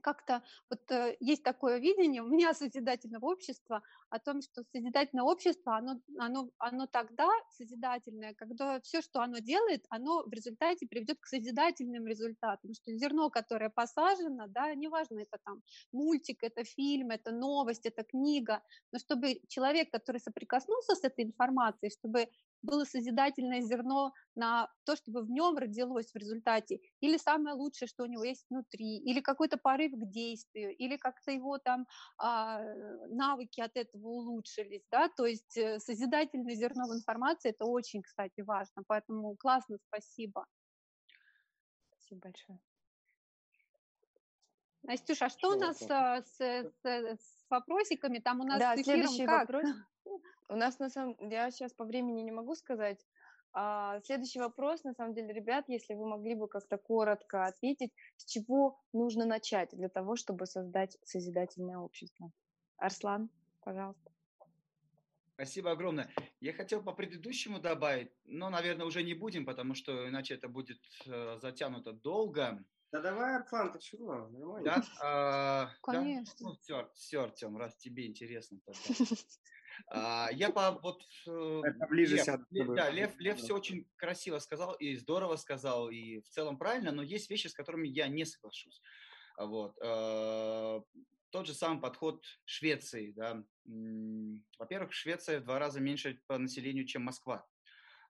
как-то 0.00 0.42
вот 0.70 0.80
э, 0.90 1.16
есть 1.20 1.42
такое 1.42 1.78
видение 1.78 2.22
у 2.22 2.28
меня 2.28 2.54
созидательного 2.54 3.26
общества 3.26 3.82
о 4.10 4.18
том, 4.18 4.42
что 4.42 4.62
созидательное 4.72 5.24
общество, 5.24 5.76
оно, 5.76 6.00
оно, 6.18 6.50
оно 6.58 6.86
тогда 6.86 7.28
созидательное, 7.50 8.34
когда 8.34 8.80
все, 8.80 9.02
что 9.02 9.20
оно 9.20 9.38
делает, 9.38 9.84
оно 9.88 10.22
в 10.24 10.32
результате 10.32 10.86
приведет 10.86 11.18
к 11.20 11.26
созидательным 11.26 12.06
результатам, 12.06 12.74
что 12.74 12.92
зерно, 12.92 13.30
которое 13.30 13.70
посажено, 13.70 14.46
да, 14.48 14.74
неважно, 14.74 15.20
это 15.20 15.38
там 15.44 15.62
мультик, 15.92 16.42
это 16.42 16.64
фильм, 16.64 17.10
это 17.10 17.32
новость, 17.32 17.86
это 17.86 18.04
книга, 18.04 18.62
но 18.92 18.98
чтобы 18.98 19.40
человек, 19.48 19.90
который 19.90 20.18
соприкоснулся 20.18 20.94
с 20.94 21.04
этой 21.04 21.24
информацией, 21.24 21.90
чтобы 21.90 22.28
было 22.62 22.84
созидательное 22.84 23.60
зерно 23.60 24.12
на 24.34 24.68
то, 24.84 24.96
чтобы 24.96 25.22
в 25.22 25.30
нем 25.30 25.56
родилось 25.56 26.12
в 26.12 26.16
результате, 26.16 26.80
или 27.00 27.16
самое 27.16 27.54
лучшее, 27.56 27.88
что 27.88 28.04
у 28.04 28.06
него 28.06 28.24
есть 28.24 28.46
внутри, 28.50 28.98
или 28.98 29.20
какой-то 29.20 29.56
порыв 29.58 29.92
к 29.92 30.10
действию, 30.10 30.74
или 30.76 30.96
как-то 30.96 31.32
его 31.32 31.58
там 31.58 31.86
а, 32.18 32.62
навыки 33.08 33.60
от 33.60 33.76
этого 33.76 34.06
улучшились, 34.06 34.86
да, 34.90 35.08
то 35.08 35.26
есть 35.26 35.56
э, 35.56 35.78
созидательное 35.78 36.54
зерно 36.54 36.86
в 36.86 36.94
информации, 36.94 37.50
это 37.50 37.64
очень, 37.64 38.02
кстати, 38.02 38.40
важно, 38.40 38.82
поэтому 38.86 39.36
классно, 39.36 39.78
спасибо. 39.88 40.46
Спасибо 41.90 42.20
большое. 42.20 42.58
Настюша, 44.82 45.26
а 45.26 45.28
что, 45.28 45.38
что 45.38 45.48
у 45.56 45.60
нас 45.60 45.82
а, 45.90 46.22
с, 46.22 46.38
с, 46.38 46.84
с 46.84 47.46
вопросиками? 47.48 48.18
Там 48.18 48.40
у 48.40 48.44
нас 48.44 48.58
да, 48.58 48.76
следующий 48.76 49.26
как? 49.26 49.48
вопрос. 49.48 49.64
У 50.48 50.56
нас 50.56 50.78
на 50.78 50.90
самом 50.90 51.16
я 51.30 51.50
сейчас 51.50 51.72
по 51.72 51.84
времени 51.84 52.22
не 52.22 52.32
могу 52.32 52.54
сказать. 52.54 53.06
А, 53.54 54.00
следующий 54.04 54.38
вопрос, 54.38 54.82
на 54.84 54.94
самом 54.94 55.14
деле, 55.14 55.32
ребят, 55.32 55.64
если 55.68 55.94
вы 55.94 56.06
могли 56.06 56.34
бы 56.34 56.48
как-то 56.48 56.78
коротко 56.78 57.46
ответить, 57.46 57.92
с 58.16 58.24
чего 58.24 58.80
нужно 58.92 59.26
начать 59.26 59.70
для 59.72 59.88
того, 59.88 60.16
чтобы 60.16 60.46
создать 60.46 60.96
созидательное 61.04 61.78
общество? 61.78 62.30
Арслан, 62.78 63.30
пожалуйста. 63.60 64.10
Спасибо 65.34 65.72
огромное. 65.72 66.08
Я 66.40 66.52
хотел 66.52 66.82
по 66.82 66.92
предыдущему 66.92 67.58
добавить, 67.58 68.10
но, 68.24 68.48
наверное, 68.48 68.86
уже 68.86 69.02
не 69.02 69.14
будем, 69.14 69.44
потому 69.44 69.74
что 69.74 70.08
иначе 70.08 70.34
это 70.34 70.48
будет 70.48 70.80
э, 71.06 71.38
затянуто 71.40 71.92
долго. 71.92 72.64
Да 72.92 73.00
давай, 73.00 73.36
Арслан, 73.36 73.72
ты 73.72 73.78
чего? 73.80 74.28
Нормально. 74.28 74.64
Да? 74.64 74.84
А, 75.02 75.70
Конечно. 75.82 76.34
Да? 76.38 76.48
Ну, 76.48 76.54
все, 76.56 76.90
все, 76.94 77.22
Артем, 77.22 77.56
раз 77.56 77.76
тебе 77.76 78.06
интересно. 78.06 78.60
А, 78.66 78.72
я 79.90 80.50
по 80.50 80.72
вот... 80.82 81.02
Э, 81.26 81.60
Это 81.64 81.86
ближе 81.86 82.16
Лев, 82.16 82.26
Лев, 82.50 82.68
да, 82.74 82.90
Лев, 82.90 83.18
Лев 83.18 83.38
все 83.38 83.54
очень 83.54 83.86
красиво 83.96 84.38
сказал 84.38 84.74
и 84.74 84.96
здорово 84.96 85.36
сказал, 85.36 85.90
и 85.90 86.20
в 86.20 86.28
целом 86.28 86.58
правильно, 86.58 86.92
но 86.92 87.02
есть 87.02 87.30
вещи, 87.30 87.46
с 87.48 87.54
которыми 87.54 87.88
я 87.88 88.08
не 88.08 88.24
соглашусь. 88.24 88.80
Вот. 89.38 89.76
А, 89.82 90.82
тот 91.30 91.46
же 91.46 91.54
самый 91.54 91.80
подход 91.80 92.24
Швеции. 92.44 93.12
Да. 93.16 93.42
Во-первых, 94.58 94.92
Швеция 94.92 95.40
в 95.40 95.44
два 95.44 95.58
раза 95.58 95.80
меньше 95.80 96.20
по 96.26 96.38
населению, 96.38 96.86
чем 96.86 97.02
Москва. 97.02 97.46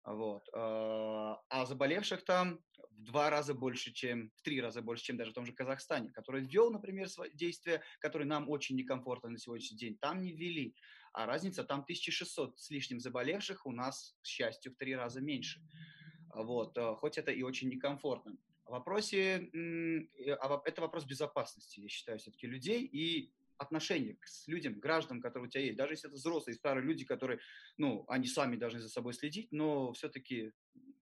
Вот. 0.05 0.49
А, 0.53 1.41
а 1.49 1.67
заболевших 1.67 2.25
там 2.25 2.59
в 2.91 3.05
два 3.05 3.31
раза 3.31 3.55
больше, 3.55 3.93
чем, 3.93 4.31
в 4.37 4.43
три 4.43 4.61
раза 4.61 4.83
больше, 4.83 5.05
чем 5.05 5.17
даже 5.17 5.31
в 5.31 5.35
том 5.35 5.47
же 5.47 5.53
Казахстане, 5.53 6.11
который 6.11 6.43
ввел, 6.43 6.71
например, 6.71 7.09
свои 7.09 7.31
действия, 7.33 7.83
которые 8.01 8.27
нам 8.27 8.49
очень 8.49 8.77
некомфортно 8.77 9.31
на 9.31 9.39
сегодняшний 9.39 9.79
день, 9.79 9.97
там 9.99 10.21
не 10.21 10.33
ввели. 10.33 10.75
А 11.13 11.27
разница 11.27 11.65
там 11.65 11.81
1600 11.81 12.59
с 12.59 12.71
лишним 12.71 13.01
заболевших, 13.01 13.67
у 13.67 13.73
нас, 13.73 14.17
к 14.23 14.27
счастью, 14.27 14.73
в 14.73 14.77
три 14.77 14.95
раза 14.97 15.21
меньше. 15.21 15.61
Вот. 16.35 16.77
А, 16.79 16.95
хоть 16.95 17.19
это 17.19 17.31
и 17.31 17.43
очень 17.43 17.69
некомфортно. 17.69 18.37
В 18.65 18.71
вопросе, 18.71 19.51
а 20.41 20.63
это 20.65 20.81
вопрос 20.81 21.05
безопасности, 21.05 21.81
я 21.81 21.89
считаю, 21.89 22.19
все-таки 22.19 22.47
людей 22.47 22.85
и 22.85 23.33
отношение 23.59 24.17
к 24.17 24.27
людям, 24.47 24.79
гражданам, 24.79 25.21
которые 25.21 25.49
у 25.49 25.51
тебя 25.51 25.65
есть. 25.65 25.77
Даже 25.77 25.95
если 25.95 26.09
это 26.09 26.17
взрослые, 26.17 26.55
старые 26.55 26.85
люди, 26.85 27.05
которые, 27.05 27.41
ну, 27.77 28.05
они 28.09 28.27
сами 28.27 28.57
должны 28.57 28.81
за 28.81 28.89
собой 28.89 29.15
следить, 29.15 29.53
но 29.53 29.93
все-таки 29.93 30.53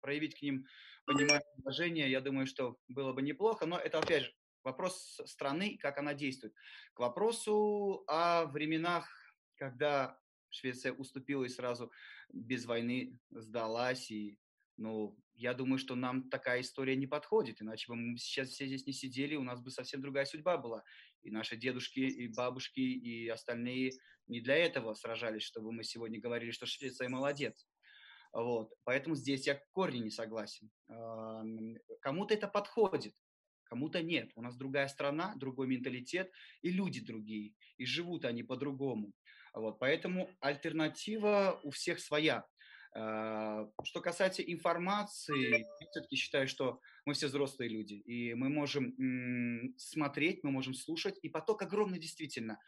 проявить 0.02 0.36
к 0.36 0.42
ним 0.42 0.66
понимание, 1.06 1.46
уважение, 1.58 2.10
я 2.10 2.22
думаю, 2.22 2.48
что 2.48 2.78
было 2.88 3.14
бы 3.14 3.22
неплохо. 3.22 3.66
Но 3.66 3.78
это, 3.78 4.00
опять 4.00 4.24
же, 4.24 4.34
вопрос 4.64 5.22
страны, 5.26 5.78
как 5.80 5.98
она 5.98 6.14
действует. 6.14 6.54
К 6.94 7.00
вопросу 7.00 8.04
о 8.08 8.46
временах, 8.46 9.10
когда 9.60 10.20
Швеция 10.50 10.94
уступила 10.94 11.44
и 11.44 11.50
сразу 11.50 11.92
без 12.30 12.66
войны 12.66 13.20
сдалась 13.30 14.10
и 14.10 14.40
ну, 14.78 15.18
я 15.36 15.54
думаю, 15.54 15.78
что 15.78 15.96
нам 15.96 16.30
такая 16.30 16.62
история 16.62 16.96
не 16.96 17.06
подходит, 17.06 17.62
иначе 17.62 17.92
бы 17.92 17.98
мы 17.98 18.18
сейчас 18.18 18.50
все 18.50 18.66
здесь 18.66 18.86
не 18.88 18.94
сидели, 18.94 19.36
у 19.36 19.44
нас 19.44 19.62
бы 19.62 19.72
совсем 19.72 20.02
другая 20.02 20.24
судьба 20.24 20.58
была. 20.58 20.84
И 21.22 21.32
наши 21.32 21.58
дедушки, 21.58 22.00
и 22.00 22.30
бабушки, 22.30 22.80
и 22.80 23.28
остальные 23.28 23.92
не 24.28 24.40
для 24.40 24.56
этого 24.56 24.94
сражались, 24.94 25.44
чтобы 25.44 25.74
мы 25.74 25.84
сегодня 25.84 26.22
говорили, 26.22 26.52
что 26.52 26.66
Швеция 26.66 27.10
молодец. 27.10 27.68
Вот. 28.32 28.74
Поэтому 28.86 29.16
здесь 29.16 29.48
я 29.48 29.62
корни 29.72 30.00
не 30.00 30.12
согласен. 30.12 30.70
Кому-то 32.02 32.34
это 32.34 32.48
подходит, 32.48 33.16
кому-то 33.64 34.02
нет. 34.02 34.32
У 34.36 34.42
нас 34.42 34.56
другая 34.56 34.88
страна, 34.88 35.36
другой 35.36 35.68
менталитет, 35.68 36.32
и 36.62 36.70
люди 36.70 37.06
другие, 37.06 37.54
и 37.78 37.86
живут 37.86 38.24
они 38.24 38.44
по-другому. 38.44 39.14
Вот. 39.54 39.80
Поэтому 39.80 40.30
альтернатива 40.40 41.60
у 41.64 41.72
всех 41.72 42.00
своя. 42.00 42.46
А, 42.96 43.68
что 43.84 44.02
касается 44.02 44.42
информации, 44.42 45.60
я 45.60 45.88
все-таки 45.92 46.16
считаю, 46.16 46.48
что 46.48 46.80
мы 47.06 47.14
все 47.14 47.28
взрослые 47.28 47.70
люди, 47.70 47.94
и 47.94 48.34
мы 48.34 48.50
можем 48.50 48.96
смотреть, 49.78 50.44
мы 50.44 50.52
можем 50.52 50.74
слушать, 50.74 51.20
и 51.22 51.30
поток 51.30 51.62
огромный 51.62 52.00
действительно. 52.00 52.60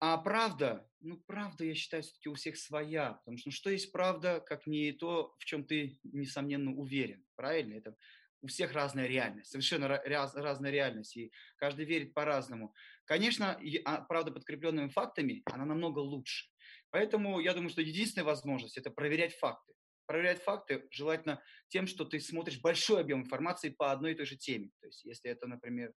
А 0.00 0.18
правда, 0.18 0.84
ну 1.00 1.16
правда, 1.26 1.64
я 1.64 1.74
считаю, 1.74 2.02
все-таки 2.02 2.28
у 2.28 2.34
всех 2.34 2.56
своя, 2.56 3.12
потому 3.12 3.38
что 3.38 3.48
ну, 3.48 3.52
что 3.52 3.70
есть 3.70 3.92
правда, 3.92 4.40
как 4.40 4.66
не 4.66 4.90
то, 4.90 5.34
в 5.38 5.44
чем 5.44 5.64
ты, 5.64 6.00
несомненно, 6.02 6.72
уверен, 6.72 7.24
правильно? 7.36 7.74
Это 7.74 7.96
у 8.42 8.48
всех 8.48 8.72
разная 8.72 9.06
реальность, 9.06 9.50
совершенно 9.50 9.86
раз, 9.86 10.34
разная 10.34 10.72
реальность, 10.72 11.16
и 11.16 11.32
каждый 11.56 11.84
верит 11.84 12.12
по-разному. 12.14 12.74
Конечно, 13.04 13.60
а, 13.84 14.00
правда, 14.02 14.32
подкрепленными 14.32 14.88
фактами, 14.88 15.42
она 15.46 15.64
намного 15.64 15.98
лучше. 15.98 16.48
Поэтому 16.90 17.40
я 17.40 17.54
думаю, 17.54 17.70
что 17.70 17.80
единственная 17.80 18.24
возможность– 18.24 18.76
это 18.78 18.90
проверять 18.90 19.34
факты. 19.34 19.72
Проверять 20.06 20.42
факты 20.42 20.86
желательно 20.90 21.42
тем, 21.68 21.86
что 21.86 22.04
ты 22.04 22.20
смотришь 22.20 22.60
большой 22.60 23.00
объем 23.00 23.22
информации 23.22 23.70
по 23.70 23.92
одной 23.92 24.12
и 24.12 24.14
той 24.14 24.26
же 24.26 24.36
теме. 24.36 24.70
То 24.80 24.86
есть 24.86 25.04
если 25.04 25.30
это, 25.30 25.46
например, 25.46 25.92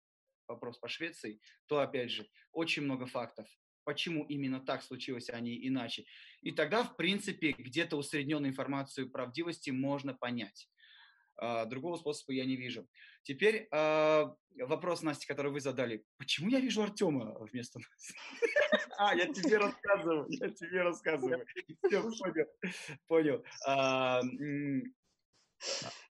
вопрос 0.48 0.78
по 0.78 0.88
Швеции, 0.88 1.40
то, 1.68 1.80
опять 1.80 2.12
же, 2.12 2.28
очень 2.52 2.84
много 2.84 3.06
фактов. 3.06 3.48
Почему 3.86 4.24
именно 4.26 4.62
так 4.62 4.82
случилось, 4.82 5.30
а 5.30 5.40
не 5.40 5.68
иначе. 5.68 6.06
И 6.42 6.52
тогда, 6.52 6.84
в 6.84 6.96
принципе, 6.96 7.52
где-то 7.58 7.98
усредненную 7.98 8.52
информацию 8.52 9.10
правдивости 9.10 9.72
можно 9.72 10.14
понять. 10.14 10.70
А, 11.38 11.66
другого 11.66 11.98
способа 11.98 12.34
я 12.34 12.46
не 12.46 12.56
вижу. 12.56 12.88
Теперь 13.24 13.68
а, 13.72 14.36
вопрос, 14.58 15.02
Настя, 15.02 15.28
который 15.28 15.52
вы 15.52 15.60
задали. 15.60 16.06
Почему 16.18 16.50
я 16.50 16.60
вижу 16.60 16.84
Артема 16.84 17.38
вместо 17.40 17.80
нас? 17.80 18.12
А, 18.96 19.16
я 19.16 19.26
тебе 19.26 19.58
рассказываю, 19.58 20.28
я 20.30 20.50
тебе 20.50 20.84
рассказываю. 20.84 21.44
Все, 21.88 22.02
понял. 22.02 22.46
Понял. 23.08 23.44
А, 23.66 24.22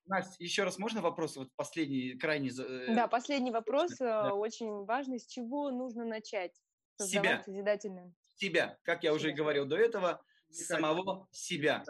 Настя, 0.05 0.43
еще 0.43 0.63
раз 0.63 0.77
можно 0.77 1.01
вопрос, 1.01 1.37
вот 1.37 1.49
последний, 1.55 2.17
крайний? 2.17 2.51
Э, 2.51 2.93
да, 2.93 3.07
последний 3.07 3.51
вопрос, 3.51 4.01
э, 4.01 4.31
очень 4.31 4.83
важный. 4.83 5.19
С 5.19 5.25
чего 5.25 5.71
нужно 5.71 6.03
начать? 6.03 6.51
Себя. 6.97 7.41
Созидательным. 7.43 8.13
Себя. 8.35 8.77
Как 8.83 9.03
я 9.03 9.13
уже 9.13 9.31
говорил 9.31 9.65
до 9.65 9.77
этого, 9.77 10.21
самого 10.49 11.27
себя 11.31 11.83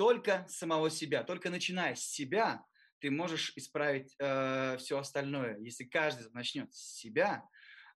только 0.00 0.46
самого 0.48 0.88
себя, 0.88 1.24
только 1.24 1.50
начиная 1.50 1.94
с 1.94 2.00
себя, 2.00 2.64
ты 3.00 3.10
можешь 3.10 3.52
исправить 3.54 4.14
э, 4.18 4.78
все 4.78 4.96
остальное. 4.96 5.58
Если 5.58 5.84
каждый 5.84 6.32
начнет 6.32 6.72
с 6.72 6.96
себя, 6.96 7.46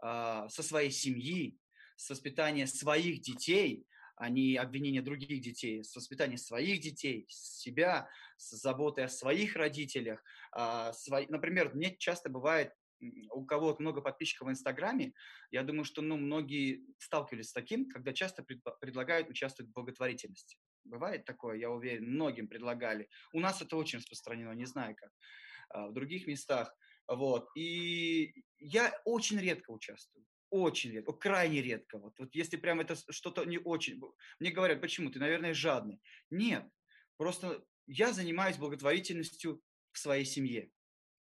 э, 0.02 0.46
со 0.50 0.62
своей 0.62 0.90
семьи, 0.90 1.58
с 1.96 2.10
воспитания 2.10 2.66
своих 2.66 3.22
детей, 3.22 3.86
а 4.16 4.28
не 4.28 4.56
обвинения 4.56 5.00
других 5.00 5.40
детей, 5.40 5.82
с 5.82 5.96
воспитания 5.96 6.36
своих 6.36 6.82
детей, 6.82 7.24
с 7.30 7.62
себя, 7.62 8.06
с 8.36 8.50
заботой 8.50 9.06
о 9.06 9.08
своих 9.08 9.56
родителях. 9.56 10.22
Э, 10.54 10.92
свой... 10.92 11.26
Например, 11.30 11.74
мне 11.74 11.96
часто 11.96 12.28
бывает, 12.28 12.74
у 13.30 13.46
кого 13.46 13.74
много 13.78 14.02
подписчиков 14.02 14.48
в 14.48 14.50
Инстаграме, 14.50 15.14
я 15.50 15.62
думаю, 15.62 15.86
что 15.86 16.02
ну, 16.02 16.18
многие 16.18 16.84
сталкивались 16.98 17.48
с 17.48 17.52
таким, 17.54 17.88
когда 17.88 18.12
часто 18.12 18.42
пред... 18.42 18.60
предлагают 18.78 19.30
участвовать 19.30 19.70
в 19.70 19.74
благотворительности. 19.74 20.58
Бывает 20.84 21.24
такое, 21.24 21.56
я 21.56 21.70
уверен, 21.70 22.10
многим 22.10 22.48
предлагали. 22.48 23.08
У 23.32 23.40
нас 23.40 23.62
это 23.62 23.76
очень 23.76 23.98
распространено, 23.98 24.52
не 24.52 24.66
знаю 24.66 24.94
как. 24.96 25.10
А, 25.70 25.88
в 25.88 25.92
других 25.92 26.26
местах. 26.26 26.74
Вот. 27.06 27.48
И 27.56 28.34
я 28.58 28.92
очень 29.04 29.38
редко 29.38 29.70
участвую. 29.70 30.24
Очень 30.50 30.92
редко, 30.92 31.12
крайне 31.12 31.62
редко. 31.62 31.98
Вот, 31.98 32.18
вот 32.18 32.34
если 32.34 32.56
прям 32.56 32.80
это 32.80 32.94
что-то 33.10 33.44
не 33.44 33.58
очень... 33.58 34.00
Мне 34.38 34.50
говорят, 34.50 34.80
почему? 34.80 35.10
Ты, 35.10 35.18
наверное, 35.18 35.54
жадный. 35.54 36.00
Нет. 36.30 36.64
Просто 37.16 37.64
я 37.86 38.12
занимаюсь 38.12 38.56
благотворительностью 38.56 39.60
в 39.92 39.98
своей 39.98 40.24
семье. 40.24 40.70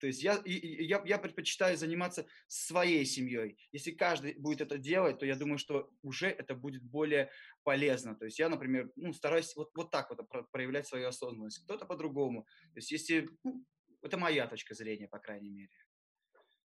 То 0.04 0.08
есть 0.08 0.22
я, 0.22 0.38
я, 0.44 1.02
я 1.06 1.18
предпочитаю 1.18 1.78
заниматься 1.78 2.26
своей 2.46 3.06
семьей. 3.06 3.56
Если 3.72 3.90
каждый 3.90 4.34
будет 4.34 4.60
это 4.60 4.76
делать, 4.76 5.18
то 5.18 5.24
я 5.24 5.34
думаю, 5.34 5.56
что 5.56 5.90
уже 6.02 6.26
это 6.26 6.54
будет 6.54 6.82
более 6.82 7.30
полезно. 7.62 8.14
То 8.14 8.26
есть 8.26 8.38
я, 8.38 8.50
например, 8.50 8.92
ну, 8.96 9.14
стараюсь 9.14 9.56
вот, 9.56 9.70
вот 9.74 9.90
так 9.90 10.10
вот 10.10 10.28
проявлять 10.50 10.86
свою 10.86 11.08
осознанность. 11.08 11.64
Кто-то 11.64 11.86
по-другому. 11.86 12.42
То 12.74 12.80
есть 12.80 12.90
если... 12.92 13.30
Ну, 13.44 13.64
это 14.02 14.18
моя 14.18 14.46
точка 14.46 14.74
зрения, 14.74 15.08
по 15.08 15.18
крайней 15.18 15.48
мере. 15.48 15.72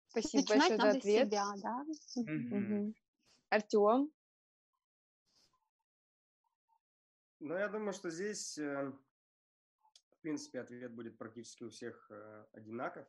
Спасибо 0.08 0.42
Начинать 0.42 0.58
большое 0.58 0.78
за 0.92 0.98
ответ. 0.98 1.26
Себя, 1.28 1.52
да? 1.62 1.84
Угу. 2.16 2.94
Артем? 3.48 4.12
Ну, 7.40 7.54
я 7.56 7.68
думаю, 7.68 7.94
что 7.94 8.10
здесь, 8.10 8.58
э, 8.58 8.92
в 10.10 10.20
принципе, 10.20 10.60
ответ 10.60 10.92
будет 10.94 11.16
практически 11.16 11.64
у 11.64 11.70
всех 11.70 12.10
э, 12.10 12.44
одинаков, 12.52 13.08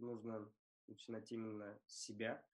нужно 0.00 0.50
начинать 0.86 1.30
именно 1.32 1.78
с 1.86 2.04
себя, 2.04 2.44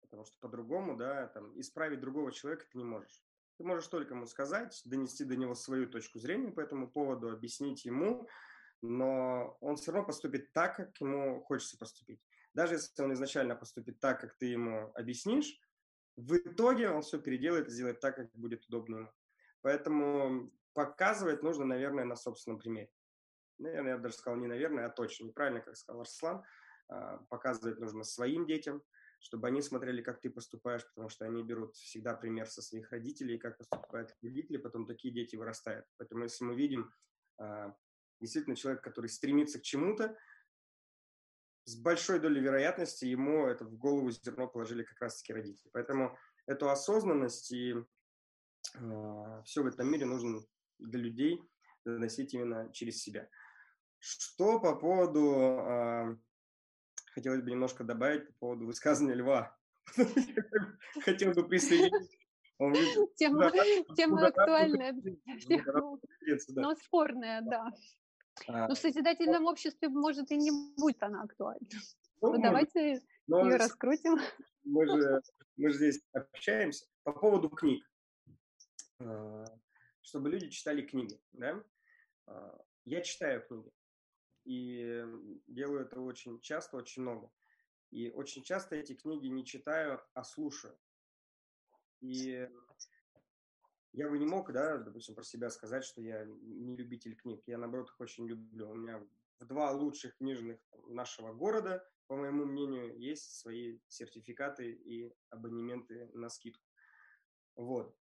потому 0.00 0.24
что 0.24 0.36
по-другому, 0.40 0.96
да, 0.96 1.28
там, 1.28 1.58
исправить 1.60 2.00
другого 2.00 2.32
человека 2.32 2.66
ты 2.70 2.78
не 2.78 2.84
можешь. 2.84 3.22
Ты 3.58 3.64
можешь 3.64 3.88
только 3.88 4.14
ему 4.14 4.26
сказать, 4.26 4.80
донести 4.84 5.24
до 5.24 5.36
него 5.36 5.54
свою 5.54 5.88
точку 5.88 6.18
зрения 6.18 6.50
по 6.50 6.60
этому 6.60 6.90
поводу, 6.90 7.30
объяснить 7.30 7.84
ему, 7.84 8.28
но 8.80 9.56
он 9.60 9.76
все 9.76 9.92
равно 9.92 10.06
поступит 10.06 10.52
так, 10.52 10.76
как 10.76 11.00
ему 11.00 11.42
хочется 11.42 11.78
поступить. 11.78 12.20
Даже 12.54 12.74
если 12.74 13.02
он 13.02 13.12
изначально 13.14 13.54
поступит 13.54 14.00
так, 14.00 14.20
как 14.20 14.36
ты 14.36 14.46
ему 14.46 14.92
объяснишь, 14.94 15.58
в 16.16 16.36
итоге 16.36 16.90
он 16.90 17.02
все 17.02 17.18
переделает 17.18 17.68
и 17.68 17.70
сделает 17.70 18.00
так, 18.00 18.16
как 18.16 18.30
будет 18.34 18.64
удобно 18.66 18.96
ему. 18.96 19.12
Поэтому 19.62 20.52
показывать 20.74 21.42
нужно, 21.42 21.64
наверное, 21.64 22.04
на 22.04 22.16
собственном 22.16 22.58
примере. 22.58 22.90
Наверное, 23.58 23.92
я 23.92 23.98
даже 23.98 24.16
сказал 24.16 24.38
не 24.38 24.46
наверное, 24.46 24.86
а 24.86 24.90
точно. 24.90 25.26
Неправильно, 25.26 25.60
как 25.60 25.76
сказал 25.76 26.00
Арслан. 26.00 26.42
А, 26.88 27.18
показывать 27.28 27.78
нужно 27.78 28.04
своим 28.04 28.46
детям, 28.46 28.82
чтобы 29.20 29.48
они 29.48 29.62
смотрели, 29.62 30.02
как 30.02 30.20
ты 30.20 30.30
поступаешь, 30.30 30.86
потому 30.88 31.08
что 31.08 31.24
они 31.24 31.42
берут 31.42 31.76
всегда 31.76 32.14
пример 32.14 32.48
со 32.48 32.60
своих 32.60 32.90
родителей, 32.90 33.38
как 33.38 33.56
поступают 33.56 34.14
родители, 34.20 34.56
потом 34.56 34.86
такие 34.86 35.14
дети 35.14 35.36
вырастают. 35.36 35.86
Поэтому 35.96 36.24
если 36.24 36.44
мы 36.44 36.54
видим 36.54 36.92
а, 37.38 37.74
действительно 38.20 38.56
человек, 38.56 38.82
который 38.82 39.08
стремится 39.08 39.58
к 39.58 39.62
чему-то, 39.62 40.16
с 41.64 41.76
большой 41.76 42.18
долей 42.18 42.40
вероятности 42.40 43.04
ему 43.04 43.46
это 43.46 43.64
в 43.64 43.76
голову 43.76 44.10
зерно 44.10 44.48
положили 44.48 44.82
как 44.82 45.00
раз-таки 45.00 45.32
родители. 45.32 45.70
Поэтому 45.72 46.18
эту 46.46 46.68
осознанность 46.68 47.52
и 47.52 47.74
э, 47.74 47.84
а, 48.74 49.42
все 49.44 49.62
в 49.62 49.66
этом 49.66 49.88
мире 49.88 50.06
нужно 50.06 50.40
для 50.78 50.98
людей 50.98 51.40
доносить 51.84 52.34
именно 52.34 52.72
через 52.72 53.00
себя. 53.02 53.28
Что 53.98 54.58
по 54.58 54.74
поводу, 54.74 56.18
хотелось 57.12 57.42
бы 57.42 57.50
немножко 57.50 57.84
добавить 57.84 58.26
по 58.28 58.32
поводу 58.40 58.66
высказывания 58.66 59.14
Льва. 59.14 59.56
Хотел 61.04 61.32
бы 61.32 61.46
присоединиться. 61.46 62.18
Тема 63.96 64.26
актуальная 64.26 64.94
но 66.54 66.74
спорная, 66.76 67.42
да. 67.42 67.68
А, 68.46 68.68
Но 68.68 68.74
в 68.74 68.78
созидательном 68.78 69.46
обществе, 69.46 69.88
может, 69.88 70.30
и 70.30 70.36
не 70.36 70.50
будет 70.76 71.02
она 71.02 71.22
актуальна. 71.22 71.66
Ну, 72.20 72.34
ну 72.34 72.42
давайте 72.42 73.02
но 73.26 73.44
ее 73.44 73.56
раскрутим. 73.56 74.18
Мы 74.64 74.86
же, 74.86 75.20
мы 75.56 75.70
же 75.70 75.76
здесь 75.76 76.00
общаемся 76.12 76.86
по 77.02 77.12
поводу 77.12 77.48
книг. 77.50 77.84
А, 79.00 79.44
чтобы 80.02 80.30
люди 80.30 80.48
читали 80.48 80.82
книги, 80.82 81.20
да? 81.32 81.62
А, 82.26 82.58
я 82.84 83.00
читаю 83.00 83.42
книги. 83.46 83.70
И 84.44 85.04
делаю 85.46 85.82
это 85.82 86.00
очень 86.00 86.40
часто, 86.40 86.76
очень 86.76 87.02
много. 87.02 87.30
И 87.90 88.10
очень 88.10 88.42
часто 88.42 88.76
эти 88.76 88.94
книги 88.94 89.26
не 89.26 89.44
читаю, 89.44 90.00
а 90.14 90.24
слушаю. 90.24 90.78
И 92.00 92.48
я 93.92 94.08
бы 94.08 94.18
не 94.18 94.26
мог, 94.26 94.50
да, 94.52 94.78
допустим, 94.78 95.14
про 95.14 95.22
себя 95.22 95.50
сказать, 95.50 95.84
что 95.84 96.00
я 96.00 96.24
не 96.24 96.76
любитель 96.76 97.14
книг. 97.14 97.42
Я, 97.46 97.58
наоборот, 97.58 97.90
их 97.90 98.00
очень 98.00 98.26
люблю. 98.26 98.70
У 98.70 98.74
меня 98.74 99.06
в 99.38 99.44
два 99.46 99.70
лучших 99.72 100.16
книжных 100.16 100.58
нашего 100.88 101.34
города, 101.34 101.86
по 102.06 102.16
моему 102.16 102.44
мнению, 102.44 102.98
есть 102.98 103.38
свои 103.38 103.78
сертификаты 103.88 104.72
и 104.72 105.14
абонементы 105.28 106.10
на 106.14 106.28
скидку. 106.30 106.66
Вот. 107.56 107.94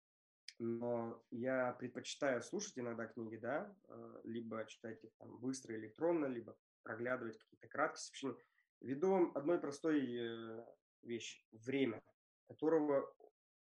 Но 0.59 1.23
я 1.31 1.71
предпочитаю 1.73 2.43
слушать 2.43 2.77
иногда 2.77 3.07
книги, 3.07 3.37
да, 3.37 3.73
э, 3.87 4.21
либо 4.25 4.65
читать 4.65 5.01
их 5.05 5.11
там 5.17 5.37
быстро 5.39 5.73
электронно, 5.75 6.25
либо 6.25 6.57
проглядывать 6.83 7.37
какие-то 7.37 7.69
краткие 7.69 8.01
сообщения, 8.01 8.35
ввиду 8.81 9.31
одной 9.35 9.59
простой 9.59 10.05
э, 10.05 10.65
вещи– 11.03 11.45
время, 11.51 12.03
которого 12.47 13.13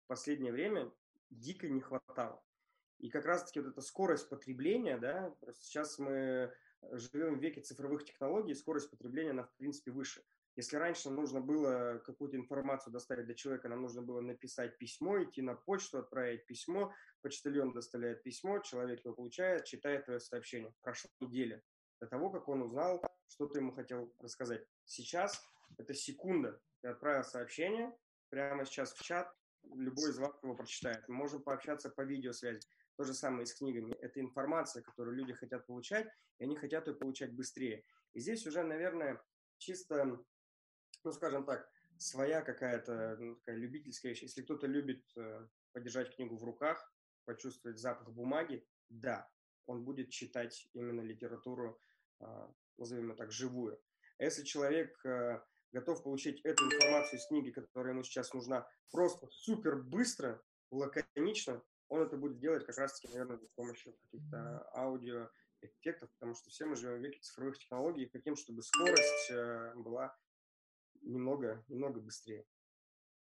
в 0.03 0.07
последнее 0.07 0.51
время 0.51 0.91
дико 1.31 1.67
не 1.67 1.81
хватало. 1.81 2.43
И 2.99 3.09
как 3.09 3.25
раз-таки 3.25 3.59
вот 3.59 3.69
эта 3.69 3.81
скорость 3.81 4.29
потребления, 4.29 4.97
да, 4.99 5.35
просто 5.41 5.63
сейчас 5.63 5.97
мы 5.97 6.53
живем 6.91 7.39
в 7.39 7.41
веке 7.41 7.61
цифровых 7.61 8.05
технологий, 8.05 8.53
скорость 8.53 8.91
потребления, 8.91 9.31
она, 9.31 9.43
в 9.43 9.53
принципе, 9.55 9.91
выше. 9.91 10.23
Если 10.55 10.77
раньше 10.77 11.09
нужно 11.09 11.41
было 11.41 11.99
какую-то 12.05 12.37
информацию 12.37 12.93
доставить 12.93 13.25
до 13.25 13.33
человека, 13.33 13.69
нам 13.69 13.81
нужно 13.81 14.03
было 14.03 14.21
написать 14.21 14.77
письмо, 14.77 15.23
идти 15.23 15.41
на 15.41 15.55
почту, 15.55 15.97
отправить 15.97 16.45
письмо, 16.45 16.93
почтальон 17.21 17.73
доставляет 17.73 18.21
письмо, 18.21 18.59
человек 18.59 19.03
его 19.03 19.15
получает, 19.15 19.65
читает 19.65 20.05
твое 20.05 20.19
сообщение. 20.19 20.71
Прошла 20.81 21.09
неделя 21.21 21.63
до 21.99 22.07
того, 22.07 22.29
как 22.29 22.47
он 22.49 22.61
узнал, 22.61 23.01
что 23.27 23.47
ты 23.47 23.59
ему 23.59 23.71
хотел 23.71 24.13
рассказать. 24.19 24.63
Сейчас 24.85 25.43
это 25.77 25.93
секунда. 25.93 26.59
Ты 26.81 26.89
отправил 26.89 27.23
сообщение, 27.23 27.91
прямо 28.29 28.65
сейчас 28.65 28.93
в 28.93 29.01
чат, 29.01 29.33
любой 29.63 30.11
из 30.11 30.19
вас 30.19 30.31
его 30.43 30.55
прочитает. 30.55 31.07
Мы 31.07 31.15
можем 31.15 31.41
пообщаться 31.41 31.89
по 31.89 32.01
видеосвязи. 32.01 32.59
То 32.95 33.05
же 33.05 33.13
самое 33.13 33.43
и 33.43 33.45
с 33.45 33.55
книгами. 33.55 33.95
Это 34.01 34.19
информация, 34.19 34.83
которую 34.83 35.15
люди 35.15 35.33
хотят 35.33 35.65
получать, 35.65 36.07
и 36.37 36.43
они 36.43 36.55
хотят 36.55 36.87
ее 36.87 36.93
получать 36.93 37.33
быстрее. 37.33 37.83
И 38.13 38.19
здесь 38.19 38.45
уже, 38.45 38.61
наверное, 38.61 39.19
чисто, 39.57 40.23
ну, 41.03 41.11
скажем 41.11 41.45
так, 41.45 41.69
своя 41.97 42.41
какая-то 42.41 43.17
ну, 43.19 43.35
такая 43.35 43.55
любительская 43.55 44.11
вещь. 44.11 44.23
Если 44.23 44.41
кто-то 44.41 44.67
любит 44.67 45.05
э, 45.15 45.47
подержать 45.71 46.15
книгу 46.15 46.37
в 46.37 46.43
руках, 46.43 46.93
почувствовать 47.25 47.79
запах 47.79 48.11
бумаги, 48.11 48.65
да, 48.89 49.29
он 49.65 49.83
будет 49.83 50.09
читать 50.09 50.69
именно 50.73 51.01
литературу, 51.01 51.79
э, 52.19 52.47
назовем 52.77 53.09
ее 53.09 53.15
так, 53.15 53.31
живую. 53.31 53.79
А 54.19 54.23
если 54.23 54.43
человек 54.43 54.99
э, 55.05 55.41
готов 55.71 56.03
получить 56.03 56.41
эту 56.41 56.65
информацию 56.65 57.19
из 57.19 57.27
книги, 57.27 57.51
которая 57.51 57.93
ему 57.93 58.03
сейчас 58.03 58.33
нужна, 58.33 58.67
просто 58.91 59.27
супер 59.31 59.77
быстро, 59.77 60.41
лаконично, 60.71 61.63
он 61.87 62.01
это 62.01 62.17
будет 62.17 62.39
делать 62.39 62.65
как 62.65 62.77
раз-таки, 62.77 63.07
наверное, 63.13 63.37
с 63.37 63.51
помощью 63.51 63.93
каких-то 63.93 64.67
аудиоэффектов, 64.73 66.09
потому 66.13 66.33
что 66.35 66.49
все 66.49 66.65
мы 66.65 66.75
живем 66.75 66.99
в 66.99 67.03
веке 67.03 67.19
цифровых 67.21 67.57
технологий 67.57 68.03
и 68.03 68.09
хотим, 68.09 68.35
чтобы 68.35 68.63
скорость 68.63 69.31
э, 69.31 69.73
была 69.75 70.15
немного, 71.03 71.63
немного 71.67 71.99
быстрее. 71.99 72.45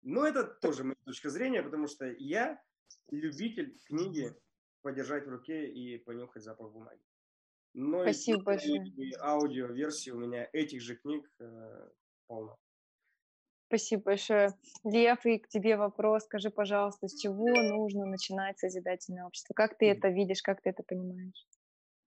Но 0.02 0.26
это 0.26 0.44
тоже 0.44 0.84
моя 0.84 0.96
точка 1.04 1.30
зрения, 1.30 1.62
потому 1.62 1.86
что 1.86 2.06
я 2.06 2.62
любитель 3.10 3.78
книги 3.86 4.34
подержать 4.82 5.26
в 5.26 5.30
руке 5.30 5.66
и 5.66 5.98
понюхать 5.98 6.42
запах 6.42 6.70
бумаги. 6.72 7.02
Но 7.72 8.02
Спасибо 8.02 8.40
и, 8.40 8.44
большое. 8.44 8.86
И 8.96 9.14
аудио-версии 9.14 10.10
у 10.10 10.18
меня 10.18 10.48
этих 10.52 10.80
же 10.80 10.96
книг 10.96 11.28
э, 11.40 11.90
полно. 12.26 12.58
Спасибо 13.66 14.02
большое. 14.02 14.54
Лев, 14.84 15.24
и 15.26 15.38
к 15.38 15.48
тебе 15.48 15.76
вопрос. 15.76 16.24
Скажи, 16.24 16.50
пожалуйста, 16.50 17.08
с 17.08 17.18
чего 17.18 17.48
нужно 17.48 18.04
начинать 18.04 18.58
созидательное 18.58 19.26
общество? 19.26 19.54
Как 19.54 19.76
ты 19.76 19.90
это 19.90 20.08
видишь, 20.08 20.42
как 20.42 20.62
ты 20.62 20.70
это 20.70 20.82
понимаешь? 20.84 21.46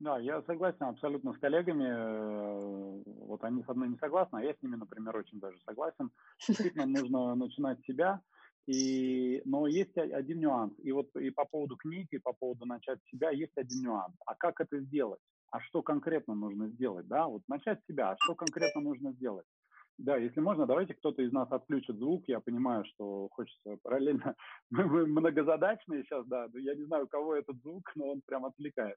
Да, 0.03 0.19
я 0.19 0.43
согласен 0.43 0.83
абсолютно 0.83 1.33
с 1.33 1.39
коллегами. 1.39 1.85
Э, 1.87 3.03
вот 3.07 3.45
они 3.45 3.63
со 3.63 3.73
мной 3.73 3.89
не 3.89 3.97
согласны, 3.99 4.39
а 4.39 4.43
я 4.43 4.53
с 4.53 4.61
ними, 4.61 4.75
например, 4.75 5.17
очень 5.17 5.39
даже 5.39 5.57
согласен. 5.61 6.11
Действительно, 6.49 6.87
нужно 6.87 7.37
начинать 7.37 7.81
с 7.81 7.85
себя. 7.85 8.21
И, 8.67 9.43
но 9.45 9.69
есть 9.69 9.97
один 9.97 10.41
нюанс. 10.41 10.75
И 10.83 10.91
вот 10.91 11.15
и 11.15 11.31
по 11.31 11.45
поводу 11.45 11.77
книги, 11.77 12.09
и 12.17 12.19
по 12.19 12.33
поводу 12.33 12.67
начать 12.67 12.99
себя 13.13 13.31
есть 13.31 13.57
один 13.57 13.83
нюанс. 13.83 14.17
А 14.27 14.35
как 14.35 14.61
это 14.61 14.81
сделать? 14.81 15.21
А 15.53 15.61
что 15.61 15.83
конкретно 15.83 16.35
нужно 16.35 16.69
сделать? 16.71 17.07
Да, 17.07 17.29
вот 17.29 17.43
начать 17.47 17.79
себя. 17.87 18.11
А 18.11 18.17
что 18.25 18.35
конкретно 18.35 18.81
нужно 18.81 19.13
сделать? 19.13 19.47
Да, 19.99 20.17
если 20.17 20.41
можно, 20.41 20.67
давайте 20.67 20.95
кто-то 20.95 21.23
из 21.23 21.33
нас 21.33 21.51
отключит 21.53 21.97
звук. 21.97 22.25
Я 22.27 22.41
понимаю, 22.41 22.85
что 22.87 23.29
хочется 23.31 23.77
параллельно. 23.83 24.35
Мы 24.71 25.07
многозадачные 25.07 26.03
сейчас, 26.03 26.27
да. 26.27 26.49
Я 26.55 26.75
не 26.75 26.85
знаю, 26.85 27.05
у 27.05 27.09
кого 27.09 27.35
этот 27.35 27.61
звук, 27.63 27.93
но 27.95 28.13
он 28.13 28.23
прям 28.27 28.45
отвлекает. 28.45 28.97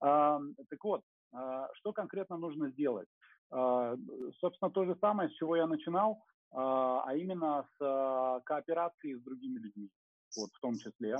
А, 0.00 0.40
так 0.70 0.84
вот, 0.84 1.02
а, 1.32 1.68
что 1.74 1.92
конкретно 1.92 2.36
нужно 2.36 2.70
сделать? 2.70 3.08
А, 3.50 3.96
собственно, 4.40 4.70
то 4.70 4.84
же 4.84 4.96
самое, 5.00 5.28
с 5.28 5.32
чего 5.34 5.56
я 5.56 5.66
начинал, 5.66 6.22
а, 6.52 7.02
а 7.04 7.16
именно 7.16 7.66
с 7.76 7.82
а, 7.82 8.40
кооперацией 8.44 9.16
с 9.16 9.22
другими 9.22 9.58
людьми, 9.58 9.90
вот 10.36 10.50
в 10.52 10.60
том 10.60 10.76
числе. 10.76 11.16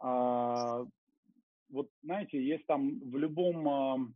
А, 0.00 0.84
вот 1.70 1.88
знаете, 2.02 2.42
есть 2.42 2.66
там 2.66 3.00
в 3.00 3.16
любом 3.16 4.14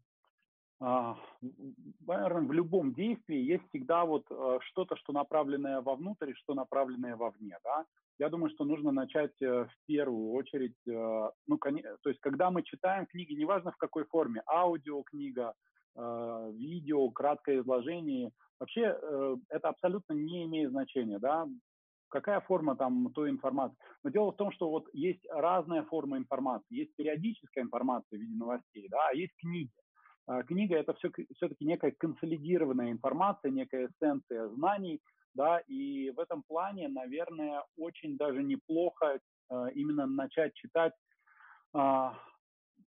наверное, 0.78 2.42
в 2.42 2.52
любом 2.52 2.92
действии 2.92 3.38
есть 3.38 3.66
всегда 3.68 4.04
вот 4.04 4.26
э, 4.30 4.58
что-то, 4.62 4.96
что 4.96 5.12
направленное 5.12 5.80
вовнутрь 5.80 6.30
и 6.30 6.34
что 6.34 6.54
направленное 6.54 7.16
вовне, 7.16 7.56
да. 7.64 7.86
Я 8.18 8.28
думаю, 8.28 8.50
что 8.50 8.64
нужно 8.64 8.92
начать 8.92 9.40
э, 9.40 9.64
в 9.64 9.86
первую 9.86 10.32
очередь, 10.32 10.76
э, 10.86 11.30
ну, 11.46 11.58
то 11.58 12.08
есть, 12.10 12.20
когда 12.20 12.50
мы 12.50 12.62
читаем 12.62 13.06
книги, 13.06 13.32
неважно 13.32 13.72
в 13.72 13.76
какой 13.76 14.04
форме, 14.04 14.42
аудиокнига, 14.46 15.54
видео, 15.98 17.08
краткое 17.08 17.60
изложение, 17.60 18.30
вообще 18.60 18.98
это 19.48 19.70
абсолютно 19.70 20.12
не 20.12 20.44
имеет 20.44 20.68
значения, 20.72 21.18
да. 21.18 21.48
какая 22.10 22.40
форма 22.40 22.76
там 22.76 23.10
той 23.14 23.30
информации. 23.30 23.78
Но 24.04 24.10
дело 24.10 24.30
в 24.30 24.36
том, 24.36 24.52
что 24.52 24.68
вот 24.68 24.90
есть 24.92 25.26
разная 25.30 25.84
форма 25.84 26.18
информации. 26.18 26.66
Есть 26.68 26.94
периодическая 26.96 27.64
информация 27.64 28.18
в 28.18 28.20
виде 28.20 28.36
новостей, 28.36 28.88
да, 28.90 29.08
а 29.08 29.14
есть 29.14 29.32
книги. 29.38 29.72
А 30.26 30.42
книга– 30.42 30.76
это 30.78 30.94
все, 30.94 31.10
все-таки 31.36 31.64
некая 31.64 31.92
консолидированная 31.92 32.90
информация, 32.90 33.50
некая 33.50 33.88
эссенция 33.88 34.48
знаний, 34.48 35.00
да, 35.34 35.60
и 35.68 36.10
в 36.10 36.18
этом 36.18 36.42
плане, 36.42 36.88
наверное, 36.88 37.62
очень 37.76 38.16
даже 38.16 38.42
неплохо 38.42 39.20
э, 39.50 39.66
именно 39.74 40.06
начать 40.06 40.54
читать 40.54 40.94
э, 41.74 42.10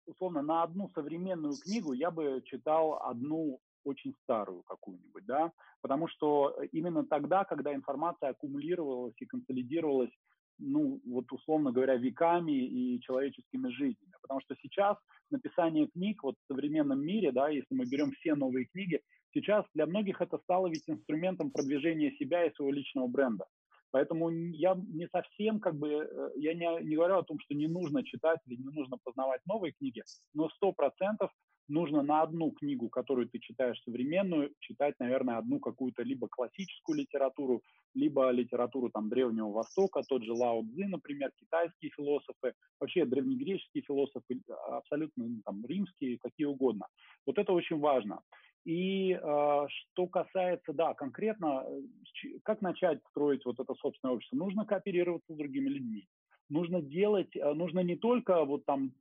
условно, 0.10 0.42
на 0.42 0.64
одну 0.64 0.90
современную 0.94 1.54
книгу 1.64 1.94
я 1.94 2.12
бы 2.12 2.42
читал 2.46 3.02
одну 3.04 3.60
очень 3.84 4.14
старую 4.24 4.64
какую-нибудь, 4.64 5.26
да, 5.26 5.52
потому 5.82 6.08
что 6.08 6.56
именно 6.72 7.06
тогда, 7.06 7.46
когда 7.46 7.74
информация 7.74 8.30
аккумулировалась 8.30 9.16
и 9.20 9.26
консолидировалась, 9.26 10.12
ну, 10.60 11.02
вот 11.06 11.32
условно 11.32 11.72
говоря, 11.72 11.96
веками 11.96 12.52
и 12.52 13.02
человеческими 13.02 13.70
жизнями. 13.70 14.14
Потому 14.22 14.42
что 14.42 14.56
сейчас 14.62 14.98
написание 15.32 15.88
книг 15.88 16.24
вот 16.24 16.36
в 16.36 16.48
современном 16.48 17.02
мире, 17.02 17.32
да, 17.32 17.50
если 17.50 17.74
мы 17.74 17.86
берем 17.86 18.12
все 18.12 18.36
новые 18.36 18.66
книги, 18.66 19.02
сейчас 19.34 19.66
для 19.74 19.86
многих 19.86 20.22
это 20.22 20.38
стало 20.40 20.68
ведь 20.68 20.84
инструментом 20.88 21.52
продвижения 21.52 22.12
себя 22.12 22.46
и 22.46 22.54
своего 22.54 22.74
личного 22.74 23.08
бренда. 23.08 23.46
Поэтому 23.92 24.30
я 24.30 24.76
не 24.76 25.08
совсем 25.08 25.60
как 25.60 25.76
бы, 25.76 25.90
э, 25.90 26.30
я 26.36 26.54
не, 26.54 26.84
не 26.84 26.96
говорю 26.96 27.18
о 27.18 27.24
том, 27.24 27.40
что 27.40 27.56
не 27.56 27.68
нужно 27.68 28.04
читать 28.04 28.40
или 28.46 28.56
не 28.56 28.70
нужно 28.70 28.98
познавать 29.04 29.42
новые 29.48 29.74
книги, 29.74 30.04
но 30.34 30.50
сто 30.50 30.72
процентов 30.74 31.32
нужно 31.70 32.02
на 32.02 32.22
одну 32.22 32.52
книгу, 32.52 32.90
которую 32.90 33.30
ты 33.30 33.40
читаешь 33.40 33.82
современную, 33.84 34.54
читать, 34.60 34.96
наверное, 35.00 35.38
одну 35.38 35.60
какую-то 35.60 36.04
либо 36.04 36.28
классическую 36.28 36.98
литературу, 37.00 37.62
либо 37.94 38.30
литературу 38.32 38.90
там 38.90 39.10
Древнего 39.10 39.52
Востока, 39.52 40.02
тот 40.08 40.24
же 40.24 40.34
Лао 40.34 40.64
Цзи, 40.64 40.86
например, 40.86 41.32
китайские 41.40 41.92
философы, 41.92 42.54
вообще 42.80 43.06
древнегреческие 43.06 43.84
философы, 43.84 44.42
абсолютно 44.72 45.26
ну, 45.26 45.42
там 45.46 45.66
римские, 45.66 46.18
какие 46.18 46.46
угодно. 46.46 46.88
Вот 47.26 47.38
это 47.38 47.54
очень 47.54 47.80
важно. 47.80 48.22
И 48.66 49.14
э, 49.14 49.68
что 49.68 50.08
касается, 50.08 50.74
да, 50.74 50.94
конкретно, 50.94 51.64
э, 51.66 52.40
как 52.44 52.62
начать 52.62 53.00
строить 53.10 53.46
вот 53.46 53.60
это 53.60 53.74
собственное 53.76 54.16
общество? 54.16 54.36
Нужно 54.36 54.66
кооперироваться 54.66 55.34
с 55.34 55.38
другими 55.38 55.70
людьми. 55.70 56.08
Нужно 56.50 56.82
делать, 56.82 57.36
э, 57.36 57.54
нужно 57.54 57.80
не 57.80 57.96
только 57.96 58.44
вот 58.44 58.66
там 58.66 58.92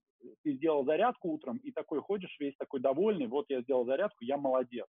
ты 0.43 0.55
сделал 0.55 0.85
зарядку 0.85 1.31
утром 1.31 1.59
и 1.59 1.73
такой 1.73 2.01
ходишь 2.01 2.37
весь 2.39 2.57
такой 2.57 2.81
довольный, 2.81 3.27
вот 3.27 3.47
я 3.49 3.63
сделал 3.63 3.85
зарядку, 3.85 4.25
я 4.25 4.37
молодец. 4.37 4.87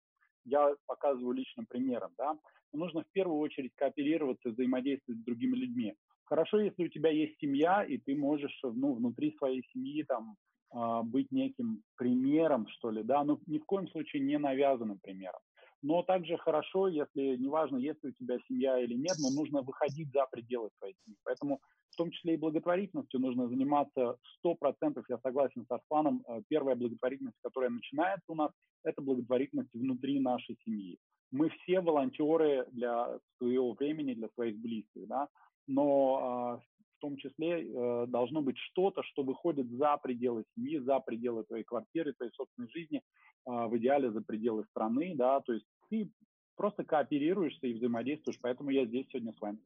Я 0.45 0.75
показываю 0.87 1.33
личным 1.33 1.65
примером, 1.65 2.11
да. 2.17 2.33
Но 2.73 2.79
нужно 2.79 3.03
в 3.03 3.11
первую 3.13 3.39
очередь 3.39 3.71
кооперироваться, 3.75 4.49
взаимодействовать 4.49 5.21
с 5.21 5.23
другими 5.23 5.55
людьми. 5.55 5.93
Хорошо, 6.25 6.59
если 6.59 6.85
у 6.85 6.89
тебя 6.89 7.11
есть 7.11 7.37
семья, 7.39 7.83
и 7.83 7.97
ты 7.97 8.15
можешь 8.15 8.57
ну, 8.63 8.93
внутри 8.93 9.35
своей 9.37 9.63
семьи 9.71 10.03
там 10.03 10.35
а, 10.71 11.03
быть 11.03 11.31
неким 11.31 11.83
примером, 11.95 12.67
что 12.67 12.89
ли, 12.89 13.03
да, 13.03 13.23
но 13.23 13.39
ни 13.45 13.59
в 13.59 13.65
коем 13.65 13.87
случае 13.89 14.23
не 14.23 14.37
навязанным 14.37 14.99
примером. 14.99 15.39
Но 15.83 16.01
также 16.01 16.37
хорошо, 16.37 16.87
если, 16.87 17.35
неважно, 17.35 17.77
есть 17.77 18.01
ли 18.03 18.11
у 18.11 18.13
тебя 18.13 18.37
семья 18.47 18.79
или 18.79 18.93
нет, 18.93 19.17
но 19.19 19.29
нужно 19.29 19.61
выходить 19.61 20.11
за 20.13 20.25
пределы 20.31 20.69
своей 20.79 20.95
семьи. 21.03 21.17
Поэтому 21.25 21.59
в 21.91 21.95
том 21.97 22.09
числе 22.09 22.33
и 22.33 22.37
благотворительностью 22.37 23.19
нужно 23.19 23.49
заниматься 23.49 24.17
100%, 24.45 25.03
я 25.09 25.17
согласен 25.19 25.65
с 25.65 25.71
Арсланом, 25.71 26.23
э, 26.27 26.41
первая 26.47 26.75
благотворительность, 26.75 27.37
которая 27.43 27.69
начинается 27.69 28.23
у 28.29 28.35
нас, 28.35 28.51
это 28.83 29.01
благотворительность 29.01 29.73
внутри 29.73 30.21
нашей 30.21 30.57
семьи. 30.63 30.97
Мы 31.31 31.49
все 31.49 31.81
волонтеры 31.81 32.65
для 32.71 33.19
своего 33.37 33.73
времени, 33.73 34.13
для 34.13 34.29
своих 34.29 34.57
близких, 34.57 35.07
да, 35.07 35.27
но 35.67 36.19
а, 36.21 36.61
том 37.03 37.17
числе 37.17 37.67
э, 37.67 38.05
должно 38.07 38.41
быть 38.41 38.57
что-то, 38.57 39.03
что 39.03 39.23
выходит 39.23 39.69
за 39.71 39.97
пределы 39.97 40.45
семьи, 40.55 40.77
за 40.77 40.99
пределы 40.99 41.43
твоей 41.43 41.65
квартиры, 41.65 42.13
твоей 42.13 42.31
собственной 42.31 42.69
жизни, 42.69 43.01
а, 43.45 43.67
в 43.67 43.77
идеале 43.77 44.09
за 44.09 44.21
пределы 44.21 44.63
страны, 44.69 45.13
да, 45.15 45.41
то 45.41 45.51
есть 45.51 45.65
ты 45.89 46.09
просто 46.55 46.85
кооперируешься 46.85 47.67
и 47.67 47.73
взаимодействуешь, 47.73 48.39
поэтому 48.41 48.69
я 48.69 48.85
здесь 48.85 49.05
сегодня 49.09 49.33
с 49.33 49.41
вами. 49.41 49.57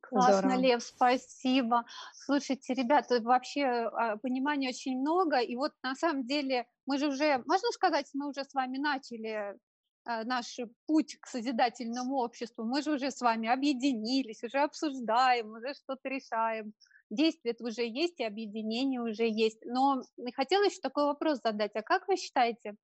Классно, 0.00 0.50
Здорово. 0.50 0.60
Лев, 0.60 0.82
спасибо. 0.84 1.84
Слушайте, 2.12 2.74
ребята, 2.74 3.20
вообще 3.20 3.64
а, 3.64 4.18
понимания 4.18 4.68
очень 4.68 5.00
много, 5.00 5.40
и 5.40 5.56
вот 5.56 5.72
на 5.82 5.96
самом 5.96 6.24
деле 6.24 6.66
мы 6.86 6.98
же 6.98 7.08
уже, 7.08 7.42
можно 7.44 7.72
сказать, 7.72 8.08
мы 8.14 8.28
уже 8.28 8.44
с 8.44 8.54
вами 8.54 8.78
начали 8.78 9.58
наш 10.04 10.56
путь 10.86 11.16
к 11.20 11.26
созидательному 11.26 12.16
обществу, 12.16 12.64
мы 12.64 12.82
же 12.82 12.92
уже 12.92 13.10
с 13.10 13.20
вами 13.20 13.48
объединились, 13.48 14.42
уже 14.42 14.58
обсуждаем, 14.58 15.52
уже 15.52 15.74
что-то 15.74 16.08
решаем. 16.08 16.72
Действие 17.10 17.54
уже 17.60 17.86
есть, 17.86 18.18
и 18.20 18.24
объединение 18.24 19.00
уже 19.00 19.28
есть. 19.28 19.58
Но 19.64 20.02
хотелось 20.34 20.72
еще 20.72 20.80
такой 20.80 21.04
вопрос 21.04 21.40
задать. 21.44 21.76
А 21.76 21.82
как 21.82 22.08
вы 22.08 22.16
считаете, 22.16 22.74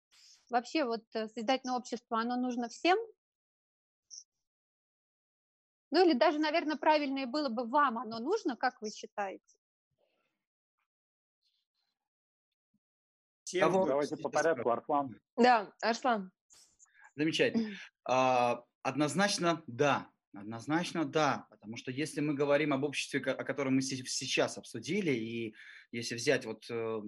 вообще 0.50 0.84
вот 0.84 1.02
э, 1.14 1.28
созидательное 1.28 1.76
общество, 1.76 2.20
оно 2.20 2.36
нужно 2.36 2.68
всем 2.68 2.98
ну 5.90 6.04
или 6.04 6.12
даже, 6.12 6.38
наверное, 6.38 6.76
правильнее 6.76 7.26
было 7.26 7.48
бы 7.48 7.66
вам 7.66 7.98
оно 7.98 8.18
нужно, 8.18 8.56
как 8.56 8.80
вы 8.82 8.90
считаете? 8.90 9.44
Всем 13.44 13.72
Давайте 13.72 14.16
по 14.16 14.28
порядку, 14.28 14.68
Арслан. 14.68 15.18
Да, 15.36 15.72
Арслан. 15.80 16.30
Замечательно. 17.18 17.70
А, 18.04 18.62
однозначно 18.82 19.62
да. 19.66 20.08
Однозначно 20.32 21.04
да, 21.04 21.46
потому 21.50 21.76
что 21.76 21.90
если 21.90 22.20
мы 22.20 22.34
говорим 22.34 22.72
об 22.72 22.84
обществе, 22.84 23.20
о 23.20 23.44
котором 23.44 23.74
мы 23.74 23.82
сейчас 23.82 24.56
обсудили, 24.56 25.10
и 25.10 25.54
если 25.90 26.14
взять 26.14 26.44
вот 26.44 26.66
э, 26.70 27.00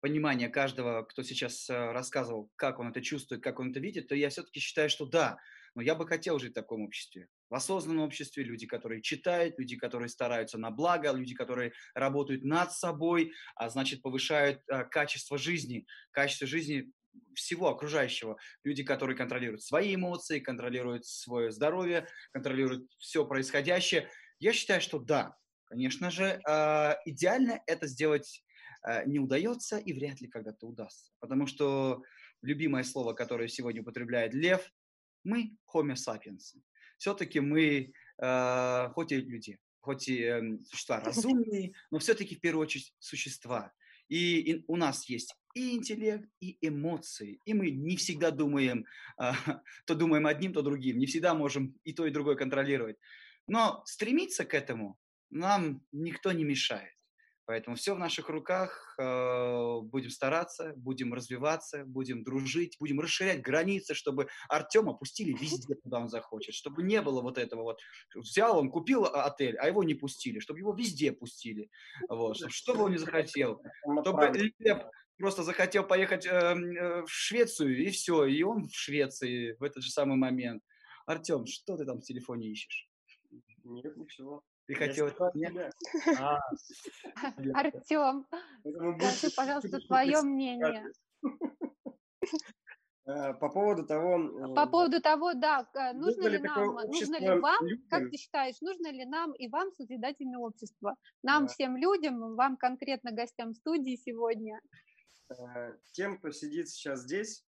понимание 0.00 0.48
каждого, 0.48 1.02
кто 1.02 1.22
сейчас 1.22 1.68
э, 1.68 1.92
рассказывал, 1.92 2.52
как 2.54 2.78
он 2.78 2.90
это 2.90 3.00
чувствует, 3.00 3.42
как 3.42 3.58
он 3.58 3.70
это 3.70 3.80
видит, 3.80 4.08
то 4.08 4.14
я 4.14 4.28
все-таки 4.28 4.60
считаю, 4.60 4.90
что 4.90 5.06
да, 5.06 5.38
но 5.74 5.82
я 5.82 5.94
бы 5.94 6.06
хотел 6.06 6.38
жить 6.38 6.52
в 6.52 6.54
таком 6.54 6.82
обществе. 6.82 7.28
В 7.50 7.54
осознанном 7.54 8.04
обществе 8.04 8.44
люди, 8.44 8.66
которые 8.66 9.02
читают, 9.02 9.58
люди, 9.58 9.76
которые 9.76 10.08
стараются 10.08 10.58
на 10.58 10.70
благо, 10.70 11.12
люди, 11.12 11.34
которые 11.34 11.72
работают 11.94 12.44
над 12.44 12.72
собой, 12.72 13.32
а 13.54 13.68
значит 13.70 14.02
повышают 14.02 14.60
а, 14.68 14.84
качество 14.84 15.36
жизни, 15.36 15.86
качество 16.12 16.46
жизни 16.46 16.92
всего 17.34 17.68
окружающего. 17.68 18.38
Люди, 18.64 18.82
которые 18.82 19.16
контролируют 19.16 19.62
свои 19.62 19.94
эмоции, 19.94 20.40
контролируют 20.40 21.06
свое 21.06 21.50
здоровье, 21.50 22.06
контролируют 22.32 22.90
все 22.98 23.26
происходящее. 23.26 24.08
Я 24.38 24.52
считаю, 24.52 24.80
что 24.80 24.98
да, 24.98 25.36
конечно 25.66 26.10
же, 26.10 26.40
э, 26.48 26.94
идеально 27.04 27.60
это 27.66 27.86
сделать 27.86 28.44
э, 28.86 29.04
не 29.06 29.18
удается 29.18 29.78
и 29.78 29.92
вряд 29.92 30.20
ли 30.20 30.28
когда-то 30.28 30.66
удастся. 30.66 31.12
Потому 31.20 31.46
что 31.46 32.02
любимое 32.42 32.84
слово, 32.84 33.12
которое 33.12 33.48
сегодня 33.48 33.82
употребляет 33.82 34.34
Лев, 34.34 34.70
мы 35.24 35.56
homo 35.74 35.94
sapiens. 35.94 36.56
Все-таки 36.98 37.40
мы, 37.40 37.92
э, 38.22 38.88
хоть 38.94 39.12
и 39.12 39.16
люди, 39.16 39.58
хоть 39.80 40.08
и 40.08 40.22
э, 40.22 40.58
существа 40.64 41.00
разумные, 41.04 41.74
но 41.90 41.98
все-таки 41.98 42.36
в 42.36 42.40
первую 42.40 42.62
очередь 42.62 42.94
существа. 42.98 43.72
И, 44.08 44.38
и 44.40 44.64
у 44.68 44.76
нас 44.76 45.08
есть 45.08 45.34
и 45.56 45.74
интеллект, 45.74 46.28
и 46.40 46.58
эмоции. 46.60 47.40
И 47.46 47.54
мы 47.54 47.70
не 47.70 47.96
всегда 47.96 48.30
думаем, 48.30 48.84
э, 49.18 49.32
то 49.86 49.94
думаем 49.94 50.26
одним, 50.26 50.52
то 50.52 50.60
другим. 50.62 50.98
Не 50.98 51.06
всегда 51.06 51.34
можем 51.34 51.74
и 51.82 51.94
то, 51.94 52.06
и 52.06 52.10
другое 52.10 52.36
контролировать. 52.36 52.96
Но 53.48 53.82
стремиться 53.86 54.44
к 54.44 54.52
этому 54.52 54.98
нам 55.30 55.82
никто 55.92 56.32
не 56.32 56.44
мешает. 56.44 56.95
Поэтому 57.46 57.76
все 57.76 57.94
в 57.94 57.98
наших 57.98 58.28
руках. 58.28 58.94
Э, 58.98 59.80
будем 59.80 60.10
стараться, 60.10 60.72
будем 60.76 61.14
развиваться, 61.14 61.84
будем 61.84 62.24
дружить, 62.24 62.76
будем 62.80 63.00
расширять 63.00 63.40
границы, 63.40 63.94
чтобы 63.94 64.26
Артема 64.48 64.94
пустили 64.94 65.32
везде, 65.32 65.76
куда 65.76 66.00
он 66.00 66.08
захочет, 66.08 66.54
чтобы 66.54 66.82
не 66.82 67.00
было 67.00 67.22
вот 67.22 67.38
этого 67.38 67.62
вот. 67.62 67.78
Взял 68.14 68.58
он, 68.58 68.70
купил 68.70 69.04
отель, 69.04 69.56
а 69.58 69.68
его 69.68 69.84
не 69.84 69.94
пустили, 69.94 70.40
чтобы 70.40 70.58
его 70.58 70.74
везде 70.74 71.12
пустили. 71.12 71.70
Вот, 72.08 72.36
чтобы, 72.36 72.52
что 72.52 72.74
бы 72.74 72.84
он 72.84 72.92
не 72.92 72.98
захотел. 72.98 73.62
Чтобы 74.02 74.52
Лев 74.58 74.78
просто 75.16 75.42
захотел 75.44 75.86
поехать 75.86 76.26
эм, 76.26 76.76
э, 76.76 77.02
в 77.02 77.08
Швецию, 77.08 77.78
и 77.78 77.90
все, 77.90 78.24
и 78.26 78.42
он 78.42 78.68
в 78.68 78.74
Швеции 78.74 79.56
в 79.58 79.62
этот 79.62 79.82
же 79.82 79.90
самый 79.90 80.16
момент. 80.16 80.62
Артем, 81.06 81.46
что 81.46 81.76
ты 81.76 81.84
там 81.84 82.00
в 82.00 82.04
телефоне 82.04 82.50
ищешь? 82.50 82.88
Нет, 83.62 83.96
ничего. 83.96 84.42
Ты 84.66 84.74
хотел... 84.74 85.08
А, 86.18 86.38
Артем, 87.54 88.26
скажи, 88.62 89.34
пожалуйста, 89.36 89.78
твое 89.86 90.22
мнение. 90.22 90.92
Э, 93.08 93.34
по 93.34 93.48
поводу 93.48 93.86
того... 93.86 94.18
По 94.56 94.62
э, 94.62 94.66
поводу 94.68 95.00
того, 95.00 95.32
да, 95.34 95.64
нужно 95.94 96.26
ли 96.26 96.38
нам, 96.38 96.74
нужно 96.88 97.20
ли 97.20 97.38
вам, 97.38 97.64
как 97.88 98.10
ты 98.10 98.16
считаешь, 98.16 98.60
нужно 98.60 98.90
ли 98.90 99.04
нам 99.04 99.32
и 99.34 99.48
вам 99.48 99.70
созидательное 99.76 100.40
общество? 100.40 100.96
Нам 101.22 101.46
всем 101.46 101.76
людям, 101.76 102.34
вам 102.34 102.56
конкретно 102.56 103.12
гостям 103.12 103.54
студии 103.54 103.94
сегодня. 103.94 104.60
Э, 105.30 105.76
тем, 105.92 106.18
кто 106.18 106.32
сидит 106.32 106.68
сейчас 106.68 107.02
здесь, 107.02 107.46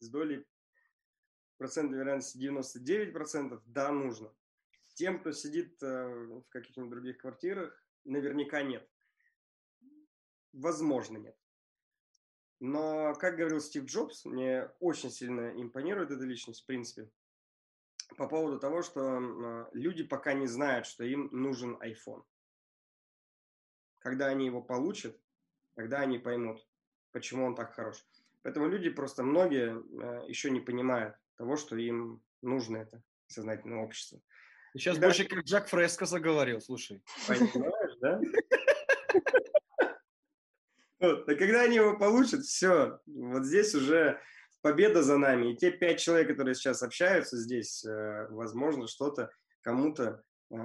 с 0.00 0.10
долей 0.10 0.44
процентной 1.56 2.00
вероятности 2.00 2.36
99%, 2.36 3.62
да, 3.64 3.90
нужно. 3.90 4.34
Тем, 4.96 5.20
кто 5.20 5.30
сидит 5.32 5.82
э, 5.82 6.06
в 6.06 6.48
каких-нибудь 6.48 6.90
других 6.90 7.18
квартирах, 7.18 7.84
наверняка 8.04 8.62
нет. 8.62 8.88
Возможно, 10.54 11.18
нет. 11.18 11.36
Но, 12.60 13.12
как 13.14 13.36
говорил 13.36 13.60
Стив 13.60 13.84
Джобс, 13.84 14.24
мне 14.24 14.70
очень 14.80 15.10
сильно 15.10 15.50
импонирует 15.60 16.12
эта 16.12 16.24
личность, 16.24 16.62
в 16.62 16.66
принципе, 16.66 17.10
по 18.16 18.26
поводу 18.26 18.58
того, 18.58 18.80
что 18.80 19.68
люди 19.74 20.02
пока 20.02 20.32
не 20.32 20.46
знают, 20.46 20.86
что 20.86 21.04
им 21.04 21.28
нужен 21.30 21.76
iPhone. 21.82 22.24
Когда 23.98 24.28
они 24.28 24.46
его 24.46 24.62
получат, 24.62 25.20
тогда 25.74 25.98
они 25.98 26.18
поймут, 26.18 26.66
почему 27.12 27.44
он 27.44 27.54
так 27.54 27.74
хорош. 27.74 28.02
Поэтому 28.40 28.66
люди 28.66 28.88
просто 28.88 29.22
многие 29.22 29.76
э, 29.76 30.26
еще 30.26 30.50
не 30.50 30.60
понимают 30.60 31.18
того, 31.34 31.56
что 31.58 31.76
им 31.76 32.22
нужно 32.40 32.78
это 32.78 33.02
сознательное 33.26 33.84
общество. 33.84 34.22
Сейчас 34.78 34.98
больше 34.98 35.24
как 35.24 35.44
Джак 35.44 35.68
Фреско 35.68 36.06
заговорил, 36.06 36.60
слушай. 36.60 37.02
Понимаешь, 37.26 37.96
да? 38.00 38.20
Вот, 40.98 41.28
а 41.28 41.34
когда 41.34 41.60
они 41.60 41.76
его 41.76 41.98
получат, 41.98 42.40
все, 42.44 43.00
вот 43.04 43.44
здесь 43.44 43.74
уже 43.74 44.18
победа 44.62 45.02
за 45.02 45.18
нами. 45.18 45.52
И 45.52 45.56
те 45.56 45.70
пять 45.70 46.00
человек, 46.00 46.28
которые 46.28 46.54
сейчас 46.54 46.82
общаются 46.82 47.36
здесь, 47.36 47.84
э, 47.84 48.26
возможно, 48.30 48.88
что-то 48.88 49.30
кому-то, 49.60 50.22
э, 50.50 50.56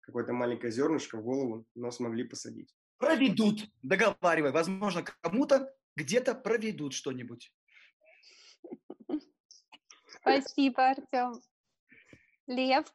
какое-то 0.00 0.32
маленькое 0.32 0.72
зернышко 0.72 1.18
в 1.18 1.22
голову, 1.22 1.66
но 1.76 1.92
смогли 1.92 2.24
посадить. 2.24 2.74
Проведут, 2.98 3.60
договаривай. 3.82 4.50
Возможно, 4.50 5.04
кому-то 5.22 5.72
где-то 5.94 6.34
проведут 6.34 6.92
что-нибудь. 6.92 7.52
Спасибо, 10.20 10.90
Артем. 10.90 11.40
Лев? 12.46 12.92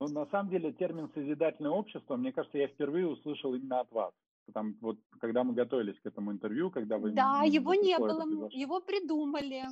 Ну, 0.00 0.08
на 0.08 0.26
самом 0.26 0.48
деле, 0.48 0.72
термин 0.72 1.10
«созидательное 1.14 1.70
общество», 1.70 2.16
мне 2.16 2.32
кажется, 2.32 2.56
я 2.56 2.68
впервые 2.68 3.06
услышал 3.06 3.54
именно 3.54 3.80
от 3.80 3.92
вас. 3.92 4.12
Там, 4.54 4.74
вот, 4.80 4.98
когда 5.20 5.44
мы 5.44 5.52
готовились 5.52 6.00
к 6.00 6.06
этому 6.06 6.32
интервью, 6.32 6.70
когда 6.70 6.96
вы... 6.96 7.12
Да, 7.12 7.42
его 7.44 7.74
не 7.74 7.98
было, 7.98 8.48
его 8.50 8.80
придумали 8.80 9.62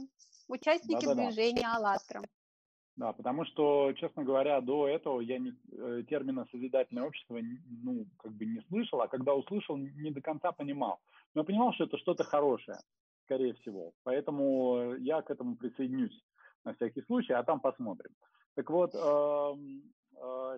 участники 0.47 1.07
да, 1.07 1.15
да, 1.15 1.27
движения. 1.27 1.67
«АЛЛАТРА». 1.67 2.23
Да, 2.97 3.13
потому 3.13 3.47
что, 3.47 3.93
честно 3.95 4.23
говоря, 4.23 4.61
до 4.61 4.87
этого 4.87 5.21
я 5.21 5.39
не, 5.39 5.55
э, 5.73 6.03
термина 6.11 6.47
«созидательное 6.51 7.05
общество» 7.05 7.39
ну, 7.83 8.07
как 8.19 8.33
бы 8.33 8.45
не 8.45 8.61
слышал, 8.69 9.01
а 9.01 9.09
когда 9.09 9.35
услышал, 9.35 9.77
не 9.77 10.11
до 10.11 10.21
конца 10.21 10.53
понимал. 10.53 11.01
Но 11.35 11.41
я 11.41 11.45
понимал, 11.45 11.73
что 11.73 11.85
это 11.85 11.97
что-то 11.97 12.25
хорошее, 12.25 12.79
скорее 13.25 13.55
всего. 13.55 13.93
Поэтому 14.03 14.95
я 14.97 15.23
к 15.23 15.31
этому 15.31 15.57
присоединюсь 15.57 16.23
на 16.65 16.75
всякий 16.75 17.03
случай, 17.03 17.33
а 17.33 17.45
там 17.45 17.61
посмотрим. 17.61 18.11
Так 18.55 18.69
вот, 18.71 18.93
эм, 18.95 19.79
э, 19.79 19.98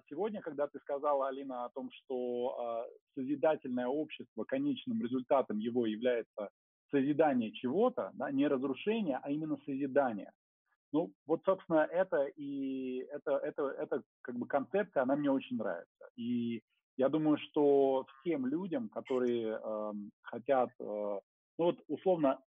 сегодня, 0.08 0.40
когда 0.40 0.66
ты 0.66 0.78
сказала, 0.80 1.28
Алина, 1.28 1.64
о 1.64 1.70
том, 1.70 1.90
что 1.92 2.86
э, 2.86 2.90
созидательное 3.14 3.86
общество, 3.86 4.44
конечным 4.44 5.02
результатом 5.02 5.58
его 5.58 5.86
является 5.86 6.50
созидание 6.90 7.52
чего-то, 7.52 8.10
да, 8.14 8.30
не 8.30 8.48
разрушение, 8.48 9.18
а 9.22 9.30
именно 9.30 9.56
созидание. 9.64 10.32
Ну, 10.92 11.12
вот, 11.26 11.42
собственно, 11.44 11.86
это 11.90 12.24
и 12.36 13.06
это, 13.12 13.36
это, 13.36 13.68
это 13.68 14.02
как 14.22 14.36
бы 14.36 14.46
концепция, 14.46 15.02
она 15.02 15.16
мне 15.16 15.30
очень 15.30 15.56
нравится. 15.56 16.10
И 16.16 16.62
я 16.96 17.08
думаю, 17.08 17.38
что 17.38 18.06
всем 18.20 18.46
людям, 18.46 18.88
которые 18.88 19.60
э, 19.62 19.92
хотят, 20.22 20.70
э, 20.80 20.84
ну 20.84 21.64
вот 21.64 21.78
условно, 21.86 22.40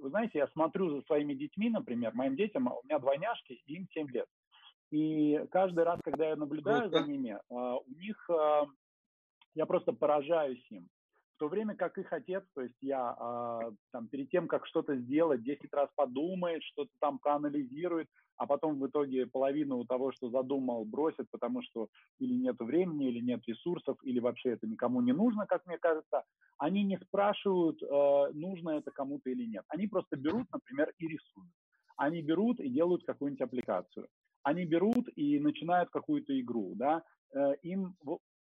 вы 0.00 0.08
знаете, 0.10 0.38
я 0.38 0.48
смотрю 0.48 0.90
за 0.90 1.02
своими 1.02 1.34
детьми, 1.34 1.70
например, 1.70 2.12
моим 2.14 2.34
детям, 2.36 2.66
у 2.66 2.82
меня 2.84 2.98
двойняшки, 2.98 3.52
им 3.66 3.86
7 3.92 4.10
лет. 4.10 4.26
И 4.90 5.38
каждый 5.50 5.84
раз, 5.84 6.00
когда 6.04 6.28
я 6.28 6.36
наблюдаю 6.36 6.90
за 6.90 7.02
ними, 7.02 7.30
э, 7.30 7.54
у 7.54 7.98
них, 7.98 8.30
э, 8.30 8.62
я 9.54 9.66
просто 9.66 9.92
поражаюсь 9.92 10.64
им. 10.70 10.88
В 11.34 11.38
то 11.38 11.48
время 11.48 11.74
как 11.74 11.98
их 11.98 12.12
отец, 12.12 12.44
то 12.54 12.62
есть 12.62 12.76
я 12.80 13.14
э, 13.18 13.72
там, 13.92 14.08
перед 14.08 14.30
тем, 14.30 14.48
как 14.48 14.66
что-то 14.66 14.96
сделать, 14.96 15.42
10 15.42 15.72
раз 15.74 15.90
подумает, 15.94 16.62
что-то 16.62 16.90
там 16.98 17.18
проанализирует, 17.18 18.08
а 18.36 18.46
потом 18.46 18.78
в 18.78 18.86
итоге 18.86 19.26
половину 19.26 19.84
того, 19.84 20.12
что 20.12 20.30
задумал, 20.30 20.84
бросит, 20.84 21.26
потому 21.30 21.62
что 21.62 21.88
или 22.18 22.34
нет 22.34 22.56
времени, 22.60 23.08
или 23.08 23.20
нет 23.20 23.42
ресурсов, 23.46 23.98
или 24.02 24.20
вообще 24.20 24.50
это 24.50 24.66
никому 24.66 25.00
не 25.00 25.12
нужно, 25.12 25.46
как 25.46 25.66
мне 25.66 25.78
кажется, 25.78 26.24
они 26.58 26.84
не 26.84 26.98
спрашивают, 26.98 27.82
э, 27.82 28.32
нужно 28.32 28.70
это 28.70 28.90
кому-то 28.90 29.30
или 29.30 29.44
нет. 29.44 29.64
Они 29.68 29.86
просто 29.86 30.16
берут, 30.16 30.46
например, 30.52 30.92
и 30.98 31.06
рисуют. 31.06 31.52
Они 31.96 32.22
берут 32.22 32.60
и 32.60 32.68
делают 32.68 33.04
какую-нибудь 33.04 33.42
аппликацию. 33.42 34.08
Они 34.46 34.64
берут 34.64 35.08
и 35.16 35.40
начинают 35.40 35.90
какую-то 35.90 36.38
игру, 36.40 36.74
да, 36.76 37.02
э, 37.34 37.54
им 37.62 37.96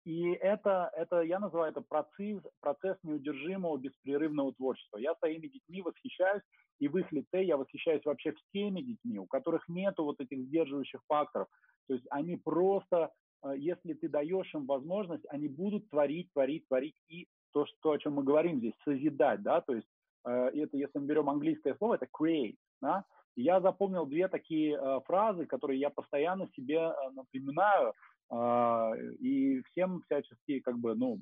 и 0.05 0.31
это, 0.31 0.89
это, 0.97 1.21
я 1.21 1.39
называю 1.39 1.71
это 1.71 1.81
процесс, 1.81 2.41
процесс 2.59 2.97
неудержимого 3.03 3.77
беспрерывного 3.77 4.53
творчества. 4.53 4.97
Я 4.97 5.13
своими 5.15 5.47
детьми 5.47 5.81
восхищаюсь, 5.81 6.41
и 6.79 6.87
в 6.87 6.97
их 6.97 7.11
лице 7.11 7.43
я 7.43 7.57
восхищаюсь 7.57 8.03
вообще 8.03 8.33
всеми 8.33 8.81
детьми, 8.81 9.19
у 9.19 9.27
которых 9.27 9.69
нет 9.69 9.93
вот 9.99 10.19
этих 10.19 10.39
сдерживающих 10.47 10.99
факторов. 11.07 11.47
То 11.87 11.93
есть 11.93 12.07
они 12.09 12.37
просто, 12.37 13.11
э, 13.45 13.53
если 13.55 13.93
ты 13.93 14.09
даешь 14.09 14.51
им 14.55 14.65
возможность, 14.65 15.25
они 15.29 15.47
будут 15.47 15.87
творить, 15.89 16.33
творить, 16.33 16.67
творить. 16.67 16.95
И 17.07 17.27
то, 17.53 17.67
что, 17.67 17.91
о 17.91 17.99
чем 17.99 18.13
мы 18.13 18.23
говорим 18.23 18.57
здесь, 18.57 18.73
созидать, 18.83 19.43
да, 19.43 19.61
то 19.61 19.75
есть 19.75 19.87
э, 20.25 20.31
это, 20.55 20.75
если 20.75 20.97
мы 20.97 21.05
берем 21.05 21.29
английское 21.29 21.75
слово, 21.75 21.95
это 21.95 22.07
create, 22.07 22.57
да, 22.81 23.05
я 23.35 23.61
запомнил 23.61 24.05
две 24.05 24.27
такие 24.27 24.77
э, 24.77 24.99
фразы, 25.05 25.45
которые 25.45 25.79
я 25.79 25.89
постоянно 25.89 26.47
себе 26.55 26.93
напоминаю, 27.13 27.93
а, 28.29 28.93
и 29.19 29.61
всем 29.71 30.01
всячески 30.01 30.59
как 30.59 30.79
бы, 30.79 30.95
ну, 30.95 31.19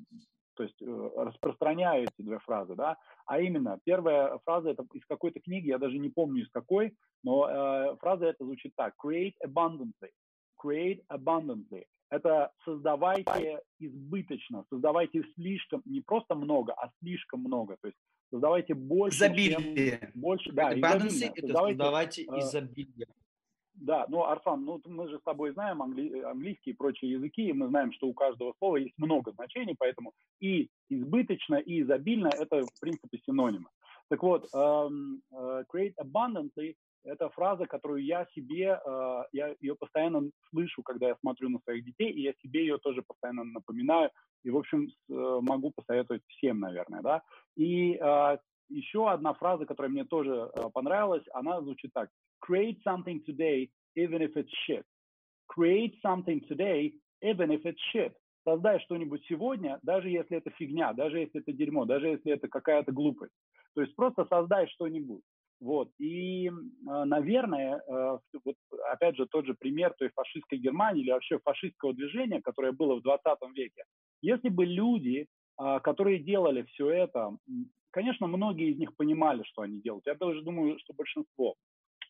то 0.54 0.62
есть 0.62 0.80
э, 0.80 1.10
распространяю 1.16 2.04
эти 2.04 2.22
две 2.24 2.38
фразы, 2.38 2.74
да, 2.74 2.96
а 3.26 3.40
именно, 3.40 3.78
первая 3.84 4.38
фраза 4.44 4.70
это 4.70 4.86
из 4.92 5.04
какой-то 5.06 5.40
книги, 5.40 5.68
я 5.68 5.78
даже 5.78 5.98
не 5.98 6.08
помню 6.08 6.42
из 6.42 6.50
какой, 6.50 6.94
но 7.22 7.48
э, 7.48 7.96
фраза 8.00 8.26
эта 8.26 8.44
звучит 8.44 8.72
так, 8.76 8.94
create 9.04 9.34
abundantly, 9.44 10.10
create 10.62 11.02
abundantly, 11.10 11.84
это 12.10 12.52
создавайте 12.64 13.60
избыточно, 13.78 14.64
создавайте 14.70 15.22
слишком, 15.34 15.82
не 15.84 16.00
просто 16.00 16.34
много, 16.34 16.72
а 16.74 16.90
слишком 17.00 17.40
много, 17.40 17.76
то 17.80 17.88
есть 17.88 17.98
создавайте 18.32 18.74
больше, 18.74 19.18
изобилие. 19.18 19.98
Чем, 20.00 20.10
больше, 20.20 20.52
да, 20.52 20.72
изобилие. 20.72 21.28
это 21.28 21.40
создавайте, 21.40 21.76
создавайте 21.76 22.22
э, 22.22 22.38
изобилие. 22.38 23.06
Да, 23.74 24.06
ну, 24.08 24.24
Арслан, 24.24 24.64
ну, 24.64 24.80
мы 24.84 25.08
же 25.08 25.18
с 25.18 25.22
тобой 25.22 25.52
знаем 25.52 25.82
англи- 25.82 26.22
английский 26.22 26.70
и 26.70 26.74
прочие 26.74 27.12
языки, 27.12 27.48
и 27.48 27.52
мы 27.52 27.68
знаем, 27.68 27.92
что 27.92 28.06
у 28.06 28.14
каждого 28.14 28.54
слова 28.58 28.76
есть 28.76 28.94
много 28.98 29.32
значений, 29.32 29.74
поэтому 29.78 30.12
и 30.40 30.68
избыточно, 30.88 31.56
и 31.56 31.82
изобильно– 31.82 32.28
это, 32.38 32.62
в 32.62 32.80
принципе, 32.80 33.18
синонимы. 33.26 33.68
Так 34.08 34.22
вот, 34.22 34.46
um, 34.54 35.20
uh, 35.32 35.64
create 35.72 35.94
abundantly– 36.00 36.74
это 37.04 37.28
фраза, 37.30 37.66
которую 37.66 38.04
я 38.04 38.26
себе, 38.34 38.80
uh, 38.86 39.24
я 39.32 39.54
ее 39.60 39.74
постоянно 39.74 40.30
слышу, 40.50 40.82
когда 40.82 41.08
я 41.08 41.16
смотрю 41.16 41.48
на 41.48 41.58
своих 41.60 41.84
детей, 41.84 42.10
и 42.10 42.22
я 42.22 42.32
себе 42.42 42.60
ее 42.60 42.78
тоже 42.78 43.02
постоянно 43.02 43.44
напоминаю, 43.44 44.10
и, 44.44 44.50
в 44.50 44.56
общем, 44.56 44.88
uh, 45.10 45.40
могу 45.40 45.72
посоветовать 45.72 46.22
всем, 46.28 46.60
наверное, 46.60 47.02
да. 47.02 47.22
И 47.56 47.96
uh, 47.96 48.38
еще 48.68 49.10
одна 49.10 49.34
фраза, 49.34 49.66
которая 49.66 49.90
мне 49.90 50.04
тоже 50.04 50.50
понравилась, 50.72 51.24
она 51.32 51.60
звучит 51.60 51.92
так. 51.92 52.08
Create 52.40 52.78
something 52.86 53.20
today, 53.28 53.68
even 53.96 54.22
if 54.22 54.34
it's 54.34 54.50
shit. 54.66 54.84
Create 55.46 55.94
something 56.04 56.40
today, 56.48 56.92
even 57.20 57.50
if 57.50 57.64
it's 57.64 57.80
shit. 57.94 58.12
Создай 58.44 58.80
что-нибудь 58.80 59.24
сегодня, 59.28 59.78
даже 59.82 60.08
если 60.08 60.38
это 60.38 60.50
фигня, 60.50 60.92
даже 60.94 61.18
если 61.20 61.40
это 61.40 61.52
дерьмо, 61.52 61.84
даже 61.84 62.08
если 62.08 62.32
это 62.32 62.48
какая-то 62.48 62.90
глупость. 62.90 63.32
То 63.74 63.82
есть 63.82 63.94
просто 63.94 64.24
создай 64.24 64.66
что-нибудь. 64.68 65.22
Вот. 65.62 65.90
И, 66.00 66.50
наверное, 66.82 67.80
вот 68.44 68.56
опять 68.90 69.16
же 69.16 69.26
тот 69.26 69.46
же 69.46 69.54
пример 69.54 69.94
той 69.96 70.08
фашистской 70.08 70.58
Германии 70.58 71.02
или 71.02 71.12
вообще 71.12 71.38
фашистского 71.38 71.94
движения, 71.94 72.42
которое 72.42 72.72
было 72.72 72.96
в 72.96 73.02
20 73.02 73.24
веке. 73.54 73.84
Если 74.22 74.48
бы 74.48 74.66
люди, 74.66 75.28
которые 75.56 76.18
делали 76.18 76.62
все 76.64 76.90
это, 76.90 77.36
конечно, 77.92 78.26
многие 78.26 78.72
из 78.72 78.78
них 78.78 78.96
понимали, 78.96 79.44
что 79.44 79.62
они 79.62 79.80
делают. 79.80 80.06
Я 80.06 80.16
даже 80.16 80.42
думаю, 80.42 80.78
что 80.80 80.94
большинство. 80.94 81.54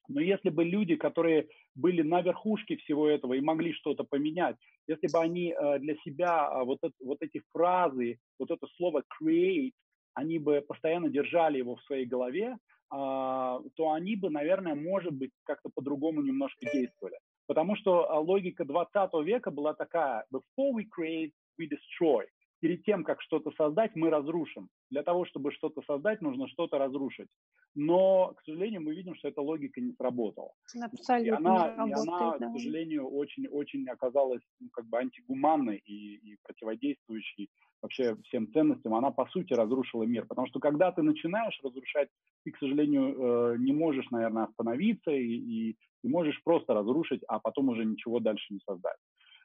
Но 0.09 0.21
если 0.21 0.51
бы 0.51 0.65
люди, 0.65 0.97
которые 0.97 1.49
были 1.75 2.03
на 2.03 2.23
верхушке 2.23 2.77
всего 2.77 3.09
этого 3.09 3.35
и 3.35 3.41
могли 3.41 3.73
что-то 3.73 4.05
поменять, 4.05 4.57
если 4.89 5.09
бы 5.13 5.19
они 5.21 5.53
э, 5.53 5.79
для 5.79 5.95
себя 6.05 6.51
э, 6.51 6.65
вот, 6.65 6.79
это, 6.83 6.95
вот 7.05 7.19
эти 7.21 7.43
фразы, 7.53 8.19
вот 8.39 8.51
это 8.51 8.67
слово 8.77 9.05
create, 9.21 9.73
они 10.15 10.39
бы 10.39 10.61
постоянно 10.61 11.09
держали 11.09 11.59
его 11.59 11.77
в 11.77 11.83
своей 11.85 12.05
голове, 12.05 12.57
а, 12.82 12.82
то 12.93 13.93
они 13.93 14.17
бы, 14.17 14.29
наверное, 14.29 14.75
может 14.75 15.13
быть, 15.15 15.31
как-то 15.45 15.71
по-другому 15.75 16.21
немножко 16.23 16.67
действовали. 16.71 17.19
Потому 17.47 17.75
что 17.77 18.05
э, 18.05 18.19
логика 18.19 18.65
20 18.65 19.13
века 19.25 19.51
была 19.51 19.75
такая, 19.75 20.25
before 20.33 20.73
we 20.75 20.85
create, 20.85 21.33
we 21.59 21.67
destroy. 21.69 22.27
Перед 22.63 22.85
тем, 22.85 23.03
как 23.03 23.21
что-то 23.21 23.51
создать, 23.51 23.97
мы 23.97 24.09
разрушим. 24.09 24.69
Для 24.89 25.03
того, 25.03 25.25
чтобы 25.25 25.51
что-то 25.51 25.83
создать, 25.83 26.23
нужно 26.23 26.47
что-то 26.47 26.79
разрушить. 26.79 27.27
Но, 27.75 28.35
к 28.37 28.43
сожалению, 28.45 28.83
мы 28.83 28.95
видим, 28.95 29.17
что 29.17 29.29
эта 29.29 29.41
логика 29.43 29.81
не 29.81 29.93
сработала. 29.95 30.53
Абсолютно 30.81 31.27
и 31.27 31.31
она, 31.31 31.87
не 31.87 31.95
работает, 31.95 31.97
и 31.97 32.11
она 32.11 32.39
да. 32.39 32.49
к 32.49 32.53
сожалению, 32.53 33.09
очень-очень 33.09 33.89
оказалась 33.89 34.43
ну, 34.61 34.69
как 34.73 34.87
бы 34.87 34.99
антигуманной 34.99 35.79
и, 35.79 36.15
и 36.15 36.37
противодействующей 36.45 37.51
вообще 37.83 38.17
всем 38.27 38.53
ценностям. 38.53 38.95
Она, 38.95 39.11
по 39.11 39.27
сути, 39.27 39.55
разрушила 39.55 40.05
мир. 40.05 40.27
Потому 40.27 40.47
что, 40.47 40.61
когда 40.61 40.93
ты 40.93 41.03
начинаешь 41.03 41.59
разрушать, 41.65 42.11
ты, 42.45 42.53
к 42.53 42.59
сожалению, 42.59 43.55
э, 43.55 43.57
не 43.59 43.73
можешь, 43.73 44.09
наверное, 44.13 44.45
остановиться 44.45 45.11
и, 45.11 45.35
и, 45.35 45.77
и 46.05 46.09
можешь 46.09 46.41
просто 46.45 46.75
разрушить, 46.75 47.23
а 47.27 47.41
потом 47.41 47.71
уже 47.71 47.85
ничего 47.85 48.21
дальше 48.21 48.55
не 48.55 48.61
создать. 48.61 48.99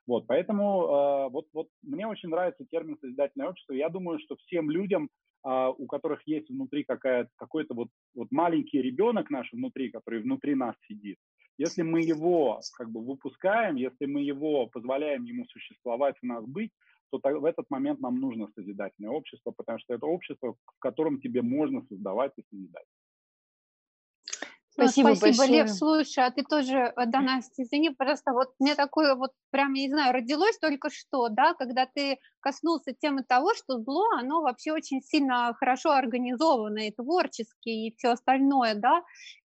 Вот, 0.08 0.26
поэтому 0.26 0.84
э, 0.84 1.30
вот, 1.32 1.48
вот 1.54 1.68
мне 1.84 2.08
очень 2.08 2.30
нравится 2.30 2.66
термин 2.72 2.98
созидательное 3.02 3.50
общество. 3.50 3.74
Я 3.74 3.90
думаю, 3.90 4.20
что 4.20 4.38
всем 4.38 4.72
людям, 4.72 5.10
э, 5.46 5.74
у 5.78 5.86
которых 5.86 6.22
есть 6.26 6.50
внутри 6.50 6.86
какой-то 6.86 7.74
вот, 7.74 7.90
вот 8.16 8.32
маленький 8.32 8.82
ребенок 8.82 9.30
наш 9.30 9.52
внутри, 9.52 9.92
который 9.92 10.22
внутри 10.22 10.56
нас 10.56 10.76
сидит, 10.88 11.18
если 11.58 11.82
мы 11.82 12.02
его 12.02 12.62
как 12.78 12.90
бы 12.90 13.04
выпускаем, 13.04 13.76
если 13.76 14.06
мы 14.06 14.22
его 14.22 14.68
позволяем 14.68 15.24
ему 15.24 15.46
существовать, 15.46 16.16
у 16.22 16.28
нас 16.28 16.46
быть, 16.46 16.72
то 17.10 17.20
в 17.24 17.46
этот 17.46 17.70
момент 17.70 18.00
нам 18.00 18.20
нужно 18.20 18.48
созидательное 18.56 19.12
общество, 19.12 19.52
потому 19.52 19.80
что 19.80 19.94
это 19.94 20.06
общество, 20.06 20.54
в 20.54 20.80
котором 20.80 21.20
тебе 21.20 21.42
можно 21.42 21.82
создавать 21.88 22.34
и 22.38 22.44
созидать. 22.50 22.86
Спасибо, 24.78 25.10
ну, 25.10 25.16
спасибо 25.16 25.38
большое. 25.38 25.64
Лев. 25.64 25.72
Слушай, 25.72 26.26
а 26.26 26.32
ты 26.32 26.44
тоже, 26.44 26.78
э, 26.96 27.06
да, 27.08 27.22
Настя, 27.22 27.64
извини, 27.64 27.90
просто 27.90 28.32
вот 28.32 28.50
мне 28.60 28.76
такое 28.76 29.16
вот 29.16 29.32
прям, 29.50 29.74
я 29.74 29.88
не 29.88 29.90
знаю, 29.90 30.14
родилось 30.14 30.58
только 30.60 30.90
что, 30.92 31.30
да, 31.30 31.56
когда 31.56 31.88
ты 31.88 32.20
коснулся 32.40 32.94
темы 32.94 33.24
того, 33.24 33.56
что 33.56 33.80
зло, 33.80 34.04
оно 34.20 34.42
вообще 34.42 34.72
очень 34.74 35.02
сильно 35.02 35.54
хорошо 35.60 35.92
организовано 35.92 36.88
и 36.88 36.92
творчески, 36.92 37.70
и 37.70 37.96
все 37.98 38.10
остальное, 38.10 38.76
да, 38.76 39.02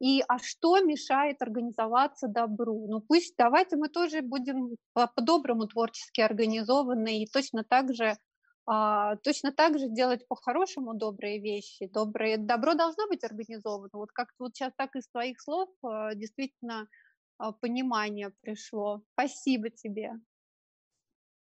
и 0.01 0.25
а 0.27 0.39
что 0.41 0.81
мешает 0.81 1.41
организоваться 1.41 2.27
добру? 2.27 2.89
Ну 2.89 3.01
пусть 3.01 3.35
давайте 3.39 3.77
мы 3.77 3.89
тоже 3.89 4.23
будем 4.23 4.77
по-доброму 4.95 5.69
творчески 5.69 6.21
организованы 6.21 7.23
и 7.23 7.29
точно 7.33 7.63
так 7.63 7.95
же 7.95 8.17
а, 8.67 9.17
точно 9.17 9.53
так 9.53 9.79
же 9.79 9.89
делать 9.89 10.27
по-хорошему 10.29 10.95
добрые 10.95 11.41
вещи. 11.41 11.89
Добрые, 11.93 12.37
добро 12.37 12.75
должно 12.75 13.09
быть 13.09 13.25
организовано. 13.25 13.91
Вот 13.93 14.13
как 14.13 14.29
вот 14.39 14.55
сейчас 14.55 14.73
так 14.77 14.95
из 14.95 15.09
твоих 15.09 15.41
слов 15.41 15.69
а, 15.83 16.15
действительно 16.15 16.87
а, 17.39 17.53
понимание 17.53 18.33
пришло. 18.43 19.03
Спасибо 19.15 19.71
тебе. 19.71 20.13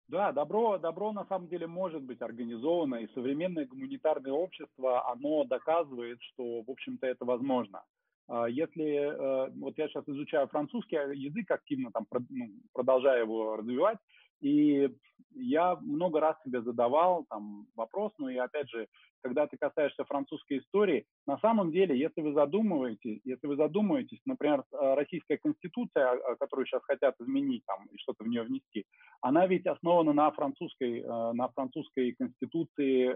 Да, 0.07 0.31
добро, 0.31 0.77
добро 0.77 1.11
на 1.13 1.25
самом 1.25 1.47
деле 1.47 1.65
может 1.65 2.03
быть 2.03 2.21
организовано, 2.21 2.95
и 2.95 3.07
современное 3.13 3.65
гуманитарное 3.65 4.33
общество, 4.33 5.09
оно 5.09 5.45
доказывает, 5.45 6.21
что, 6.21 6.61
в 6.61 6.69
общем-то, 6.69 7.07
это 7.07 7.25
возможно. 7.25 7.83
А, 8.27 8.47
если, 8.47 8.85
э, 8.85 9.49
вот 9.55 9.77
я 9.77 9.87
сейчас 9.87 10.07
изучаю 10.07 10.47
французский 10.47 10.95
язык, 10.95 11.49
активно 11.49 11.91
там 11.91 12.05
ну, 12.29 12.49
продолжаю 12.73 13.23
его 13.23 13.55
развивать, 13.55 13.97
и 14.41 14.89
я 15.35 15.75
много 15.81 16.19
раз 16.19 16.35
себе 16.43 16.61
задавал 16.61 17.25
там 17.29 17.67
вопрос, 17.75 18.13
ну 18.17 18.29
и 18.29 18.37
опять 18.37 18.69
же, 18.69 18.87
когда 19.21 19.47
ты 19.47 19.57
касаешься 19.57 20.05
французской 20.05 20.59
истории, 20.59 21.05
на 21.27 21.37
самом 21.39 21.71
деле, 21.71 21.97
если 21.97 22.21
вы 22.21 22.33
задумываетесь, 22.33 23.19
если 23.23 23.47
вы 23.47 23.55
задумаетесь, 23.55 24.19
например, 24.25 24.63
э, 24.71 24.93
российская 24.95 25.37
конституция, 25.37 26.17
которую 26.39 26.65
сейчас 26.65 26.83
хотят 26.83 27.15
изменить 27.19 27.63
там 27.65 27.85
и 27.91 27.97
что-то 27.97 28.23
в 28.23 28.27
нее 28.27 28.43
внести, 28.43 28.85
она 29.21 29.47
ведь 29.47 29.65
основана 29.65 30.13
на 30.13 30.31
французской, 30.31 31.01
э, 31.01 31.31
на 31.33 31.47
французской 31.49 32.13
конституции 32.13 33.15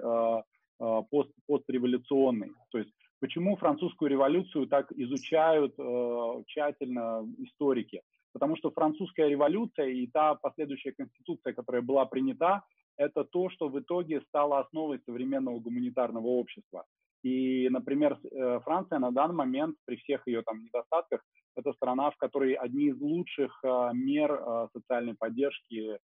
пост, 1.12 1.30
постреволюционной. 1.46 2.52
То 2.72 2.78
есть 2.78 2.90
почему 3.20 3.58
французскую 3.58 4.10
революцию 4.10 4.66
так 4.68 4.90
изучают 4.94 5.76
тщательно 6.48 7.28
историки? 7.40 8.02
Потому 8.34 8.56
что 8.58 8.72
французская 8.72 9.28
революция 9.30 9.88
и 9.88 10.08
та 10.08 10.36
последующая 10.36 10.92
конституция, 10.92 11.54
которая 11.54 11.82
была 11.82 12.06
принята, 12.06 12.64
это 12.98 13.24
то, 13.24 13.50
что 13.50 13.70
в 13.70 13.80
итоге 13.80 14.22
стало 14.28 14.60
основой 14.60 15.00
современного 15.06 15.60
гуманитарного 15.60 16.28
общества. 16.28 16.86
И, 17.24 17.68
например, 17.70 18.18
э, 18.24 18.60
Франция 18.64 19.00
на 19.00 19.12
данный 19.12 19.36
момент, 19.36 19.76
при 19.86 19.96
всех 19.98 20.28
ее 20.28 20.42
там 20.42 20.64
недостатках, 20.64 21.22
это 21.56 21.74
страна, 21.74 22.12
в 22.12 22.18
которой 22.18 22.54
одни 22.54 22.88
из 22.88 23.02
лучших 23.02 23.60
э, 23.64 23.90
мер 23.94 24.32
э, 24.32 24.68
социальной 24.74 25.16
поддержки 25.16 25.98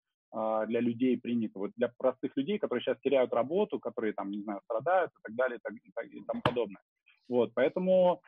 для 0.67 0.81
людей 0.81 1.17
приняты. 1.17 1.57
Вот 1.57 1.71
для 1.77 1.89
простых 1.97 2.35
людей, 2.35 2.59
которые 2.59 2.83
сейчас 2.83 2.97
теряют 2.99 3.31
работу, 3.31 3.79
которые 3.79 4.11
там, 4.11 4.31
не 4.31 4.41
знаю, 4.41 4.59
страдают 4.65 5.11
и 5.11 5.19
так 5.23 5.35
далее 5.35 5.57
и, 5.57 5.91
так, 5.93 6.05
и, 6.07 6.17
и 6.17 6.23
тому 6.25 6.41
подобное. 6.41 6.81
Вот, 7.29 7.53
поэтому 7.53 8.21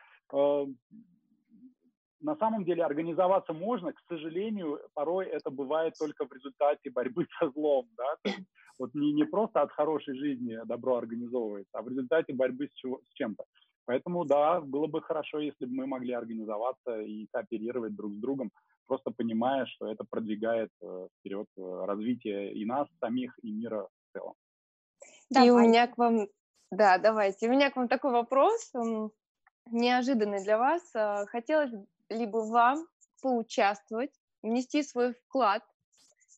на 2.20 2.36
самом 2.36 2.64
деле 2.64 2.84
организоваться 2.84 3.52
можно, 3.52 3.92
к 3.92 4.00
сожалению, 4.08 4.80
порой 4.94 5.26
это 5.26 5.50
бывает 5.50 5.94
только 5.98 6.26
в 6.26 6.32
результате 6.32 6.90
борьбы 6.90 7.26
со 7.38 7.50
злом, 7.50 7.88
да, 7.96 8.32
вот 8.78 8.94
не, 8.94 9.12
не 9.12 9.24
просто 9.24 9.62
от 9.62 9.72
хорошей 9.72 10.16
жизни 10.16 10.58
добро 10.64 10.96
организовывается, 10.96 11.78
а 11.78 11.82
в 11.82 11.88
результате 11.88 12.32
борьбы 12.32 12.68
с, 12.68 12.74
чего, 12.74 13.00
с 13.04 13.12
чем-то. 13.14 13.44
Поэтому, 13.86 14.24
да, 14.24 14.60
было 14.60 14.86
бы 14.86 15.00
хорошо, 15.00 15.38
если 15.38 15.64
бы 15.64 15.74
мы 15.74 15.86
могли 15.86 16.12
организоваться 16.12 17.00
и 17.00 17.26
кооперировать 17.32 17.96
друг 17.96 18.12
с 18.12 18.16
другом, 18.16 18.50
просто 18.86 19.10
понимая, 19.10 19.64
что 19.66 19.90
это 19.90 20.04
продвигает 20.04 20.70
э, 20.82 21.08
вперед 21.18 21.46
э, 21.56 21.84
развитие 21.86 22.52
и 22.52 22.66
нас 22.66 22.86
самих, 23.00 23.38
и 23.42 23.50
мира 23.50 23.86
в 23.86 24.12
целом. 24.12 24.34
Давай. 25.30 25.48
И 25.48 25.50
у 25.50 25.58
меня 25.58 25.86
к 25.86 25.96
вам, 25.96 26.26
да, 26.70 26.98
давайте, 26.98 27.48
у 27.48 27.50
меня 27.50 27.70
к 27.70 27.76
вам 27.76 27.88
такой 27.88 28.12
вопрос, 28.12 28.72
неожиданный 29.70 30.42
для 30.44 30.58
вас. 30.58 30.82
Э, 30.94 31.24
хотелось 31.26 31.72
либо 32.08 32.38
вам 32.38 32.86
поучаствовать, 33.22 34.12
внести 34.42 34.82
свой 34.82 35.14
вклад 35.14 35.62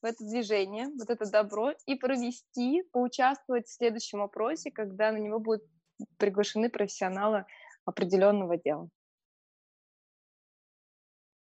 в 0.00 0.04
это 0.04 0.24
движение, 0.24 0.88
вот 0.98 1.10
это 1.10 1.30
добро, 1.30 1.72
и 1.86 1.94
провести, 1.94 2.82
поучаствовать 2.92 3.68
в 3.68 3.72
следующем 3.72 4.22
опросе, 4.22 4.70
когда 4.70 5.12
на 5.12 5.18
него 5.18 5.38
будут 5.38 5.62
приглашены 6.16 6.70
профессионалы 6.70 7.44
определенного 7.84 8.56
дела. 8.56 8.88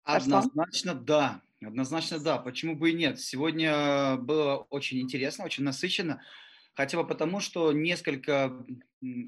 Однозначно 0.03 0.93
да. 0.93 1.41
Однозначно 1.63 2.19
да. 2.19 2.37
Почему 2.37 2.75
бы 2.75 2.89
и 2.89 2.93
нет? 2.93 3.19
Сегодня 3.19 4.17
было 4.17 4.57
очень 4.69 4.99
интересно, 4.99 5.45
очень 5.45 5.63
насыщенно. 5.63 6.21
Хотя 6.81 6.97
бы 6.97 7.07
потому, 7.07 7.39
что 7.39 7.71
несколько 7.73 8.65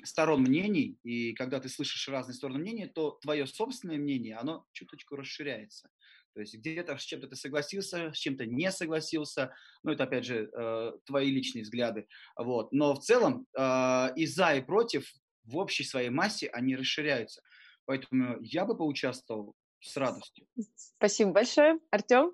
сторон 0.05 0.41
мнений, 0.41 0.97
и 1.03 1.33
когда 1.33 1.59
ты 1.59 1.69
слышишь 1.69 2.09
разные 2.09 2.33
стороны 2.33 2.57
мнений, 2.57 2.87
то 2.87 3.11
твое 3.21 3.45
собственное 3.45 3.99
мнение, 3.99 4.37
оно 4.37 4.65
чуточку 4.71 5.15
расширяется. 5.15 5.87
То 6.33 6.41
есть 6.41 6.55
где-то 6.55 6.97
с 6.97 7.03
чем-то 7.03 7.27
ты 7.27 7.35
согласился, 7.35 8.11
с 8.11 8.17
чем-то 8.17 8.47
не 8.47 8.71
согласился. 8.71 9.53
Ну, 9.83 9.91
это, 9.91 10.05
опять 10.05 10.25
же, 10.25 10.49
э, 10.51 10.93
твои 11.05 11.29
личные 11.29 11.61
взгляды. 11.61 12.07
Вот. 12.35 12.71
Но 12.71 12.95
в 12.95 13.01
целом 13.01 13.45
э, 13.55 14.15
и 14.15 14.25
за, 14.25 14.55
и 14.55 14.61
против 14.61 15.13
в 15.43 15.57
общей 15.57 15.83
своей 15.83 16.09
массе 16.09 16.47
они 16.47 16.75
расширяются. 16.75 17.43
Поэтому 17.85 18.39
я 18.41 18.65
бы 18.65 18.75
поучаствовал 18.75 19.53
с 19.79 19.95
радостью. 19.95 20.47
Спасибо 20.75 21.33
большое. 21.33 21.77
Артем? 21.91 22.31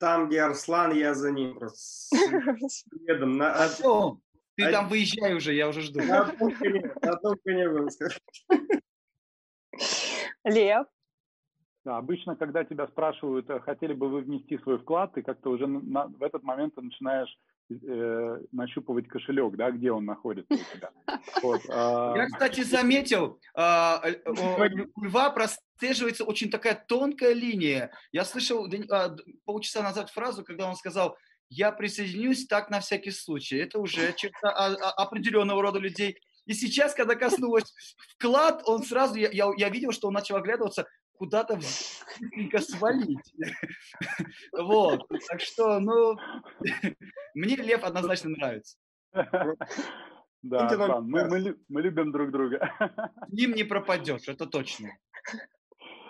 Там, 0.00 0.28
где 0.28 0.42
Арслан, 0.42 0.92
я 0.92 1.14
за 1.14 1.30
ним 1.30 1.54
просто 1.56 2.16
следом. 2.68 3.38
На... 3.38 3.54
Артем, 3.64 4.23
ты 4.56 4.70
там 4.70 4.88
выезжай 4.88 5.34
уже, 5.34 5.54
я 5.54 5.68
уже 5.68 5.82
жду. 5.82 6.02
На 6.02 6.22
одном 6.22 6.54
коне, 6.54 6.94
на 7.02 7.10
одном 7.10 7.36
коне 7.44 7.68
будем 7.68 7.88
Лев? 10.44 10.86
Да, 11.84 11.98
обычно, 11.98 12.34
когда 12.34 12.64
тебя 12.64 12.86
спрашивают, 12.86 13.50
э, 13.50 13.60
хотели 13.60 13.92
бы 13.92 14.08
вы 14.08 14.22
внести 14.22 14.56
свой 14.58 14.78
вклад, 14.78 15.12
ты 15.12 15.22
как-то 15.22 15.50
уже 15.50 15.66
на, 15.66 16.06
в 16.06 16.22
этот 16.22 16.42
момент 16.42 16.74
ты 16.74 16.80
начинаешь 16.80 17.28
э, 17.68 18.40
нащупывать 18.52 19.06
кошелек, 19.06 19.54
да, 19.56 19.70
где 19.70 19.92
он 19.92 20.06
находится 20.06 20.54
у 20.54 20.76
тебя. 20.76 20.90
Вот, 21.42 21.60
а... 21.68 22.14
Я, 22.16 22.26
кстати, 22.26 22.62
заметил, 22.62 23.38
а, 23.54 24.02
у 24.96 25.04
льва 25.04 25.28
прослеживается 25.30 26.24
очень 26.24 26.50
такая 26.50 26.82
тонкая 26.88 27.34
линия. 27.34 27.90
Я 28.12 28.24
слышал 28.24 28.66
а, 28.90 29.14
полчаса 29.44 29.82
назад 29.82 30.08
фразу, 30.08 30.42
когда 30.42 30.66
он 30.66 30.76
сказал, 30.76 31.18
я 31.48 31.72
присоединюсь 31.72 32.46
так 32.46 32.70
на 32.70 32.80
всякий 32.80 33.10
случай. 33.10 33.56
Это 33.58 33.78
уже 33.78 34.12
черта 34.14 34.50
определенного 34.96 35.62
рода 35.62 35.78
людей. 35.78 36.18
И 36.46 36.52
сейчас, 36.52 36.94
когда 36.94 37.14
коснулось 37.14 37.72
вклад, 38.16 38.62
он 38.66 38.82
сразу, 38.82 39.14
я, 39.16 39.30
я, 39.30 39.50
я 39.56 39.68
видел, 39.70 39.92
что 39.92 40.08
он 40.08 40.14
начал 40.14 40.36
оглядываться, 40.36 40.86
куда-то 41.14 41.56
быстренько 41.56 42.58
свалить. 42.60 43.34
Вот. 44.52 45.08
Так 45.28 45.40
что, 45.40 45.80
ну, 45.80 46.16
мне 47.34 47.56
Лев 47.56 47.84
однозначно 47.84 48.30
нравится. 48.30 48.76
Да, 50.46 50.68
да 50.68 51.00
мы, 51.00 51.24
мы, 51.26 51.56
мы 51.68 51.80
любим 51.80 52.12
друг 52.12 52.30
друга. 52.30 52.70
С 53.28 53.32
ним 53.32 53.54
не 53.54 53.64
пропадешь, 53.64 54.28
это 54.28 54.44
точно. 54.44 54.90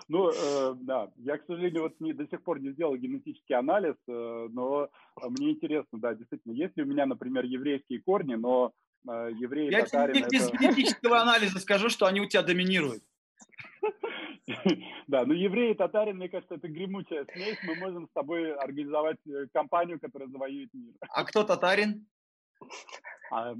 Ну, 0.08 0.30
э, 0.30 0.74
да, 0.80 1.10
я, 1.16 1.38
к 1.38 1.46
сожалению, 1.46 1.82
вот 1.84 1.98
не, 2.00 2.12
до 2.12 2.26
сих 2.26 2.42
пор 2.42 2.60
не 2.60 2.70
сделал 2.70 2.96
генетический 2.96 3.54
анализ, 3.54 3.94
э, 4.06 4.48
но 4.50 4.88
мне 5.22 5.52
интересно, 5.52 5.98
да, 5.98 6.14
действительно, 6.14 6.52
есть 6.52 6.76
ли 6.76 6.82
у 6.82 6.86
меня, 6.86 7.06
например, 7.06 7.44
еврейские 7.44 8.02
корни, 8.02 8.34
но 8.34 8.72
э, 9.08 9.30
евреи, 9.34 9.70
Я 9.70 9.84
татарин, 9.84 10.14
тебе 10.14 10.28
без 10.30 10.48
это... 10.48 10.56
генетического 10.58 11.20
анализа 11.20 11.58
скажу, 11.58 11.88
что 11.88 12.06
они 12.06 12.20
у 12.20 12.26
тебя 12.26 12.42
доминируют. 12.42 13.02
Да, 15.06 15.24
ну 15.24 15.32
евреи 15.32 15.70
и 15.70 15.74
татарин, 15.74 16.16
мне 16.16 16.28
кажется, 16.28 16.56
это 16.56 16.68
гремучая 16.68 17.26
смесь. 17.32 17.58
Мы 17.64 17.76
можем 17.76 18.06
с 18.06 18.12
тобой 18.12 18.54
организовать 18.54 19.16
э, 19.26 19.46
компанию, 19.52 19.98
которая 19.98 20.28
завоюет 20.28 20.68
мир. 20.74 20.94
А 21.00 21.24
кто 21.24 21.44
татарин? 21.44 22.06
А 23.30 23.54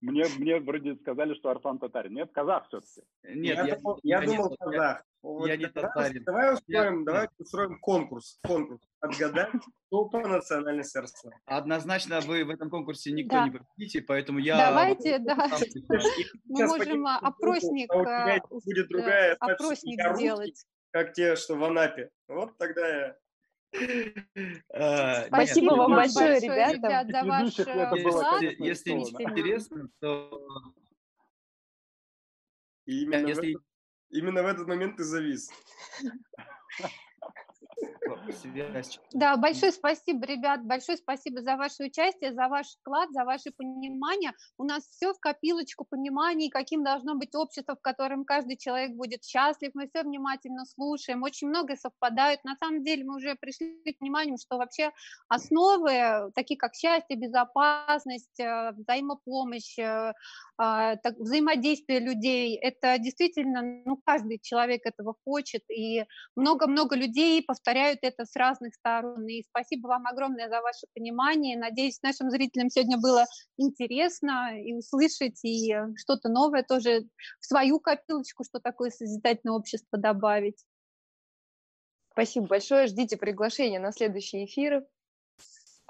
мне, 0.00 0.24
мне 0.38 0.60
вроде 0.60 0.94
сказали, 0.96 1.34
что 1.34 1.50
Арслан 1.50 1.78
татарин. 1.78 2.14
Нет, 2.14 2.30
казах 2.32 2.68
все-таки. 2.68 3.02
Нет, 3.24 3.56
я, 3.56 3.66
я, 3.66 3.76
думал, 3.76 4.00
я 4.02 4.20
я 4.20 4.26
думал 4.26 4.56
казах. 4.56 5.04
Я 5.22 5.28
Вот 5.28 5.48
не 5.48 5.66
давай- 5.66 5.92
татарин. 5.92 6.24
Давай 6.24 6.54
устроим, 6.54 6.98
Я- 7.00 7.04
давай 7.04 7.28
устроим 7.38 7.78
конкурс. 7.80 8.38
Конкурс. 8.42 8.80
Отгадать, 9.00 9.50
кто 9.86 10.06
по 10.06 10.20
национальности 10.26 10.96
Арслан. 10.98 11.34
Однозначно 11.44 12.20
вы 12.20 12.44
в 12.44 12.50
этом 12.50 12.70
конкурсе 12.70 13.12
никто 13.12 13.34
Да. 13.36 13.44
не 13.46 13.50
победите, 13.50 14.02
поэтому 14.02 14.38
я... 14.38 14.56
Давайте, 14.56 15.18
да. 15.18 15.36
Мы 16.46 16.66
можем 16.66 17.06
опросник, 17.06 17.92
а 17.92 18.36
э, 18.36 18.40
будет 18.50 18.86
э, 18.86 18.88
другая 18.88 19.36
опросник 19.38 19.98
я 19.98 20.14
сделать. 20.14 20.64
как 20.90 21.12
те, 21.12 21.36
что 21.36 21.56
в 21.56 21.64
Анапе. 21.64 22.10
Вот 22.28 22.56
тогда 22.56 22.88
я... 22.88 23.16
Э, 24.72 25.26
Спасибо 25.26 25.74
вам 25.74 25.92
большое, 25.94 26.40
ребята. 26.40 26.74
ребят, 26.76 27.06
за 27.10 27.24
ваш 27.24 27.54
вклад. 27.54 28.42
Если, 28.42 28.90
не 28.92 29.02
интересно, 29.02 29.88
то 30.00 30.42
если 32.86 33.56
именно 34.10 34.42
в 34.42 34.46
этот 34.46 34.66
момент 34.66 34.96
ты 34.96 35.04
завис. 35.04 35.50
связь- 38.32 39.00
Да, 39.12 39.36
большое 39.36 39.72
спасибо, 39.72 40.26
ребят, 40.26 40.64
большое 40.64 40.98
спасибо 40.98 41.42
за 41.42 41.56
ваше 41.56 41.84
участие, 41.84 42.32
за 42.32 42.48
ваш 42.48 42.66
вклад, 42.80 43.10
за 43.12 43.24
ваше 43.24 43.50
понимание. 43.56 44.32
У 44.58 44.64
нас 44.64 44.84
все 44.88 45.12
в 45.12 45.20
копилочку 45.20 45.84
пониманий, 45.88 46.50
каким 46.50 46.84
должно 46.84 47.14
быть 47.14 47.34
общество, 47.34 47.76
в 47.76 47.80
котором 47.80 48.24
каждый 48.24 48.56
человек 48.56 48.92
будет 48.92 49.24
счастлив. 49.24 49.70
Мы 49.74 49.88
все 49.88 50.02
внимательно 50.02 50.64
слушаем, 50.64 51.22
очень 51.22 51.48
многое 51.48 51.76
совпадает. 51.76 52.44
На 52.44 52.56
самом 52.56 52.84
деле 52.84 53.04
мы 53.04 53.16
уже 53.16 53.34
пришли 53.34 53.78
к 53.92 53.98
пониманию, 53.98 54.36
что 54.38 54.58
вообще 54.58 54.90
основы, 55.28 56.30
такие 56.34 56.58
как 56.58 56.74
счастье, 56.74 57.16
безопасность, 57.16 58.38
э, 58.40 58.72
взаимопомощь, 58.72 59.78
э, 59.78 60.12
а, 60.62 60.96
взаимодействие 61.18 62.00
людей, 62.00 62.56
это 62.56 62.98
действительно, 62.98 63.62
ну, 63.86 63.96
каждый 64.04 64.38
человек 64.42 64.82
этого 64.84 65.14
хочет, 65.24 65.62
и 65.70 66.04
много-много 66.36 66.96
людей 66.96 67.42
повторяют 67.42 67.69
это 67.78 68.24
с 68.24 68.34
разных 68.36 68.74
сторон. 68.74 69.26
И 69.26 69.42
спасибо 69.42 69.88
вам 69.88 70.06
огромное 70.06 70.48
за 70.48 70.60
ваше 70.60 70.86
понимание. 70.94 71.58
Надеюсь, 71.58 72.00
нашим 72.02 72.30
зрителям 72.30 72.70
сегодня 72.70 72.98
было 72.98 73.26
интересно 73.56 74.58
и 74.60 74.72
услышать, 74.72 75.44
и 75.44 75.72
э, 75.72 75.86
что-то 75.96 76.28
новое 76.28 76.62
тоже 76.62 77.02
в 77.40 77.46
свою 77.46 77.80
копилочку, 77.80 78.44
что 78.44 78.60
такое 78.60 78.90
созидательное 78.90 79.54
общество 79.56 79.98
добавить. 79.98 80.64
Спасибо 82.12 82.46
большое. 82.46 82.86
Ждите 82.86 83.16
приглашения 83.16 83.80
на 83.80 83.92
следующие 83.92 84.44
эфиры. 84.44 84.86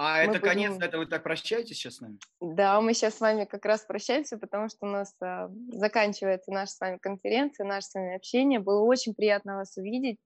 А 0.02 0.24
Мы 0.24 0.32
это 0.32 0.40
конец, 0.40 0.72
будем- 0.72 0.82
это 0.88 0.96
вы 0.96 1.04
так 1.04 1.22
прощаетесь 1.22 1.76
сейчас 1.76 1.96
с 1.96 2.00
нами? 2.00 2.18
Да, 2.40 2.80
мы 2.80 2.94
сейчас 2.94 3.16
с 3.16 3.20
вами 3.20 3.44
как 3.44 3.66
раз 3.66 3.82
прощаемся, 3.82 4.38
потому 4.38 4.70
что 4.70 4.86
у 4.86 4.88
нас 4.88 5.14
а, 5.20 5.50
заканчивается 5.72 6.52
наша 6.52 6.72
с 6.72 6.80
вами 6.80 6.96
конференция, 6.96 7.66
наше 7.66 7.88
с 7.88 7.94
вами 7.94 8.16
общение. 8.16 8.60
Было 8.60 8.82
очень 8.82 9.14
приятно 9.14 9.56
вас 9.56 9.76
увидеть. 9.76 10.18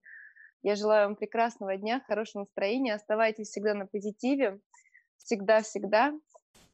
Я 0.65 0.75
желаю 0.75 1.09
вам 1.09 1.15
прекрасного 1.15 1.77
дня, 1.77 2.01
хорошего 2.07 2.41
настроения. 2.41 2.95
Оставайтесь 2.95 3.49
всегда 3.49 3.75
на 3.75 3.85
позитиве. 3.85 4.59
Всегда-всегда. 5.17 6.11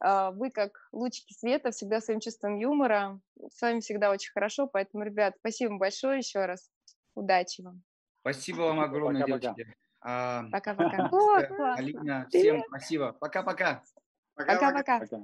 А, 0.00 0.30
Вы 0.30 0.50
как 0.50 0.88
лучики 0.92 1.34
света, 1.34 1.72
всегда 1.72 2.00
своим 2.00 2.18
чувством 2.20 2.56
юмора. 2.56 3.20
С 3.50 3.60
вами 3.60 3.80
всегда 3.80 4.10
очень 4.10 4.32
хорошо. 4.32 4.66
Поэтому, 4.66 5.04
ребят, 5.04 5.34
спасибо 5.40 5.72
вам 5.72 5.78
большое 5.78 6.20
еще 6.20 6.46
раз. 6.46 6.70
Удачи 7.14 7.60
вам. 7.60 7.82
Спасибо 8.20 8.62
вам 8.62 8.80
огромное, 8.80 9.24
Пока-пока. 9.26 9.54
девочки. 9.56 9.76
А, 10.00 10.44
Пока-пока. 10.50 11.10
Алина, 11.76 12.26
всем 12.30 12.64
спасибо. 12.68 13.12
Пока-пока. 13.20 13.82
Пока-пока. 14.34 15.00
Пока. 15.00 15.18